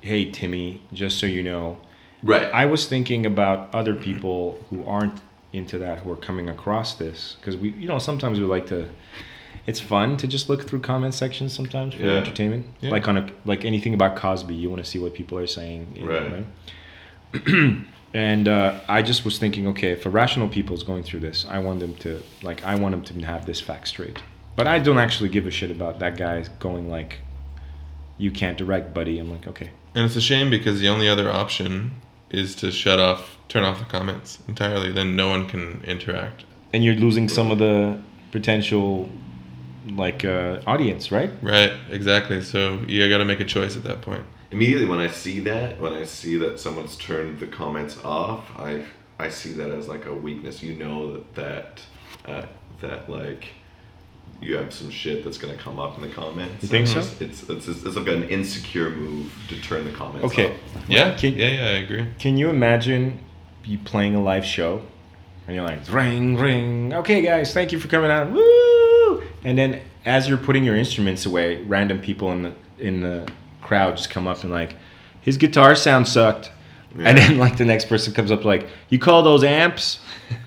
[0.00, 1.78] "Hey Timmy, just so you know."
[2.22, 2.50] Right.
[2.52, 5.20] I was thinking about other people who aren't
[5.52, 8.88] into that who are coming across this because we you know sometimes we like to
[9.66, 12.12] it's fun to just look through comment sections sometimes for Yeah.
[12.16, 12.90] entertainment Yeah.
[12.90, 15.86] like on a like anything about cosby you want to see what people are saying
[16.02, 16.44] Right.
[18.16, 21.38] and uh, i just was thinking okay if a rational people is going through this
[21.56, 24.18] i want them to like i want them to have this fact straight
[24.56, 27.18] but i don't actually give a shit about that guy going like
[28.18, 31.28] you can't direct buddy i'm like okay And it's a shame because the only other
[31.30, 31.72] option
[32.30, 34.90] is to shut off, turn off the comments entirely.
[34.92, 35.64] Then no one can
[35.94, 36.44] interact.
[36.74, 37.98] and you're losing some of the
[38.32, 39.08] potential
[40.04, 42.38] like uh, audience right Right, exactly.
[42.42, 44.24] So you got to make a choice at that point.
[44.50, 48.84] Immediately when I see that, when I see that someone's turned the comments off, I
[49.18, 50.62] I see that as like a weakness.
[50.62, 51.80] You know that that
[52.26, 52.46] uh,
[52.80, 53.48] that like
[54.40, 56.62] you have some shit that's gonna come up in the comments.
[56.62, 57.00] You think so?
[57.00, 60.60] It's it's, it's, it's like an insecure move to turn the comments okay off.
[60.88, 61.64] Yeah, Can- yeah, yeah.
[61.64, 62.06] I agree.
[62.18, 63.20] Can you imagine
[63.64, 64.82] you playing a live show
[65.46, 66.92] and you're like, ring, ring.
[66.92, 68.30] Okay, guys, thank you for coming out.
[68.30, 69.22] Woo!
[69.44, 73.28] And then as you're putting your instruments away, random people in the in the
[73.66, 74.76] crowd just come up and like,
[75.20, 76.50] his guitar sound sucked.
[76.98, 79.98] And then like the next person comes up like, you call those amps?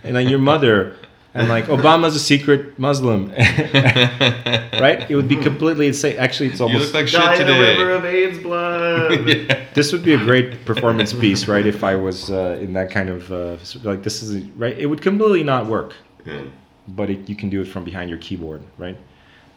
[0.03, 0.95] And like your mother.
[1.35, 5.05] And like Obama's a secret Muslim, right?
[5.09, 6.17] It would be completely insane.
[6.17, 7.93] Actually, it's You almost look like shit Die in a river today.
[7.93, 9.27] of AIDS blood.
[9.49, 9.65] yeah.
[9.75, 11.65] this would be a great performance piece, right?
[11.67, 15.01] If I was uh, in that kind of uh, like this is right, it would
[15.03, 15.93] completely not work,
[16.25, 16.41] Yeah.
[16.87, 18.97] but it, you can do it from behind your keyboard, right?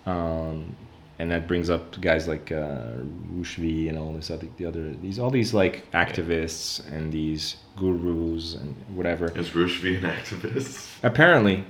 [0.04, 0.76] Um,
[1.22, 2.94] and that brings up guys like uh,
[3.30, 7.58] Roosh V and all this other the other these all these like activists and these
[7.76, 9.30] gurus and whatever.
[9.38, 10.88] Is Roosh V an activist?
[11.04, 11.64] Apparently,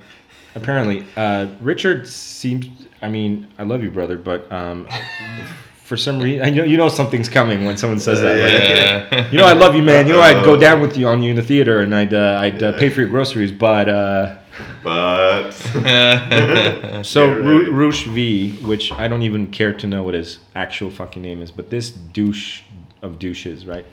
[0.54, 2.66] apparently, uh, Richard seems.
[3.02, 4.88] I mean, I love you, brother, but um,
[5.84, 8.32] for some reason, I know you know something's coming when someone says that.
[8.32, 9.12] Right?
[9.12, 9.30] Yeah.
[9.30, 10.06] You know, I love you, man.
[10.06, 12.38] You know, I'd go down with you on you in the theater, and I'd uh,
[12.40, 13.52] I'd uh, pay for your groceries.
[13.52, 14.36] But uh,
[14.82, 15.52] But
[17.02, 21.22] so Ru- Roosh V, which I don't even care to know what his actual fucking
[21.22, 22.62] name is, but this douche
[23.02, 23.86] of douches, right,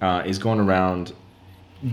[0.00, 1.12] uh, is going around.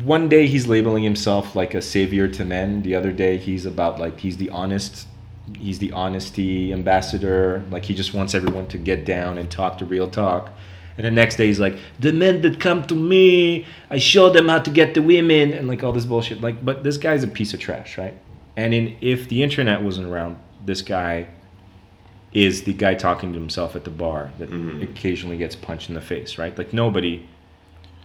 [0.03, 2.81] One day he's labeling himself like a savior to men.
[2.81, 5.07] The other day he's about like he's the honest,
[5.55, 7.63] he's the honesty ambassador.
[7.71, 10.49] Like he just wants everyone to get down and talk the real talk.
[10.97, 14.47] And the next day he's like, the men that come to me, I show them
[14.49, 16.41] how to get the women, and like all this bullshit.
[16.41, 18.15] Like, but this guy's a piece of trash, right?
[18.55, 21.27] And in if the internet wasn't around, this guy
[22.33, 24.83] is the guy talking to himself at the bar that Mhm.
[24.83, 26.57] occasionally gets punched in the face, right?
[26.57, 27.23] Like nobody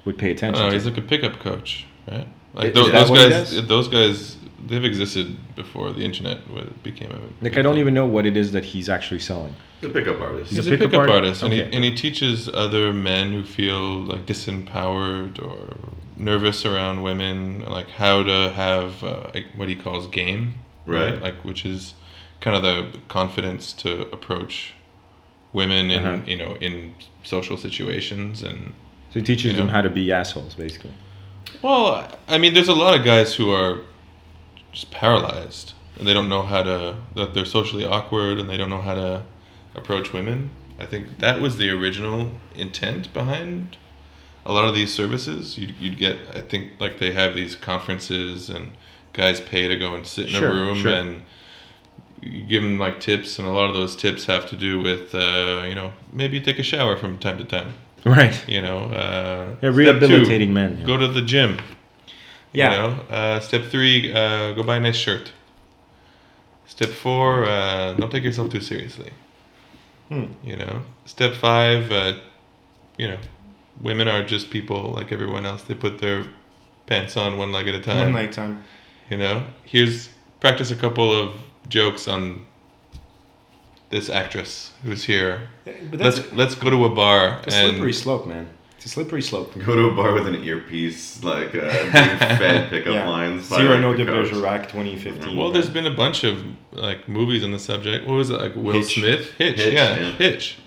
[0.04, 0.62] would pay attention.
[0.64, 2.26] Oh, to he's like a pickup coach, right?
[2.54, 3.66] Like Is tho- that those what he guys, does?
[3.68, 6.38] those guys, they've existed before the internet
[6.82, 7.18] became a.
[7.44, 9.54] Like I don't even know what it is that he's actually selling.
[9.80, 10.50] the pickup artist.
[10.50, 11.64] He's, He's a a pickup pickup, art- artist, and, okay.
[11.70, 15.76] he, and he teaches other men who feel like disempowered or
[16.16, 20.54] nervous around women, like how to have uh, like what he calls game,
[20.86, 21.20] Right.
[21.20, 21.94] Like which is
[22.40, 24.74] kind of the confidence to approach
[25.52, 26.22] women in Uh-huh.
[26.26, 28.72] you know in social situations and
[29.12, 29.58] So he teaches Yeah.
[29.58, 30.92] them how to be assholes, basically.
[31.62, 33.80] Well, I mean, there's a lot of guys who are
[34.72, 38.70] just paralyzed and they don't know how to that they're socially awkward and they don't
[38.70, 39.22] know how to
[39.74, 40.50] approach women.
[40.78, 43.76] I think that was the original intent behind
[44.44, 45.56] a lot of these services.
[45.56, 48.72] You'd, you'd get, I think, like they have these conferences and
[49.12, 50.92] guys pay to go and sit in Sure, a room sure.
[50.92, 51.22] and
[52.20, 55.14] you give them like tips, and a lot of those tips have to do with,
[55.14, 57.74] uh, you know, maybe take a shower from time to time.
[58.04, 58.48] Right.
[58.48, 60.86] You know, uh, Yeah, rehabilitating two, men, yeah.
[60.86, 61.58] Go to the gym.
[62.52, 62.70] Yeah.
[62.70, 65.32] You know, uh, step three, uh, go buy a nice shirt.
[66.66, 69.12] Step four, uh, don't take yourself too seriously.
[70.08, 70.24] Hmm.
[70.42, 72.14] You know, step five, uh,
[72.98, 73.18] you know,
[73.80, 75.62] women are just people like everyone else.
[75.62, 76.24] They put their
[76.86, 78.12] pants on one leg at a time.
[78.12, 78.64] One night time.
[79.10, 80.08] You know, here's
[80.40, 81.34] practice a couple of
[81.68, 82.46] jokes on
[83.92, 85.48] this actress who's here.
[85.64, 88.48] But that's Let's let's go to a bar a and slippery slope, man.
[88.76, 89.54] It's a slippery slope.
[89.64, 93.48] Go to a bar with an earpiece, like uh, being fed pickup lines.
[93.48, 94.10] by, Zero like, No the de.
[94.10, 95.36] Bergerac 2015.
[95.36, 98.08] Well, there's been a bunch of like movies on the subject.
[98.08, 98.56] What was it like?
[98.56, 98.94] Will Hitch.
[98.96, 100.10] Smith, Hitch, Hitch, yeah, yeah.
[100.12, 100.58] Hitch.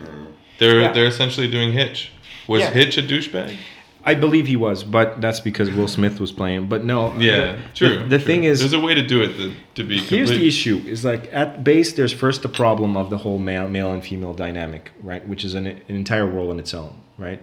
[0.59, 0.91] They're Yeah.
[0.93, 2.11] they're essentially doing Hitch.
[2.47, 2.71] Was Yeah.
[2.71, 3.57] Hitch a douchebag?
[4.07, 6.67] I believe he was, but that's because Will Smith was playing.
[6.67, 7.15] But no.
[7.17, 7.89] Yeah, the- true.
[7.89, 8.25] The, the true.
[8.27, 9.97] thing is, there's a way to do it to, to be.
[9.97, 13.67] here's the issue: is like at base, there's first the problem of the whole male,
[13.67, 15.27] male and female dynamic, right?
[15.27, 17.41] Which is an, an entire world in its own, right?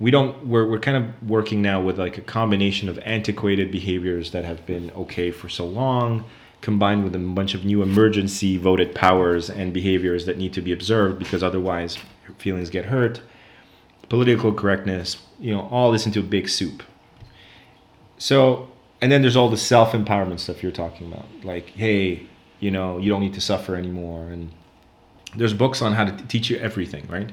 [0.00, 0.46] We don't.
[0.46, 4.66] We're we're kind of working now with like a combination of antiquated behaviors that have
[4.66, 6.24] been okay for so long,
[6.60, 10.72] combined with a bunch of new emergency voted powers and behaviors that need to be
[10.72, 11.98] observed because otherwise
[12.36, 13.22] feelings get hurt.
[14.08, 16.82] Political correctness, you know, all this into a big soup.
[18.18, 18.68] So,
[19.00, 21.26] and then there's all the self empowerment stuff you're talking about.
[21.42, 22.26] Like, hey,
[22.60, 24.28] you know, you don't need to suffer anymore.
[24.28, 24.52] And
[25.36, 27.32] there's books on how to t- teach you everything, right?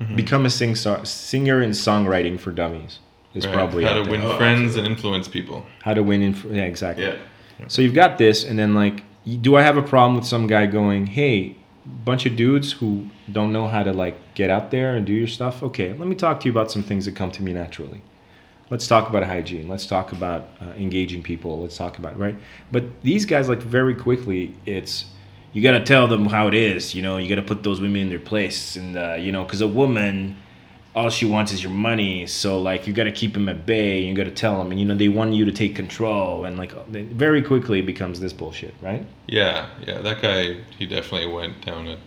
[0.00, 0.16] Mm-hmm.
[0.16, 2.98] Become a sing so- singer in songwriting for dummies
[3.34, 3.54] is Right.
[3.54, 4.10] probably how out to there.
[4.12, 5.66] win Oh, friends and influence people.
[5.82, 6.34] how to win in.
[6.50, 7.04] Yeah, exactly.
[7.04, 7.16] Yeah.
[7.68, 9.02] So you've got this, and then like,
[9.42, 11.56] do I have a problem with some guy going, "Hey,
[12.04, 15.26] bunch of dudes who don't know how to like get out there and do your
[15.26, 15.62] stuff"?
[15.62, 18.02] Okay, let me talk to you about some things that come to me naturally.
[18.70, 19.68] Let's talk about hygiene.
[19.68, 21.60] Let's talk about uh, engaging people.
[21.60, 22.36] Let's talk about right.
[22.70, 25.06] But these guys like very quickly, it's
[25.52, 26.94] you got to tell them how it is.
[26.94, 29.44] You know, you got to put those women in their place, and uh, you know,
[29.44, 30.36] because a woman
[30.94, 32.26] all she wants is your money.
[32.26, 34.00] So like you got to keep them at bay.
[34.00, 36.44] You got to tell them, and you know they want you to take control.
[36.44, 39.06] And like uh, very quickly it becomes this bullshit, right?
[39.26, 40.00] Yeah, yeah.
[40.00, 41.98] That guy, he definitely went down a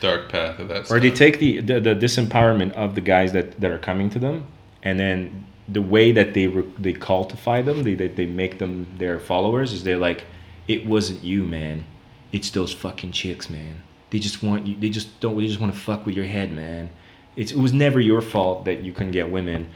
[0.00, 0.82] dark path of that.
[0.82, 1.02] Or stuff.
[1.02, 4.46] they take the, the the disempowerment of the guys that that are coming to them,
[4.82, 8.86] and then the way that they re- they cultify them, they, they they make them
[8.98, 10.24] their followers is they're like,
[10.68, 11.84] it wasn't you, man.
[12.32, 13.82] It's those fucking chicks, man.
[14.10, 14.76] They just want you.
[14.76, 15.36] They just don't.
[15.36, 16.90] They just want to fuck with your head, man.
[17.36, 19.68] It's, it was never your fault that you couldn't get women.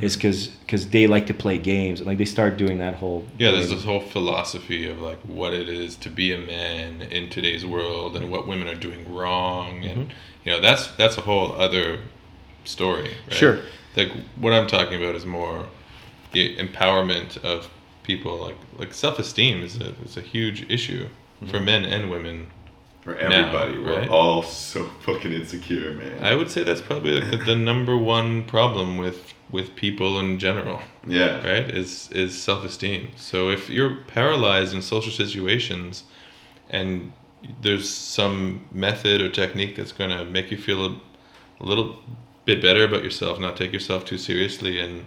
[0.00, 2.00] It's because because they like to play games.
[2.00, 3.26] and Like they start doing that whole.
[3.38, 7.28] Yeah, there's this whole philosophy of like what it is to be a man in
[7.28, 10.10] today's world and what women are doing wrong, and Mm-hmm.
[10.44, 11.98] you know that's that's a whole other
[12.64, 13.10] story.
[13.28, 13.34] Right?
[13.36, 13.58] Sure.
[13.94, 15.66] Like what I'm talking about is more
[16.32, 17.68] the empowerment of
[18.02, 18.38] people.
[18.38, 21.06] Like like self esteem is a is a huge issue
[21.40, 21.64] for Mm-hmm.
[21.66, 22.46] men and women.
[23.02, 24.08] For everybody, right?
[24.08, 26.22] we're all so fucking insecure, man.
[26.24, 30.80] I would say that's probably the, the number one problem with with people in general.
[31.06, 31.36] yeah.
[31.46, 36.04] right is is self-esteem so if you're paralyzed in social situations
[36.70, 37.12] and
[37.60, 41.00] there's some method or technique that's going to make you feel a,
[41.60, 41.98] a little
[42.46, 45.04] bit better about yourself not take yourself too seriously and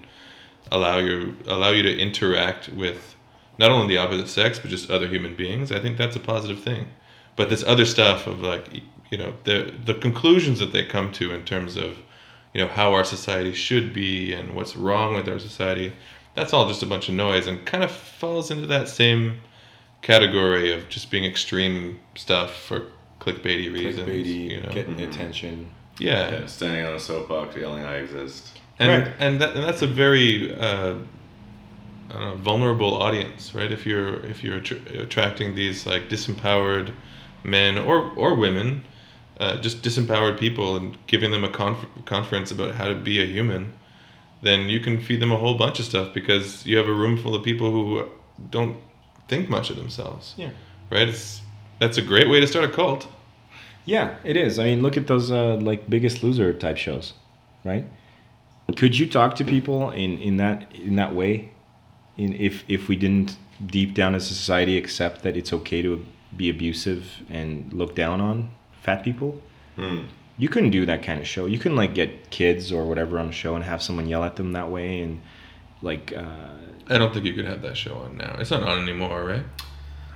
[0.71, 3.15] allow your allow you to interact with
[3.57, 6.61] not only the opposite sex but just other human beings i think that's a positive
[6.61, 6.85] thing
[7.35, 8.81] but this other stuff of like
[9.11, 11.97] you know the the conclusions that they come to in terms of
[12.53, 15.93] you know how our society should be and what's wrong with our society
[16.35, 19.39] that's all just a bunch of noise and kind of falls into that same
[20.01, 22.87] category of just being extreme stuff for
[23.19, 25.69] clickbaity reasons clickbaity, you know getting attention.
[25.99, 29.13] yeah, Yeah, standing on a soapbox yelling, "I exist." and Right.
[29.19, 30.95] and, that, and that's a very uh,
[32.13, 33.71] I know, vulnerable audience, right?
[33.71, 36.91] If you're if you're attr- attracting these like disempowered
[37.45, 38.83] men or or women,
[39.39, 43.25] uh, just disempowered people, and giving them a conf- conference about how to be a
[43.25, 43.73] human,
[44.41, 47.17] then you can feed them a whole bunch of stuff because you have a room
[47.17, 48.07] full of people who
[48.49, 48.77] don't
[49.27, 50.49] think much of themselves, Yeah.
[50.91, 51.07] right?
[51.09, 51.41] It's
[51.79, 53.07] that's a great way to start a cult.
[53.85, 54.57] Yeah, it is.
[54.59, 57.13] I mean, look at those uh, like Biggest Loser type shows,
[57.63, 57.85] right?
[58.75, 61.51] Could you talk to people in, in that in that way?
[62.17, 66.03] In if if we didn't deep down as a society accept that it's okay to
[66.37, 68.49] be abusive and look down on
[68.83, 69.41] fat people,
[69.75, 70.03] Hmm.
[70.37, 71.45] you couldn't do that kind of show.
[71.45, 74.35] You couldn't like get kids or whatever on a show and have someone yell at
[74.35, 75.21] them that way and
[75.81, 76.23] like uh,
[76.89, 78.35] I don't think you could have that show on now.
[78.39, 79.43] It's not on anymore, right?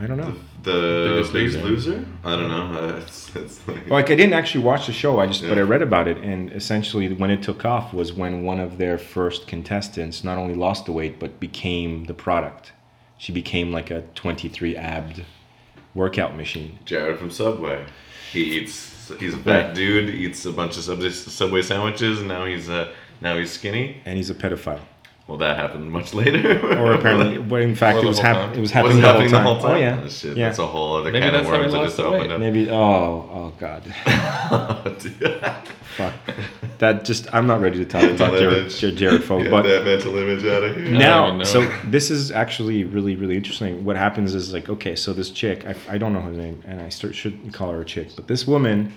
[0.01, 0.33] I don't know.
[0.33, 0.41] Oh.
[0.63, 1.91] The Biggest biggest, Loser.
[1.91, 2.05] loser?
[2.23, 2.95] I don't know.
[2.97, 5.19] It's, it's like, Like I didn't actually watch the show.
[5.19, 8.43] I just but I read about it, and essentially when it took off was when
[8.43, 12.71] one of their first contestants not only lost the weight but became the product.
[13.17, 15.25] She became like a 23 abd
[15.95, 16.79] workout machine.
[16.85, 17.85] Jared from Subway.
[18.31, 19.11] He eats.
[19.19, 19.75] He's a fat Right.
[19.75, 20.09] dude.
[20.13, 22.91] Eats a bunch of Subway, Subway sandwiches, and now he's uh,
[23.21, 24.01] now he's skinny.
[24.05, 24.81] and he's a pedophile.
[25.29, 26.59] Well, that happened much later.
[26.79, 28.47] Or apparently, well, in fact, it was whole happening.
[28.49, 28.57] time.
[28.57, 29.71] It was was happening it the, happening whole time.
[29.71, 30.45] Oh yeah, Oh, shit, yeah.
[30.47, 32.31] That's a whole other Maybe can of that's worms that just opened weight.
[32.31, 32.39] up.
[32.39, 32.69] Maybe.
[32.71, 33.83] Oh, oh God,
[35.97, 36.13] fuck.
[36.79, 37.31] That just.
[37.33, 38.79] I'm not ready to talk about Jared, image.
[38.79, 40.85] Jared, Jared Fogle, Get but that mental image out of here.
[40.85, 45.29] now so this is actually really really interesting what happens is like okay so this
[45.29, 48.09] chick i, I don't know her name and i start, shouldn't call her a chick
[48.15, 48.93] but this woman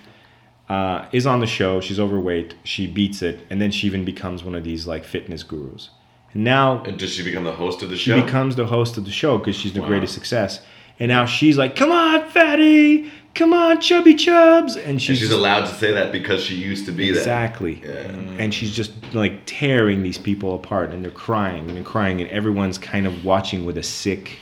[0.69, 4.45] uh, is on the show she's overweight she beats it and then she even becomes
[4.45, 5.91] one of these like fitness gurus
[6.35, 8.17] and now And does she become the host of the show?
[8.17, 9.89] she becomes the host of the show because she's the Wow.
[9.89, 10.61] greatest success
[10.99, 15.31] and now she's like come on fatty come on chubby chubs and and she's, she's
[15.33, 17.19] allowed to say that because she used to be that.
[17.19, 18.11] exactly Yeah.
[18.39, 22.29] and she's just like tearing these people apart and they're crying and they're crying and
[22.31, 24.39] everyone's kind of watching with a sick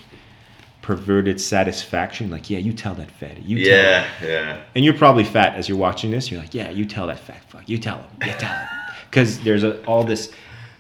[0.82, 4.60] perverted satisfaction like yeah you tell that fatty you tell Yeah, yeah.
[4.74, 7.42] and you're probably fat as you're watching this you're like yeah you tell that fat
[7.48, 8.68] fuck you tell him you tell him
[9.10, 10.32] because there's a, all this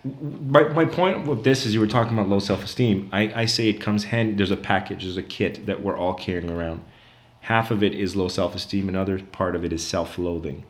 [0.04, 3.10] my, my point with this is you were talking about low self-esteem.
[3.12, 6.14] I, I say it comes hand there's a package there's a kit that we're all
[6.14, 6.82] carrying around.
[7.40, 10.64] Half of it is low self-esteem another part of it is self-loathing.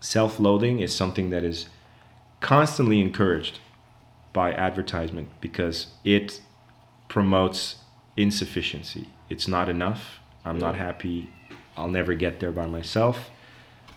[0.00, 1.68] Self-loathing is something that is
[2.40, 3.60] constantly encouraged
[4.32, 6.40] by advertisement because it
[7.08, 7.76] promotes
[8.16, 9.08] insufficiency.
[9.28, 10.20] It's not enough.
[10.44, 11.30] I'm not happy.
[11.76, 13.30] I'll never get there by myself.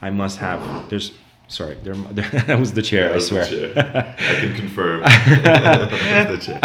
[0.02, 1.14] I must have there's
[1.52, 1.94] sorry there,
[2.48, 4.16] that was the chair That i swear chair.
[4.18, 5.02] I can confirm.
[5.02, 6.60] the chair.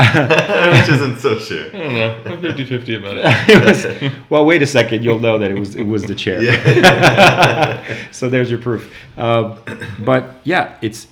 [0.73, 1.67] Which isn't so sure.
[1.67, 2.33] I don't know.
[2.33, 3.25] I'm 50 50 about it.
[3.49, 5.03] It was- well, wait a second.
[5.05, 6.41] You'll know that it was it was the chair.
[6.43, 7.85] Yeah.
[8.13, 8.93] so there's your proof.
[9.19, 9.59] Um,
[10.05, 11.09] but yeah, it's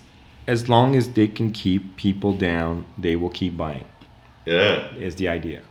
[0.46, 3.86] as long as they can keep people down, they will keep buying.
[4.44, 4.92] Yeah.
[4.94, 5.62] Is the idea,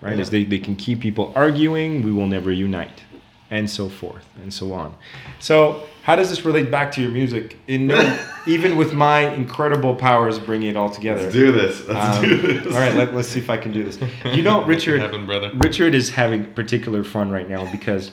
[0.00, 0.16] right?
[0.16, 0.22] Yeah.
[0.22, 3.02] Is they, they can keep people arguing, we will never unite,
[3.50, 4.96] and so forth and so on.
[5.38, 7.58] So how does this relate back to your music?
[7.66, 11.20] In no, even with my incredible powers, bringing it all together.
[11.24, 11.86] Let's do this.
[11.86, 12.74] Let's Um, do this.
[12.74, 13.98] all right, let, let's see if I can do this.
[14.24, 15.00] You know, Richard.
[15.02, 15.50] Happen, brother.
[15.54, 18.12] Richard is having particular fun right now because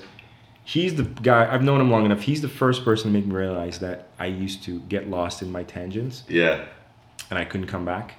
[0.66, 1.50] he's the guy.
[1.50, 2.20] I've known him long enough.
[2.24, 5.50] He's the first person to make me realize that I used to get lost in
[5.54, 6.66] my tangents Yeah.
[7.30, 8.16] and I couldn't come back.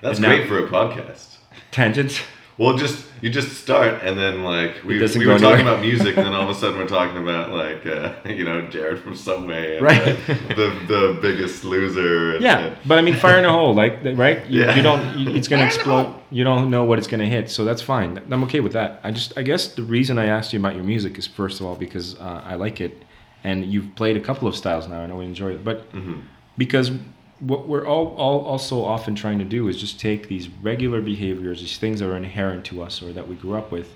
[0.00, 1.36] That's And now- great for a podcast.
[1.70, 2.18] Tangents.
[2.58, 5.60] Well, just you just start and then like we, we were talking anywhere.
[5.60, 8.62] about music and then all of a sudden we're talking about like uh, you know
[8.68, 10.04] Jared from Subway and Right.
[10.26, 12.34] the, the the biggest loser.
[12.34, 14.44] And, Yeah, but I mean, fire in a hole, like right?
[14.50, 14.74] You, Yeah.
[14.76, 15.18] you don't.
[15.18, 16.12] You, it's gonna explode.
[16.30, 18.20] You don't know what it's gonna hit, so that's fine.
[18.30, 19.00] I'm okay with that.
[19.04, 21.66] I just, I guess, the reason I asked you about your music is first of
[21.66, 23.04] all because uh, I like it,
[23.44, 24.96] and you've played a couple of styles now.
[24.96, 26.20] And I know we enjoy it, but Mm-hmm.
[26.58, 26.90] because
[27.40, 31.60] what we're all, all also often trying to do is just take these regular behaviors,
[31.60, 33.94] these things that are inherent to us or that we grew up with,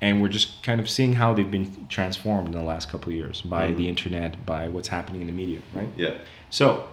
[0.00, 3.16] and we're just kind of seeing how they've been transformed in the last couple of
[3.16, 3.76] years by mm-hmm.
[3.78, 5.88] the internet, by what's happening in the media, right?
[5.96, 6.18] yeah.
[6.50, 6.88] So,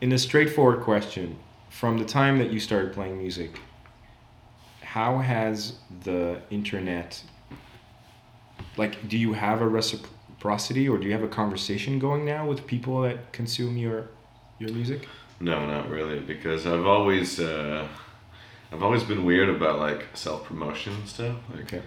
[0.00, 1.36] in a straightforward question,
[1.68, 3.58] from the time that you started playing music,
[4.82, 5.74] how has
[6.04, 7.22] the internet,
[8.76, 12.66] like, do you have a reciprocity or do you have a conversation going now with
[12.66, 14.08] people that consume your
[14.58, 15.08] your music?
[15.40, 17.86] No, not really, because I've always uh,
[18.72, 21.82] I've always been weird about like self promotion stuff, like Okay.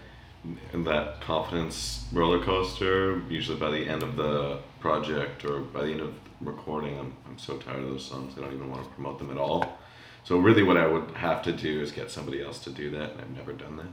[0.74, 3.22] and that confidence roller coaster.
[3.30, 7.38] Usually by the end of the project or by the end of recording, I'm I'm
[7.38, 8.34] so tired of those songs.
[8.38, 9.78] I don't even want to promote them at all.
[10.24, 13.12] So really, what I would have to do is get somebody else to do that,
[13.12, 13.88] and I've never done that.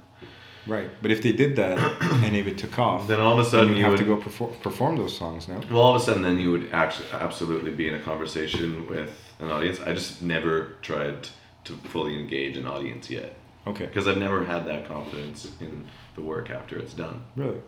[0.69, 1.79] Right, but if they did that
[2.25, 4.05] and if it took off, Then all of a sudden you you have would to
[4.05, 5.61] go perform, perform those songs now.
[5.71, 9.11] Well, all of a sudden, then you would actually absolutely be in a conversation with
[9.41, 9.81] an audience.
[9.81, 11.29] I just never tried
[11.65, 13.35] to fully engage an audience yet
[13.67, 17.25] Okay, because I've never had that confidence in the work after it's done.
[17.37, 17.61] really?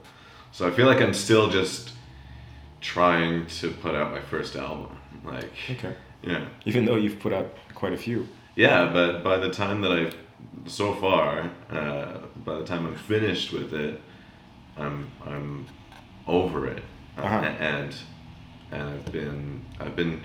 [0.53, 1.93] So I feel like I'm still just
[2.81, 4.97] trying to put out my first album.
[5.25, 5.95] Like, Okay.
[6.23, 8.27] yeah, Even though you've put out quite a few.
[8.57, 8.91] yeah.
[8.93, 10.17] But by the time that I've
[10.67, 14.01] so far, uh, by the time I'm finished with it,
[14.77, 15.67] I'm I'm
[16.27, 16.83] over it,
[17.19, 17.37] Uh, Uh-huh.
[17.37, 17.95] and
[18.73, 20.21] and I've been I've been.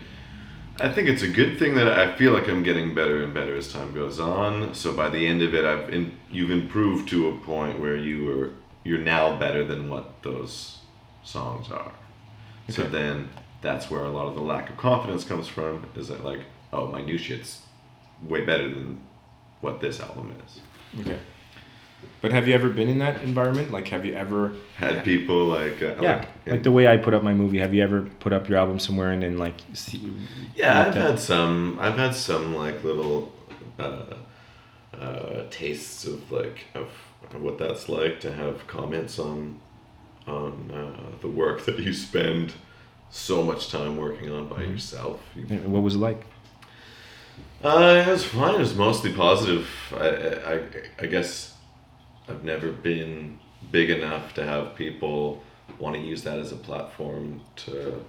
[0.79, 3.55] I think it's a good thing that I feel like I'm getting better and better
[3.55, 4.73] as time goes on.
[4.73, 8.29] So by the end of it, I've in, you've improved to a point where you
[8.31, 8.49] are
[8.83, 10.79] you're now better than what those
[11.23, 11.93] songs are.
[12.69, 13.29] So then
[13.61, 15.85] that's where a lot of the lack of confidence comes from.
[15.95, 16.41] Is that like,
[16.73, 17.61] oh, my new shit's
[18.21, 18.99] way better than
[19.61, 20.59] what this album is.
[21.01, 21.19] Okay.
[22.21, 23.71] But have you ever been in that environment?
[23.71, 24.53] Like, have you ever?
[24.77, 27.59] Had people like uh, Yeah, like, like the way I put up my movie.
[27.59, 29.55] Have you ever put up your album somewhere and then like?
[29.73, 30.13] See,
[30.55, 31.77] Yeah, I've had some.
[31.79, 33.31] I've had some like little
[33.79, 34.03] uh,
[34.99, 36.89] uh, tastes of like of
[37.39, 39.59] what that's like to have comments on
[40.27, 42.53] on uh, the work that you spend
[43.09, 45.21] so much time working on by yourself.
[45.35, 46.25] You- Yeah, What was it like?
[47.63, 48.55] Uh, it was fine.
[48.55, 49.67] It was mostly positive.
[49.91, 50.07] I,
[50.53, 50.61] I,
[50.99, 51.54] I guess
[52.27, 53.39] I've never been
[53.71, 55.43] big enough to have people
[55.79, 58.03] want to use that as a platform to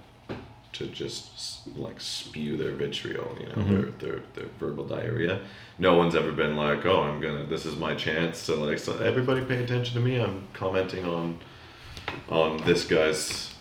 [0.73, 3.73] to just like spew their vitriol, you know, mm-hmm.
[3.73, 5.41] their, their their verbal diarrhea.
[5.79, 7.45] No one's ever been like, "Oh, I'm gonna.
[7.45, 10.19] This is my chance to like." So everybody, pay attention to me.
[10.19, 11.39] I'm commenting on
[12.29, 13.53] on this guy's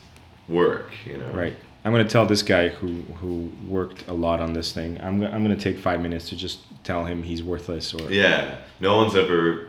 [0.48, 1.30] work, you know.
[1.30, 1.56] Right.
[1.84, 5.00] I'm gonna tell this guy who who worked a lot on this thing.
[5.00, 8.96] I'm I'm gonna take five minutes to just tell him he's worthless or Yeah, no
[8.96, 9.68] one's ever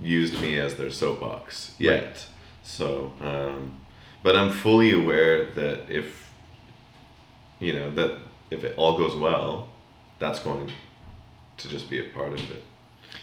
[0.00, 2.26] used me as their soapbox yet.
[2.62, 3.78] So, um,
[4.22, 6.30] but I'm fully aware that if
[7.60, 8.18] you know that
[8.50, 9.68] if it all goes well,
[10.18, 10.70] that's going
[11.58, 12.62] to just be a part of it.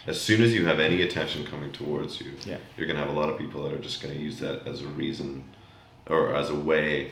[0.06, 2.56] As soon as you have any attention coming towards you, Yeah.
[2.76, 4.86] you're gonna have a lot of people that are just gonna use that as a
[4.86, 5.44] reason
[6.06, 7.10] or as a way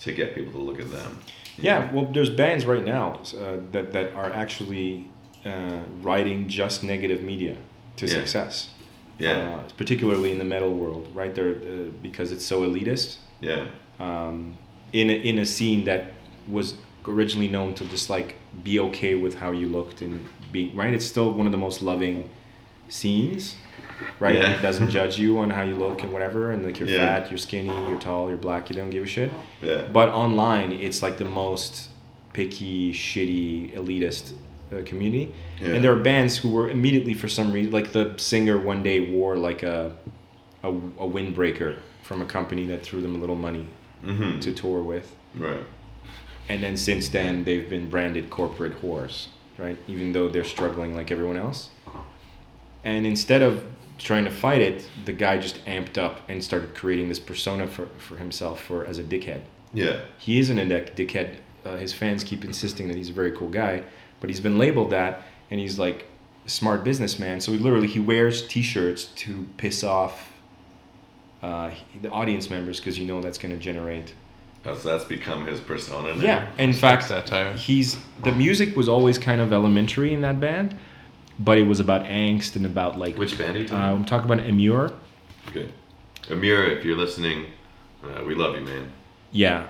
[0.00, 1.20] to get people to look at them.
[1.56, 5.08] Yeah, well, there's bands right now uh, that that are actually
[5.44, 7.56] uh, writing just negative media
[7.96, 8.12] to Yeah.
[8.12, 8.70] success.
[9.18, 11.34] Yeah, Uh, particularly in the metal world, right?
[11.34, 13.16] There uh, because it's so elitist.
[13.40, 13.66] yeah,
[14.00, 14.56] Um,
[14.92, 16.12] in a, in a scene that
[16.48, 16.74] was
[17.06, 20.20] originally known to just like be okay with how you looked and
[20.52, 20.92] be right.
[20.94, 22.28] It's still one of the most loving
[22.88, 23.56] scenes,
[24.20, 24.34] right?
[24.36, 24.50] Yeah.
[24.56, 27.20] It doesn't judge you on how you look and whatever, and like you're Yeah.
[27.20, 28.70] fat, you're skinny, you're tall, you're black.
[28.70, 29.30] You don't give a shit.
[29.62, 29.82] yeah.
[29.92, 31.88] But online, it's like the most
[32.32, 34.32] picky, shitty, elitist
[34.72, 35.32] uh, community.
[35.60, 35.68] Yeah.
[35.74, 39.10] And there are bands who were immediately, for some reason, like the singer one day
[39.10, 39.96] wore like a,
[40.62, 43.66] a, a windbreaker from a company that threw them a little money
[44.02, 45.14] hmm to tour with.
[45.34, 45.64] Right.
[46.48, 49.78] And then since then, they've been branded corporate whores, right?
[49.88, 51.70] Even though they're struggling like everyone else.
[52.84, 53.64] And instead of
[53.98, 57.86] trying to fight it, the guy just amped up and started creating this persona for,
[57.98, 59.40] for himself for as a dickhead
[59.72, 60.00] Yeah.
[60.18, 61.36] he isn't a dick, dickhead.
[61.64, 63.82] Uh, his fans keep insisting that he's a very cool guy,
[64.20, 66.06] but he's been labeled that, and he's like
[66.46, 67.40] a smart businessman.
[67.40, 70.32] So he literally he wears T-shirts to piss off
[71.42, 71.70] uh,
[72.00, 74.14] the audience members because you know that's going to generate.
[74.66, 76.22] Oh, so that's become his persona now.
[76.22, 77.52] Yeah, in fact, satire.
[77.52, 80.74] he's the music was always kind of elementary in that band,
[81.38, 83.18] but it was about angst and about like.
[83.18, 84.94] Which band are you Uh, talking I'm talking about Emmure.
[85.52, 85.70] Good.
[86.28, 87.46] Emmure, if you're listening,
[88.02, 88.90] uh, we love you, man.
[89.32, 89.66] Yeah.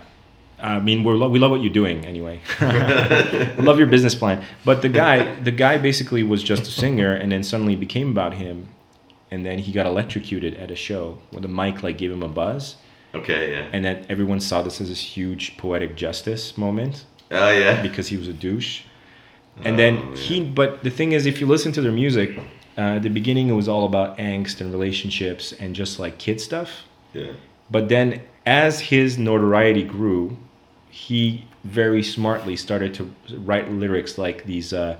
[0.64, 2.40] I mean, we're lo- we love what you're doing anyway.
[3.58, 4.42] we love your business plan.
[4.64, 8.34] But the guy, the guy basically was just a singer, and then suddenly became about
[8.34, 8.68] him,
[9.30, 12.28] and then he got electrocuted at a show where the mic like gave him a
[12.28, 12.76] buzz,
[13.14, 13.66] Okay, yeah.
[13.72, 17.82] and then everyone saw this as this huge poetic justice moment Oh, yeah.
[17.82, 18.82] because he was a douche.
[19.64, 22.30] And then Oh, he, but the thing is, if you listen to their music,
[22.76, 26.40] uh, at the beginning it was all about angst and relationships and just like kid
[26.40, 26.70] stuff.
[27.12, 27.32] Yeah.
[27.70, 30.36] But then, as his notoriety grew,
[30.94, 34.96] he very smartly started to write lyrics like these, uh,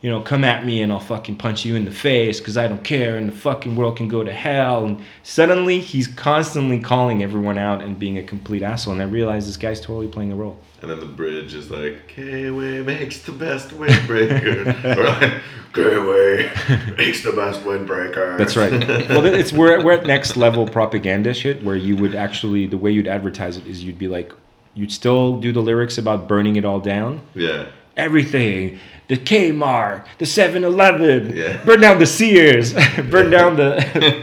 [0.00, 2.66] you know, come at me and I'll fucking punch you in the face because I
[2.66, 4.84] don't care and the fucking world can go to hell.
[4.84, 8.94] And suddenly he's constantly calling everyone out and being a complete asshole.
[8.94, 10.58] And I realized this guy's totally playing a role.
[10.82, 14.84] And then the bridge is like, K-Way makes the best windbreaker.
[14.96, 15.42] or like,
[15.74, 16.50] K-Way
[16.96, 18.36] makes the best windbreaker.
[18.36, 18.72] That's right.
[19.10, 22.90] well, it's we're, we're at next level propaganda shit where you would actually the way
[22.90, 24.32] you'd advertise it is you'd be like
[24.76, 27.20] you'd still do the lyrics about burning it all down.
[27.34, 27.66] Yeah.
[27.96, 28.78] everything.
[29.08, 31.62] The Kmart, the 7-Eleven, Yeah.
[31.64, 32.72] burn down the Sears,
[33.10, 33.70] burn down the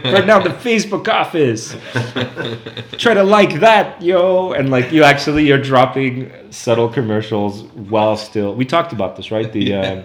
[0.04, 1.74] burn down the Facebook office.
[2.98, 7.62] Try to like that, yo, and like you actually you're dropping subtle commercials
[7.92, 8.54] while still.
[8.54, 9.50] We talked about this, right?
[9.50, 10.04] The um,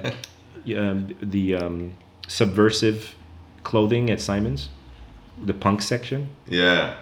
[0.77, 1.93] um, the um,
[2.27, 3.15] subversive
[3.63, 4.69] clothing at Simon's,
[5.43, 6.29] the punk section.
[6.47, 6.95] Yeah.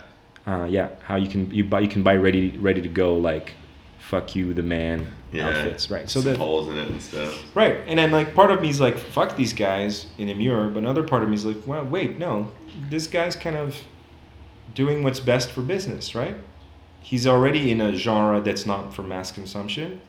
[0.47, 3.53] Uh, yeah, how you can you buy you can buy ready ready to go like,
[3.99, 5.49] fuck you the man Yeah.
[5.49, 6.09] outfits, right?
[6.09, 7.43] So that holes in it and stuff.
[7.53, 10.69] Right, and then like part of me is like, fuck these guys in a mirror
[10.69, 12.49] but another part of me is like, well, wait, no,
[12.89, 13.75] this guy's kind of
[14.73, 16.37] doing what's best for business, right?
[17.01, 19.99] He's already in a genre that's not for mass consumption.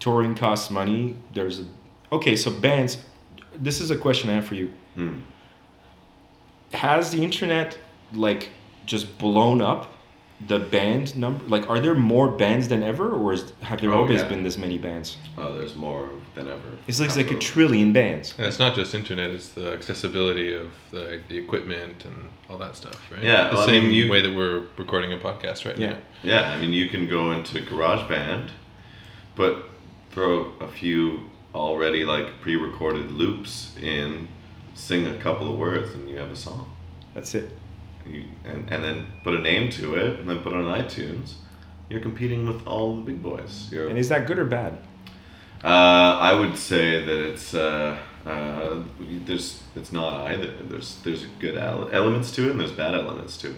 [0.00, 1.16] Touring costs money.
[1.34, 1.64] There's a
[2.12, 2.98] okay, so bands.
[3.54, 4.72] This is a question I have for you.
[4.94, 5.20] Hmm.
[6.72, 7.78] Has the internet
[8.12, 8.50] like
[8.86, 9.92] just blown up
[10.46, 11.42] the band number?
[11.46, 14.28] Like, are there more bands than ever, or is, have there Oh, always yeah.
[14.28, 15.16] been this many bands?
[15.38, 16.60] Oh, there's more than ever.
[16.86, 18.34] It's like, it's like a trillion bands.
[18.36, 22.76] And it's not just internet; it's the accessibility of the, the equipment and all that
[22.76, 23.22] stuff, right?
[23.22, 25.90] Yeah, the well, I same mean, you- way that we're recording a podcast right Yeah.
[25.92, 25.98] now.
[26.22, 28.50] Yeah, I mean, you can go into GarageBand,
[29.36, 29.70] but
[30.10, 34.28] throw a few already like pre-recorded loops in,
[34.74, 36.70] sing a couple of words, and you have a song.
[37.14, 37.50] That's it.
[38.08, 41.34] You, and, and then put a name to it, and then put it on iTunes.
[41.88, 43.68] You're competing with all the big boys.
[43.72, 44.78] You're, And is that good or bad?
[45.64, 50.52] uh, I would say that it's uh, uh, there's it's not either.
[50.68, 53.56] There's there's good ele- elements to it, and there's bad elements to it.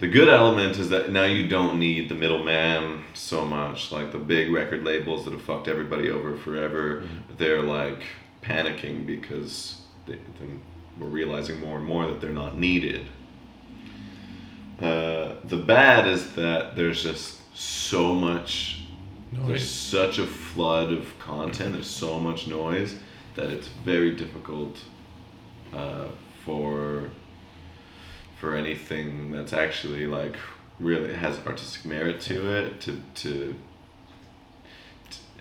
[0.00, 3.92] The good element is that now you don't need the middleman so much.
[3.92, 7.04] Like the big record labels that have fucked everybody over forever,
[7.38, 8.02] they're like
[8.42, 10.60] panicking because they, then
[10.98, 13.06] we're realizing more and more that they're not needed.
[14.80, 18.80] Uh, the bad is that there's just so much
[19.32, 19.46] Noise.
[19.46, 21.74] there's such a flood of content.
[21.74, 22.96] There's so much noise
[23.34, 24.78] that it's very difficult
[25.72, 26.08] uh,
[26.44, 27.10] for
[28.38, 30.36] for anything that's actually like
[30.80, 32.80] really has artistic merit to it.
[32.82, 33.54] To, to to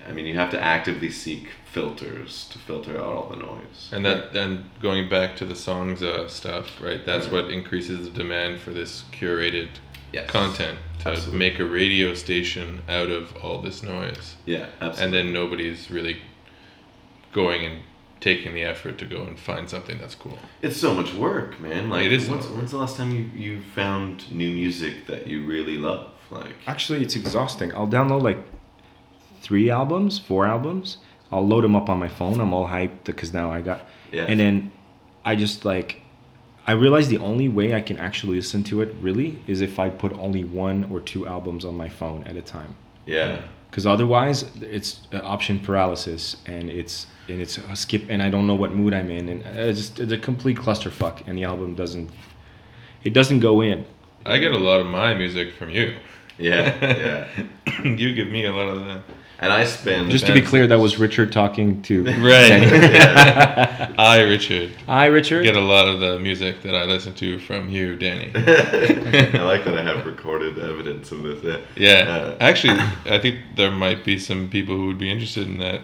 [0.08, 3.90] I mean, you have to actively seek filters to filter out all the noise.
[3.92, 7.06] And that, and going back to the songs uh, stuff, right?
[7.06, 7.34] That's Yeah.
[7.34, 9.70] what increases the demand for this curated
[10.12, 10.30] Yes.
[10.30, 11.40] content to Absolutely.
[11.40, 15.04] make a radio station out of all this noise, Yeah, absolutely.
[15.04, 16.18] and then nobody's really
[17.32, 17.82] going and
[18.20, 20.38] taking the effort to go and find something that's cool.
[20.62, 21.90] It's so much work, man.
[21.90, 24.50] Like, It is When's, a lot of when's the last time you, you found new
[24.54, 26.12] music that you really love?
[26.30, 27.74] Like, Actually, it's exhausting.
[27.76, 28.38] I'll download like
[29.44, 30.98] three albums, four albums.
[31.32, 32.40] I'll load them up on my phone.
[32.40, 33.86] I'm all hyped because now I got.
[34.12, 34.26] Yeah.
[34.28, 34.72] And then
[35.26, 36.02] I just like,
[36.66, 39.90] I realize the only way I can actually listen to it really is if I
[39.90, 42.76] put only one or two albums on my phone at a time.
[43.06, 43.42] yeah.
[43.70, 48.46] Because otherwise, it's uh, option paralysis, and it's and it's a skip, and I don't
[48.46, 51.74] know what mood I'm in, and it's just it's a complete clusterfuck, and the album
[51.74, 52.12] doesn't,
[53.04, 53.84] it doesn't go in.
[54.28, 55.96] I get a lot of my music from you.
[56.38, 57.28] Yeah,
[57.66, 57.84] yeah.
[57.84, 59.02] you give me a lot of that.
[59.44, 62.04] And I spend Just to be clear, that was Richard talking to.
[62.24, 62.64] Right.
[64.00, 65.44] I, Richard, Hi, Richard.
[65.44, 68.32] get a lot of the music that I listen to from you, Danny.
[68.36, 71.44] I like that I have recorded evidence of this.
[71.44, 71.60] Yeah.
[71.76, 72.12] Yeah.
[72.12, 75.82] Uh, Actually, I think there might be some people who would be interested in that.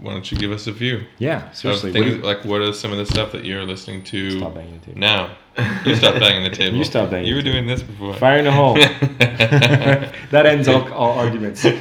[0.00, 1.02] Why don't you give us a view?
[1.18, 1.90] Yeah, of seriously.
[1.90, 4.38] what things, do you- like, what are some of the stuff that you're listening to
[4.38, 5.36] Stop banging now?
[5.84, 6.78] You stop banging the table.
[6.78, 8.14] You stop banging You were doing this before.
[8.14, 8.74] Fire in the hole.
[10.30, 11.64] that ends all, all arguments.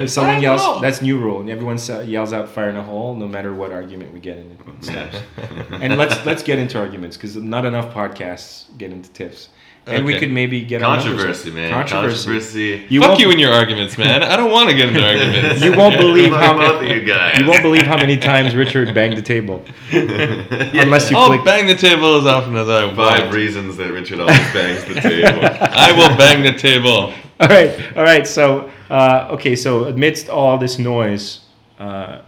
[0.00, 3.28] If someone yells, that's new rule, and everyone yells out "fire in the hole," no
[3.28, 4.56] matter what argument we get in.
[4.82, 9.50] It and let's let's get into arguments because not enough podcasts get into tiffs,
[9.86, 10.96] and we could maybe get our.
[10.96, 11.70] Controversy, man.
[11.70, 12.24] Controversy.
[12.24, 12.86] Controversy.
[12.88, 14.22] You Fuck won't, you and your arguments, man.
[14.22, 15.62] I don't want to get into arguments.
[15.64, 17.38] you won't believe Fuck how both of you guys.
[17.38, 19.64] you won't believe how many times Richard banged the table.
[19.92, 21.44] Unless you I'll click.
[21.44, 25.40] bang the table as often as I Five reasons that Richard always bangs the table.
[25.42, 27.12] I will bang the table.
[27.40, 28.26] All right, all right.
[28.26, 29.56] So, uh, okay.
[29.56, 31.40] So, amidst all this noise,
[31.78, 32.20] uh,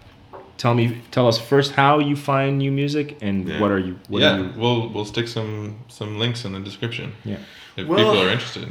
[0.57, 3.61] tell me, tell us first how you find new music and Yeah.
[3.61, 3.99] what are you?
[4.09, 7.39] What yeah, Are you, we'll we'll stick some some links in the description yeah.
[7.77, 8.69] if Well- people are interested.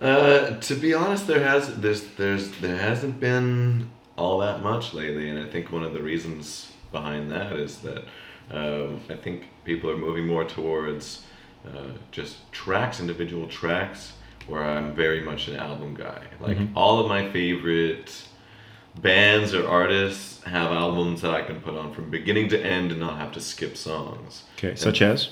[0.00, 5.28] Uh, to be honest, there has there's there's there hasn't been all that much lately,
[5.28, 8.04] and I think one of the reasons behind that is that
[8.52, 11.24] um, I think people are moving more towards
[11.66, 14.12] uh, just tracks, individual tracks,
[14.46, 16.22] where I'm very much an album guy.
[16.40, 18.22] Like all of my favorite
[19.02, 23.00] bands or artists have albums that I can put on from beginning to end and
[23.00, 24.44] not have to skip songs.
[24.56, 24.74] Okay.
[24.74, 25.30] Such as.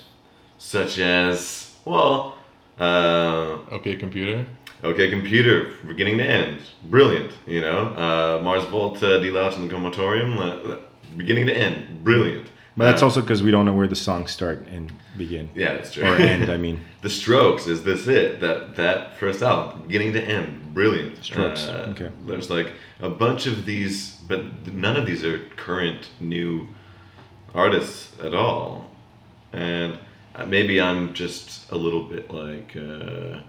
[0.59, 2.37] Such as well.
[2.79, 4.47] Uh, Okay, computer.
[4.85, 7.33] Okay, computer, beginning to end, brilliant.
[7.47, 10.79] You know, uh, Mars Volta, De-Loused and the Comatorium, uh, uh,
[11.17, 12.47] beginning to end, brilliant.
[12.77, 15.49] But that's Uh, also because we don't know where the songs start and begin.
[15.55, 16.05] yeah, that's true.
[16.05, 16.51] Or end.
[16.51, 16.81] I mean.
[17.01, 18.41] the Strokes is this it?
[18.41, 21.25] That that first album, beginning to end, brilliant.
[21.25, 22.11] Strokes, Uh, okay.
[22.27, 23.97] There's like a bunch of these,
[24.29, 24.41] but
[24.73, 26.69] none of these are current new
[27.55, 28.91] artists at all.
[29.55, 29.99] And
[30.35, 32.77] uh, maybe I'm just a little bit like.
[32.77, 33.41] Uh,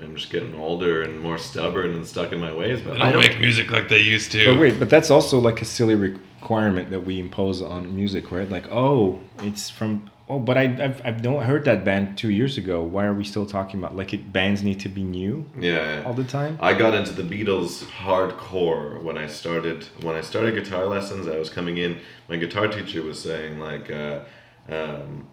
[0.00, 3.10] I'm just getting older and more stubborn and stuck in my ways, but They I
[3.10, 4.52] don't don't make music like they used to.
[4.52, 8.48] But wait, but that's also like a silly requirement that we impose on music, right?
[8.48, 10.10] Like, oh, it's from.
[10.30, 12.82] Oh, but I, I've I've don't heard that band two years ago.
[12.82, 14.32] Why are we still talking about like it?
[14.32, 16.02] Bands need to be new Yeah.
[16.04, 16.58] all the time.
[16.60, 19.84] I got into the Beatles hardcore when I started.
[20.02, 21.98] When I started guitar lessons, I was coming in.
[22.28, 24.20] My guitar teacher was saying like, uh,
[24.68, 25.26] um,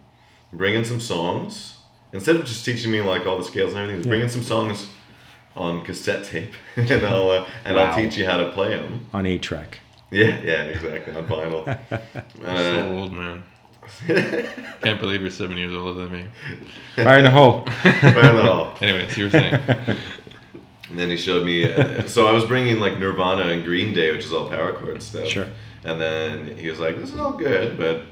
[0.52, 1.76] bring in some songs,
[2.12, 4.88] instead of just teaching me like all the scales and everything, he's bringing some songs
[5.54, 7.84] on cassette tape, and I'll uh, and Wow.
[7.86, 9.06] I'll teach you how to play them.
[9.12, 9.80] On eight track.
[10.10, 11.64] Yeah, yeah, exactly on vinyl.
[12.40, 13.42] so Uh, old, man.
[14.06, 16.26] Can't believe you're seven years older than me.
[16.96, 17.64] Fire in the hole.
[17.82, 18.72] fire in the hole.
[18.80, 19.60] Anyways, you were saying.
[20.88, 21.64] And then he showed me.
[21.72, 25.02] Uh, so I was bringing like Nirvana and Green Day, which is all power chord
[25.02, 25.26] stuff.
[25.26, 25.48] Sure.
[25.84, 28.02] And then he was like, "This is all good, but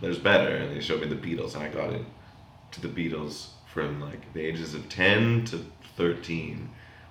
[0.00, 2.02] there's better." And he showed me the Beatles, and I got it
[2.72, 6.70] to the Beatles from like the ages of ten to thirteen.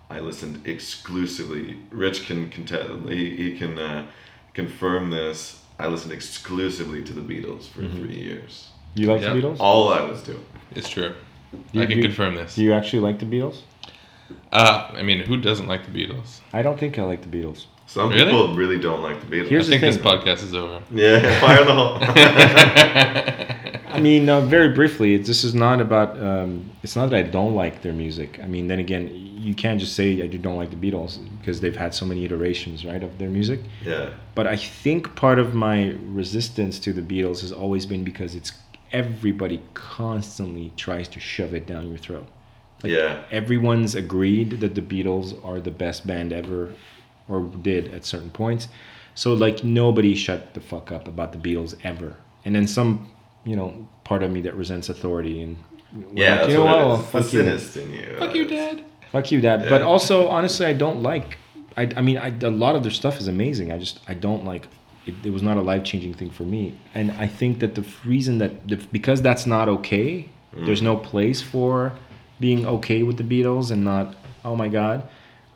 [0.10, 1.78] I listened exclusively.
[1.92, 2.90] Rich can contest.
[3.08, 4.08] He, he can uh,
[4.54, 5.63] confirm this.
[5.80, 8.70] I listened exclusively to the Beatles for three years.
[8.96, 9.34] You like Yeah.
[9.34, 9.58] the Beatles?
[9.60, 10.44] All I was doing.
[10.76, 11.14] It's true.
[11.72, 12.56] You- I can you- confirm this.
[12.56, 13.58] Do you actually like the Beatles?
[14.52, 16.40] Uh, I mean, who doesn't like the Beatles?
[16.54, 17.66] I don't think I like the Beatles.
[17.86, 18.26] Some Really?
[18.26, 19.48] people really don't like the Beatles.
[19.50, 20.82] Here's I think the this podcast is over.
[20.92, 22.00] yeah, fire in the hole.
[23.94, 26.20] I mean, uh, very briefly, this is not about.
[26.22, 28.40] Um, it's not that I don't like their music.
[28.42, 31.76] I mean, then again, you can't just say I don't like the Beatles because they've
[31.76, 33.60] had so many iterations, right, of their music.
[33.86, 34.10] yeah.
[34.36, 38.52] But I think part of my resistance to the Beatles has always been because it's
[38.92, 42.28] everybody constantly tries to shove it down your throat.
[42.84, 43.24] yeah.
[43.32, 46.74] Everyone's agreed that the Beatles are the best band ever,
[47.28, 48.68] or did at certain points.
[49.16, 52.18] So like nobody shut the fuck up about the Beatles ever.
[52.46, 53.12] And then some,
[53.46, 55.58] you know, part of me that resents authority and
[56.14, 56.86] Yeah, like, you know what what?
[56.88, 57.06] Well, is.
[57.08, 57.84] fuck the you.
[57.84, 58.16] in you.
[58.20, 58.84] Fuck you, Dad.
[59.12, 59.70] Fuck you, Dad.
[59.70, 61.38] But also, honestly, I don't like.
[61.78, 63.72] I, I mean, I, a lot of their stuff is amazing.
[63.72, 64.68] I just I don't like.
[65.06, 67.86] It, it was not a life changing thing for me, and I think that the
[68.06, 70.30] reason that the, because that's not okay.
[70.56, 71.94] There's no place for
[72.40, 74.16] being okay with the Beatles and not
[74.46, 75.08] oh my god.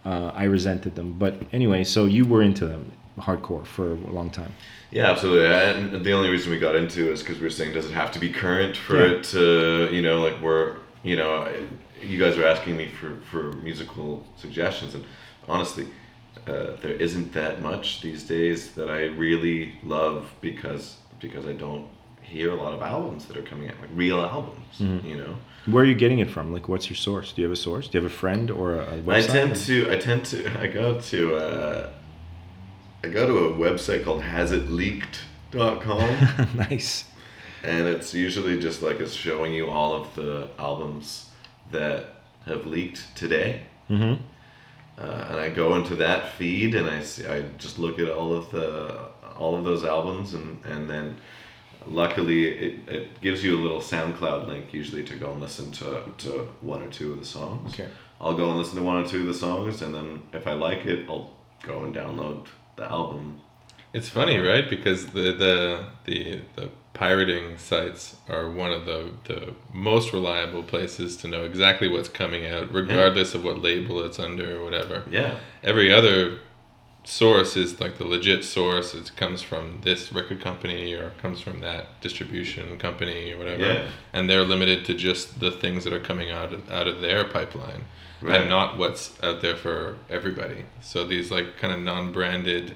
[0.04, 1.84] Uh, I resented them, but anyway.
[1.84, 4.54] So you were into them hardcore for a long time.
[4.92, 5.46] Yeah, absolutely.
[5.48, 7.94] And the only reason we got into it is because we were saying, does it
[7.94, 9.12] have to be current for Yeah.
[9.18, 11.48] it to, you know, like we're, you know,
[12.02, 15.04] you guys are asking me for, for musical suggestions, and
[15.48, 15.88] honestly,
[16.48, 21.88] uh, there isn't that much these days that I really love because because I don't
[22.22, 25.08] hear a lot of albums that are coming out, like real albums, Mm-hmm.
[25.08, 25.36] you know.
[25.66, 26.54] Where are you getting it from?
[26.54, 27.34] Like, what's your source?
[27.34, 27.88] Do you have a source?
[27.90, 29.16] Do you have a friend or a, a website?
[29.16, 29.92] I tend to.
[29.92, 30.60] I tend to.
[30.64, 31.36] I go to.
[31.36, 31.90] Uh,
[33.08, 36.56] I go to a website called hasitleaked.com.
[36.58, 37.06] nice.
[37.64, 41.30] and it's usually just like it's showing you all of the albums
[41.72, 42.16] that
[42.46, 43.62] have leaked today.
[43.90, 44.22] Mm-hmm.
[45.00, 48.34] Uh, and I go into that feed and I see, I just look at all
[48.34, 49.08] of the
[49.38, 51.16] all of those albums and and then
[51.86, 56.04] luckily it, it gives you a little SoundCloud link usually to go and listen to,
[56.18, 57.74] to one or two of the songs.
[57.74, 57.88] Okay.
[58.20, 60.52] I'll go and listen to one or two of the songs and then if I
[60.54, 61.32] like it I'll
[61.64, 62.48] go and download
[62.78, 63.42] the album.
[63.94, 64.70] It's funny, right?
[64.70, 71.16] Because the the the, the pirating sites are one of the, the most reliable places
[71.18, 75.04] to know exactly what's coming out, regardless of what label it's under or whatever.
[75.10, 75.38] Yeah.
[75.64, 76.40] Every other
[77.04, 78.96] source is like the legit source.
[78.96, 83.88] It comes from this record company or comes from that distribution company or whatever, Yeah.
[84.12, 87.26] and they're limited to just the things that are coming out of, out of their
[87.26, 87.86] pipeline,
[88.22, 88.42] Right.
[88.42, 90.66] and not what's out there for everybody.
[90.82, 92.76] So these like kind of non-branded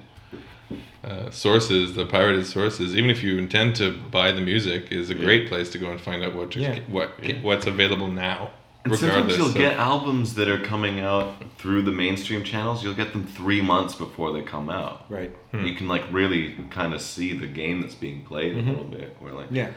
[1.04, 5.14] uh, sources, the pirated sources, even if you intend to buy the music, is a
[5.14, 6.78] great place to go and find out what Yeah.
[6.88, 7.10] what
[7.42, 8.50] what's available now.
[8.84, 12.82] And sometimes you'll get albums that are coming out through the mainstream channels.
[12.82, 15.04] You'll get them three months before they come out.
[15.08, 15.30] Right.
[15.52, 19.16] You can like really kind of see the game that's being played a little bit.
[19.20, 19.70] Where like Yeah.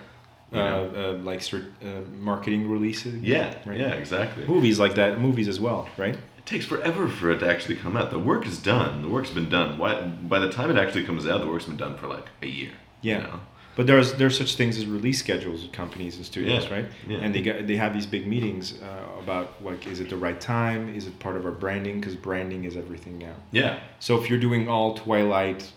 [0.55, 0.91] You know?
[0.95, 1.87] Uh, uh, like uh,
[2.19, 3.15] marketing releases.
[3.21, 3.79] yeah, Right.
[3.79, 4.45] yeah, exactly.
[4.45, 5.19] Movies like that.
[5.19, 6.15] Movies as well, right?
[6.37, 8.11] It takes forever for it to actually come out.
[8.11, 9.01] The work is done.
[9.01, 9.77] The work's been done.
[9.77, 12.47] Why, by the time it actually comes out, the work's been done for like a
[12.47, 12.71] year.
[13.01, 13.17] Yeah.
[13.17, 13.39] You know?
[13.75, 16.85] But there's there's such things as release schedules with companies and studios, Yeah, right?
[17.09, 17.17] yeah.
[17.17, 20.39] And they get they have these big meetings uh, about like is it the right
[20.39, 20.95] time?
[20.95, 21.99] Is it part of our branding?
[21.99, 23.35] Because branding is everything now.
[23.51, 23.79] Yeah.
[23.99, 25.69] So if you're doing all Twilight,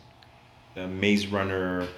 [0.76, 1.88] uh, Maze Runner,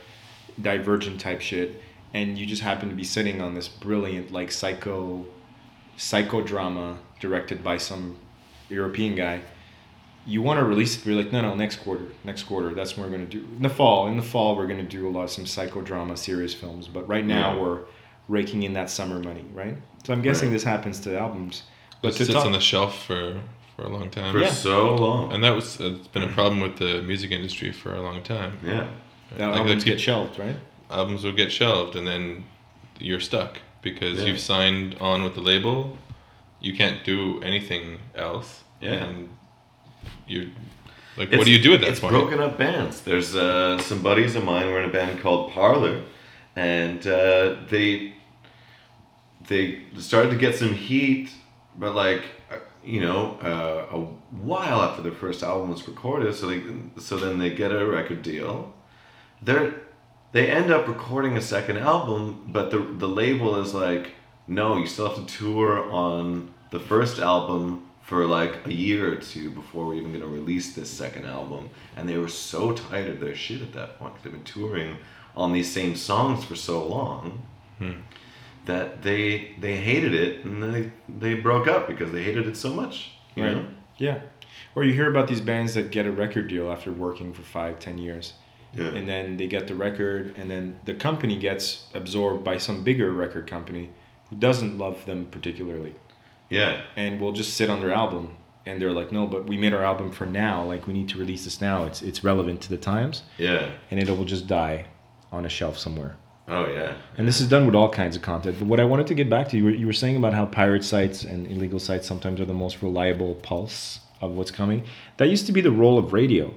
[0.62, 1.82] Divergent type shit,
[2.14, 5.26] and you just happen to be sitting on this brilliant like psycho,
[5.98, 8.16] psychodrama directed by some
[8.68, 9.40] European guy,
[10.26, 11.00] you want to release it.
[11.04, 12.74] But you're like, no, no, next quarter, next quarter.
[12.74, 14.06] That's when we're gonna do in the fall.
[14.06, 16.88] In the fall, we're gonna do a lot of some psychodrama, serious films.
[16.88, 17.60] But right now, Yeah.
[17.62, 17.78] we're
[18.28, 19.76] raking in that summer money, right?
[20.04, 20.54] So I'm guessing Right.
[20.54, 21.62] this happens to albums.
[21.92, 23.40] It But to sits talk- on the shelf for
[23.76, 24.32] for a long time.
[24.32, 24.50] For Yeah.
[24.50, 25.32] so long.
[25.32, 28.22] And that was uh, it's been a problem with the music industry for a long
[28.22, 28.58] time.
[28.64, 28.86] yeah.
[29.38, 30.56] that Like, albums like get shelved, right?
[30.90, 32.44] Albums will get shelved, and then
[32.98, 34.26] you're stuck because Yeah.
[34.26, 35.96] you've signed on with the label.
[36.60, 38.64] You can't do anything else.
[38.80, 38.92] Yeah.
[39.04, 39.28] And
[40.26, 40.50] you
[41.16, 42.12] like, It's- what do you do at that it's point?
[42.12, 43.02] broken up bands.
[43.02, 46.02] There's uh, some buddies of mine were in a band called Parlor,
[46.56, 48.14] and uh, they
[49.48, 51.30] they started to get some heat,
[51.78, 54.00] but like uh, you know, uh, a
[54.50, 56.62] while after their first album was recorded, so they
[56.98, 58.72] so then they get a record deal.
[59.42, 59.74] They're
[60.32, 64.12] they end up recording a second album, but the the label is like,
[64.46, 69.16] no, you still have to tour on the first album for like a year or
[69.16, 71.70] two before we're even gonna release this second album.
[71.96, 74.14] And they were so tired of their shit at that point.
[74.22, 74.96] They've been touring
[75.36, 77.42] on these same songs for so long
[77.78, 77.92] hmm.
[78.66, 82.72] that they they hated it and they they broke up because they hated it so
[82.72, 83.12] much.
[83.34, 83.56] You Right.
[83.56, 83.66] know?
[83.98, 84.18] Yeah.
[84.74, 87.78] Or you hear about these bands that get a record deal after working for five,
[87.78, 88.34] ten years.
[88.74, 88.86] Yeah.
[88.88, 93.10] And then they get the record, and then the company gets absorbed by some bigger
[93.12, 93.90] record company
[94.28, 95.94] who doesn't love them particularly
[96.50, 96.82] Yeah.
[96.96, 98.36] and will just sit on their album.
[98.66, 100.62] And they're like, no, but we made our album for now.
[100.62, 101.84] Like, we need to release this now.
[101.84, 103.22] It's, it's relevant to the times.
[103.38, 103.70] Yeah.
[103.90, 104.86] And it will just die
[105.32, 106.16] on a shelf somewhere.
[106.46, 106.94] Oh yeah.
[107.16, 108.56] And this is done with all kinds of content.
[108.58, 110.46] But what I wanted to get back to, you were, you were saying about how
[110.46, 114.84] pirate sites and illegal sites sometimes are the most reliable pulse of what's coming.
[115.18, 116.52] That used to be the role of radio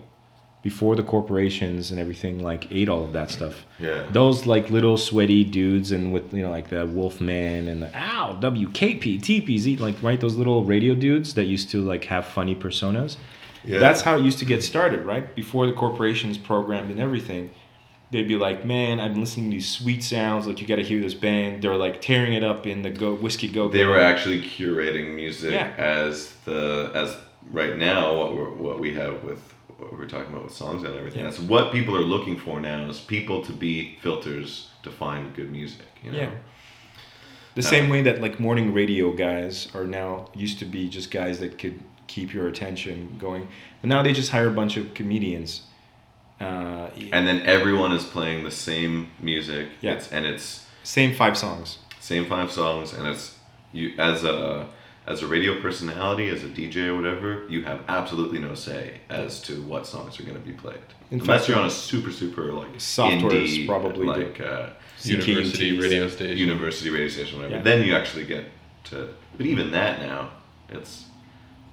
[0.64, 3.66] before the corporations and everything like ate all of that stuff.
[3.80, 4.06] Yeah.
[4.12, 8.38] Those like little sweaty dudes and with you know like the Wolfman and the ow
[8.42, 13.18] WKP TPZ like right those little radio dudes that used to like have funny personas.
[13.66, 13.80] Yeah.
[13.80, 15.36] That's how it used to get started, right?
[15.36, 17.52] Before the corporations programmed and everything,
[18.12, 20.48] they'd be like, "Man, I'm listening to these sweet sounds.
[20.48, 21.62] Like you got to hear this band.
[21.62, 25.52] They're like tearing it up in the go whiskey go." They were actually curating music
[25.54, 25.72] Yeah.
[25.78, 27.16] as the as
[27.52, 29.53] right now what we're, what we have with
[29.92, 31.20] what we're talking about with songs and everything.
[31.24, 31.30] Yeah.
[31.30, 35.52] That's what people are looking for now is people to be filters to find good
[35.52, 35.86] music.
[36.04, 36.18] You know?
[36.20, 36.30] Yeah.
[37.56, 41.40] The same way that like morning radio guys are now used to be just guys
[41.40, 43.48] that could keep your attention going,
[43.82, 45.62] but now they just hire a bunch of comedians.
[46.40, 49.70] Uh, And then everyone is playing the same music.
[49.82, 49.94] Yeah.
[49.94, 51.78] It's, and it's same five songs.
[52.00, 53.38] same five songs and it's
[53.72, 54.68] you as a
[55.06, 59.42] as a radio personality as a dj or whatever you have absolutely no say as
[59.42, 60.78] to what songs are going to be played
[61.12, 64.70] In unless fact, you're on a super super like software indie, probably like uh,
[65.04, 66.38] University radio station.
[66.38, 67.62] university radio station whatever Yeah.
[67.64, 68.46] then you actually get
[68.86, 70.30] to but even that now
[70.70, 71.06] it's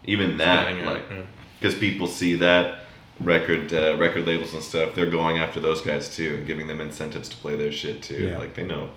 [0.05, 1.23] even that dying out, like yeah.
[1.59, 2.81] because people see that
[3.20, 6.81] record uh, record labels and stuff they're going after those guys too and giving them
[6.81, 8.39] incentives to play their shit too Yeah.
[8.39, 8.90] like they know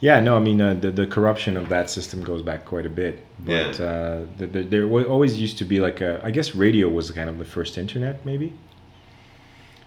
[0.00, 2.90] Yeah, no, I mean uh, the the corruption of that system goes back quite a
[2.90, 3.24] bit.
[3.38, 3.84] But Yeah.
[3.86, 7.10] uh, the, the, there wa- always used to be like a, I guess radio was
[7.10, 8.52] kind of the first internet, maybe,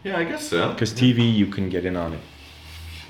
[0.04, 2.20] yeah i guess so because TV you couldn't get in on it.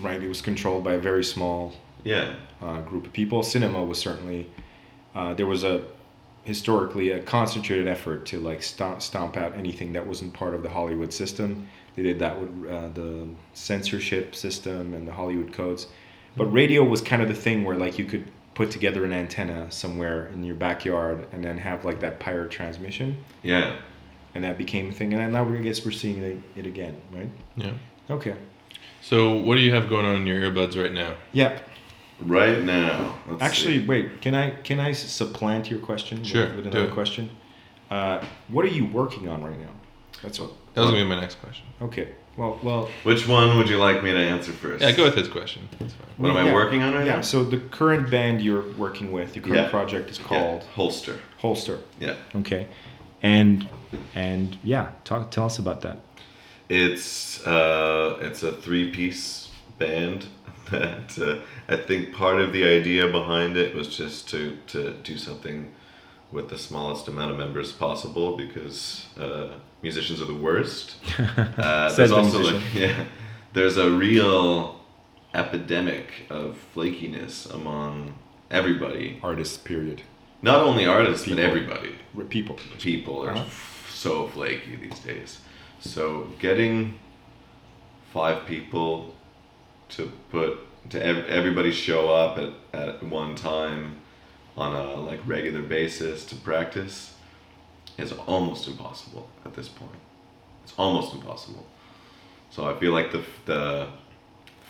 [0.02, 1.74] Right, it was controlled by a very small
[2.04, 3.44] yeah uh, group of people.
[3.44, 4.50] Cinema was certainly
[5.16, 5.84] uh, there was a
[6.44, 10.70] historically a concentrated effort to like stomp, stomp out anything that wasn't part of the
[10.70, 11.68] Hollywood system.
[11.96, 15.88] They did that with uh, the censorship system and the Hollywood codes.
[16.38, 18.26] But radio was kind of the thing where like you could
[18.56, 23.24] put together an antenna somewhere in your backyard and then have like that pirate transmission,
[23.44, 23.76] yeah
[24.36, 25.14] and that became a thing.
[25.14, 27.30] And now I guess we're seeing it, it again, right?
[27.56, 27.74] Yeah.
[28.10, 28.36] Okay.
[29.02, 31.16] So what do you have going on in your earbuds right now?
[31.32, 31.60] Yeah.
[32.22, 33.86] Right now, let's Actually, see.
[33.88, 34.22] wait.
[34.22, 36.94] Can I can I supplant your question with- Sure, with, do another it.
[36.94, 37.30] question?
[37.90, 39.72] Uh, what are you working on right now?
[40.22, 40.52] That's what.
[40.74, 41.66] That was gonna be my next question.
[41.82, 42.10] Okay.
[42.40, 42.90] Well, well.
[43.04, 44.82] which one would you like me to answer first?
[44.82, 45.68] Yeah, go with his question.
[45.78, 46.08] That's fine.
[46.16, 47.06] What am I yeah, working on right now?
[47.06, 47.22] yeah, now?
[47.22, 49.70] So the current band you're working with, your current Yeah.
[49.70, 51.20] project is Yeah, called Holster.
[51.40, 51.80] Holster.
[52.00, 52.68] Yeah, Okay.
[53.22, 53.68] And
[54.16, 55.98] and yeah, talk tell us about that.
[56.70, 60.28] it's uh, it's a three-piece band
[60.72, 65.18] that uh, I think part of the idea behind it was just to to do
[65.18, 65.74] something
[66.32, 69.50] with the smallest amount of members possible because uh,
[69.82, 70.96] musicians are the worst.
[71.58, 72.56] Uh, there's also musician.
[72.62, 73.06] like, yeah,
[73.54, 74.80] there's a real
[75.34, 78.14] epidemic of flakiness among
[78.50, 79.20] everybody.
[79.22, 79.58] Artists.
[79.58, 80.02] Period.
[80.42, 81.38] Not only artists, People.
[81.44, 81.96] but everybody.
[82.30, 82.58] People.
[82.80, 83.42] People are Uh-huh.
[83.46, 85.40] f- so flaky these days.
[85.82, 86.98] So getting
[88.14, 89.14] five people
[89.90, 93.98] to put to ev- everybody show up at, at one time
[94.58, 97.14] on a like regular basis to practice
[98.00, 99.92] is almost impossible at this point.
[100.64, 101.66] It's almost impossible.
[102.52, 103.88] So I feel like the the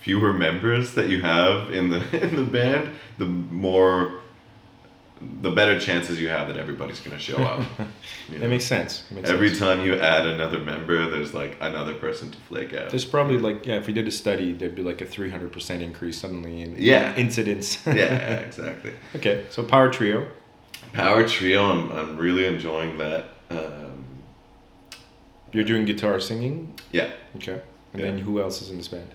[0.02, 4.14] fewer members that you have in the in the band, the more
[5.42, 7.60] the better chances you have that everybody's going to show up.
[8.30, 8.42] You know?
[8.42, 9.04] That makes sense.
[9.10, 9.60] It makes Every sense.
[9.60, 12.92] time you add another member, there's like another person to flake out.
[12.92, 16.18] There's probably like yeah, if we did a study, there'd be like a 300% increase
[16.20, 17.16] suddenly in Yeah.
[17.16, 17.80] incidents.
[17.88, 18.94] yeah, exactly.
[19.16, 20.28] okay, so power trio.
[20.94, 23.26] Power trio, I'm, I'm really enjoying that.
[23.50, 24.06] Um,
[25.52, 26.74] You're doing guitar singing.
[26.92, 27.12] yeah.
[27.38, 27.62] Okay.
[27.94, 28.08] And Yeah.
[28.12, 29.08] then who else is in this band?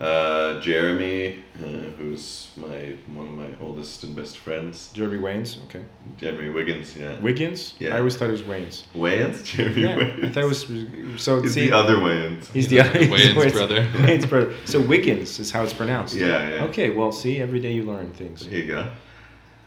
[0.00, 1.66] Uh, Jeremy, uh,
[1.98, 4.90] who's my one of my oldest and best friends.
[4.92, 5.62] Jeremy Waynes.
[5.66, 5.84] Okay.
[6.18, 7.18] Jeremy Wiggins, yeah.
[7.20, 7.74] Wiggins.
[7.78, 7.94] Yeah.
[7.94, 8.82] I always thought it was Waynes.
[8.94, 9.44] Wayans?
[9.54, 10.34] Jeremy Yeah, I Wayans.
[10.34, 11.22] thought it was.
[11.22, 12.50] So He's see, the other Wayans.
[12.52, 13.82] He's the The other he's Wayans Wayans- brother.
[13.92, 14.54] Wayans brother.
[14.64, 16.16] So Wiggins is how it's pronounced.
[16.16, 16.64] Yeah, yeah.
[16.64, 16.90] Okay.
[16.90, 18.44] Well, see, every day you learn things.
[18.46, 18.90] Here you go.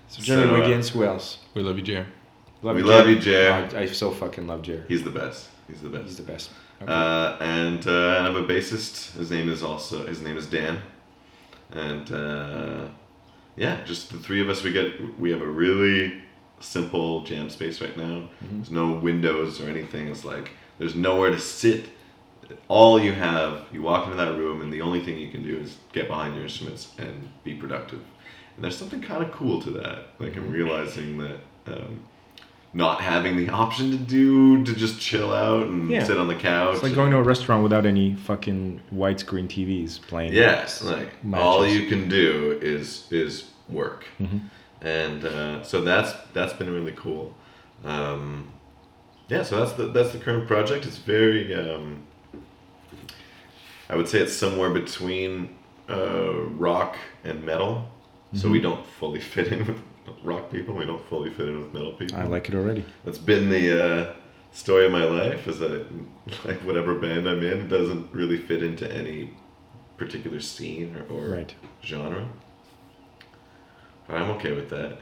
[0.07, 0.89] So Jeremy So, uh, Wiggins.
[0.89, 1.39] Who else?
[1.53, 2.05] We love you, Jer.
[2.61, 3.11] Love We you, love Jer.
[3.11, 3.69] you, Jer.
[3.75, 4.85] I, I so fucking love Jer.
[4.87, 5.49] He's the best.
[5.67, 6.05] He's the best.
[6.05, 6.49] He's the best.
[6.81, 6.91] Okay.
[6.91, 9.17] Uh, and uh, I have a bassist.
[9.17, 10.79] His name is also his name is Dan,
[11.71, 12.87] and uh,
[13.55, 14.63] yeah, just the three of us.
[14.63, 16.21] We get we have a really
[16.59, 18.29] simple jam space right now.
[18.41, 20.07] There's no windows or anything.
[20.07, 21.89] It's like there's nowhere to sit.
[22.69, 25.57] All you have, you walk into that room, and the only thing you can do
[25.57, 27.99] is get behind your instruments and be productive.
[28.57, 30.07] And there's something kind of cool to that.
[30.19, 31.39] Like I'm realizing that.
[31.67, 32.01] Um,
[32.73, 36.03] not having the option to do to just chill out and Yeah.
[36.03, 36.75] sit on the couch.
[36.75, 40.33] it's like going to a restaurant without any fucking widescreen TVs playing.
[40.33, 44.41] Yes, like all you can do is is work, Mhm.
[44.81, 47.33] and uh, so that's that's been really cool.
[47.85, 48.49] Um,
[49.29, 50.85] yeah, so that's the that's the current project.
[50.85, 52.03] It's very, um,
[53.89, 55.55] I would say it's somewhere between
[55.89, 57.87] uh, rock and metal.
[58.33, 58.51] So Mm-hmm.
[58.51, 59.81] we don't fully fit in with
[60.23, 60.75] rock people.
[60.75, 62.17] We don't fully fit in with metal people.
[62.17, 62.83] I like it already.
[63.05, 64.13] That's been the uh,
[64.51, 65.47] story of my life.
[65.47, 65.85] Is that
[66.45, 69.31] like whatever band I'm in doesn't really fit into any
[69.97, 71.55] particular scene or, or Right.
[71.83, 72.27] genre.
[74.07, 74.97] But I'm okay with that.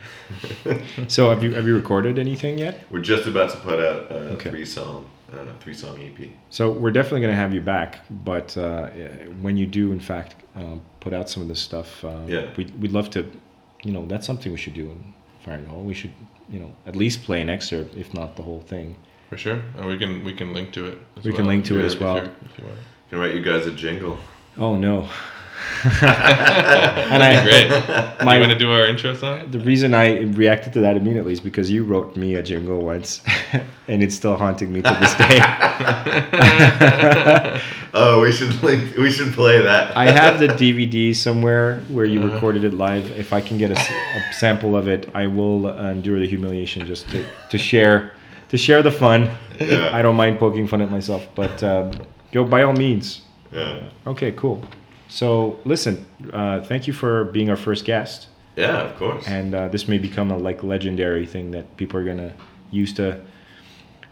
[1.11, 2.83] So have you have you recorded anything yet?
[2.89, 4.49] We're just about to put out a Okay.
[4.49, 5.05] three song,
[5.37, 6.29] uh, three song EP.
[6.49, 8.87] So we're definitely going to have you back, but uh,
[9.41, 12.49] when you do, in fact, um, put out some of this stuff, uh, Yeah.
[12.57, 13.29] we'd, we'd love to,
[13.83, 15.13] you know, that's something we should do in
[15.43, 15.83] Fire and Hole.
[15.83, 16.13] We should,
[16.49, 18.95] you know, at least play an excerpt, if not the whole thing.
[19.29, 19.61] For sure.
[19.77, 20.97] And we can we can link to it.
[21.23, 22.17] We well, can link to it as well.
[22.17, 22.79] If you want.
[23.09, 24.17] Can write you guys a jingle.
[24.57, 25.09] Oh no!
[26.01, 27.69] and I- great.
[28.25, 29.49] my- you want to do our intro song?
[29.51, 33.21] The reason I reacted to that immediately is because you wrote me a jingle once,
[33.87, 35.39] and it's still haunting me to this day.
[37.97, 38.97] Oh, we should link.
[38.97, 39.95] We should play that.
[39.95, 43.09] I have the DVD somewhere where you recorded it live.
[43.11, 43.77] If I can get a
[44.33, 48.11] sample of it, I will endure the humiliation just to, to share
[48.49, 49.29] to share the fun.
[49.59, 49.89] Yeah.
[49.93, 51.91] I don't mind poking fun at myself, but um,
[52.31, 53.21] go by all means.
[53.51, 53.89] Yeah.
[54.05, 54.61] Okay, cool.
[55.07, 59.27] So listen, uh, thank you for being our first guest, Yeah, of course.
[59.27, 62.33] and uh, this may become a like legendary thing that people are gonna
[62.71, 63.21] use to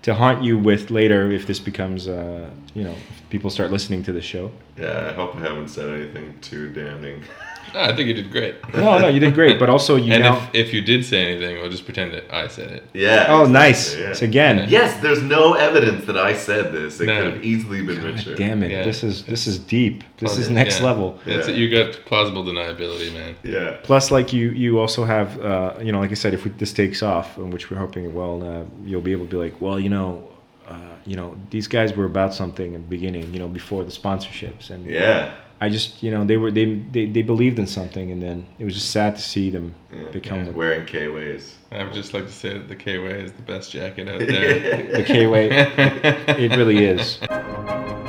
[0.04, 4.04] to haunt you with later if this becomes uh, you know if people start listening
[4.04, 4.52] to the show.
[4.78, 7.24] yeah, I hope I haven't said anything too damning.
[7.74, 8.56] No, I think you did great.
[8.74, 10.38] No, no, you did great, but also you and now.
[10.54, 12.84] if, if you did say anything, we'll just pretend that I said it.
[12.94, 13.26] Yeah.
[13.30, 13.96] Oh, exactly, nice.
[13.98, 14.14] yeah.
[14.14, 17.00] So again, Yes, there's no evidence that I said this.
[17.02, 17.16] It No.
[17.24, 18.38] could have easily been Richard.
[18.38, 18.84] damn it, Yeah.
[18.84, 20.04] this is this is deep.
[20.18, 20.56] This is Yeah.
[20.56, 21.20] next level.
[21.26, 21.56] That's it.
[21.56, 23.36] You got plausible deniability, man.
[23.44, 23.78] Yeah.
[23.84, 26.74] Plus, like you, you also have, uh, you know, like I said, if we, this
[26.74, 29.60] takes off, and which we're hoping it will, uh, you'll be able to be like,
[29.60, 30.30] well, you know,
[30.70, 30.76] uh,
[31.06, 34.70] you know, these guys were about something in the beginning, you know, before the sponsorships,
[34.70, 35.32] and Yeah.
[35.62, 38.66] I just, you know, they were they, they they believed in something, and then it
[38.66, 40.10] was just sad to see them yeah.
[40.12, 41.56] become what- Wearing K ways.
[41.72, 44.20] I would just like to say that the K Way is the best jacket out
[44.28, 44.98] there.
[44.98, 45.50] the K way.
[45.52, 47.18] it really is.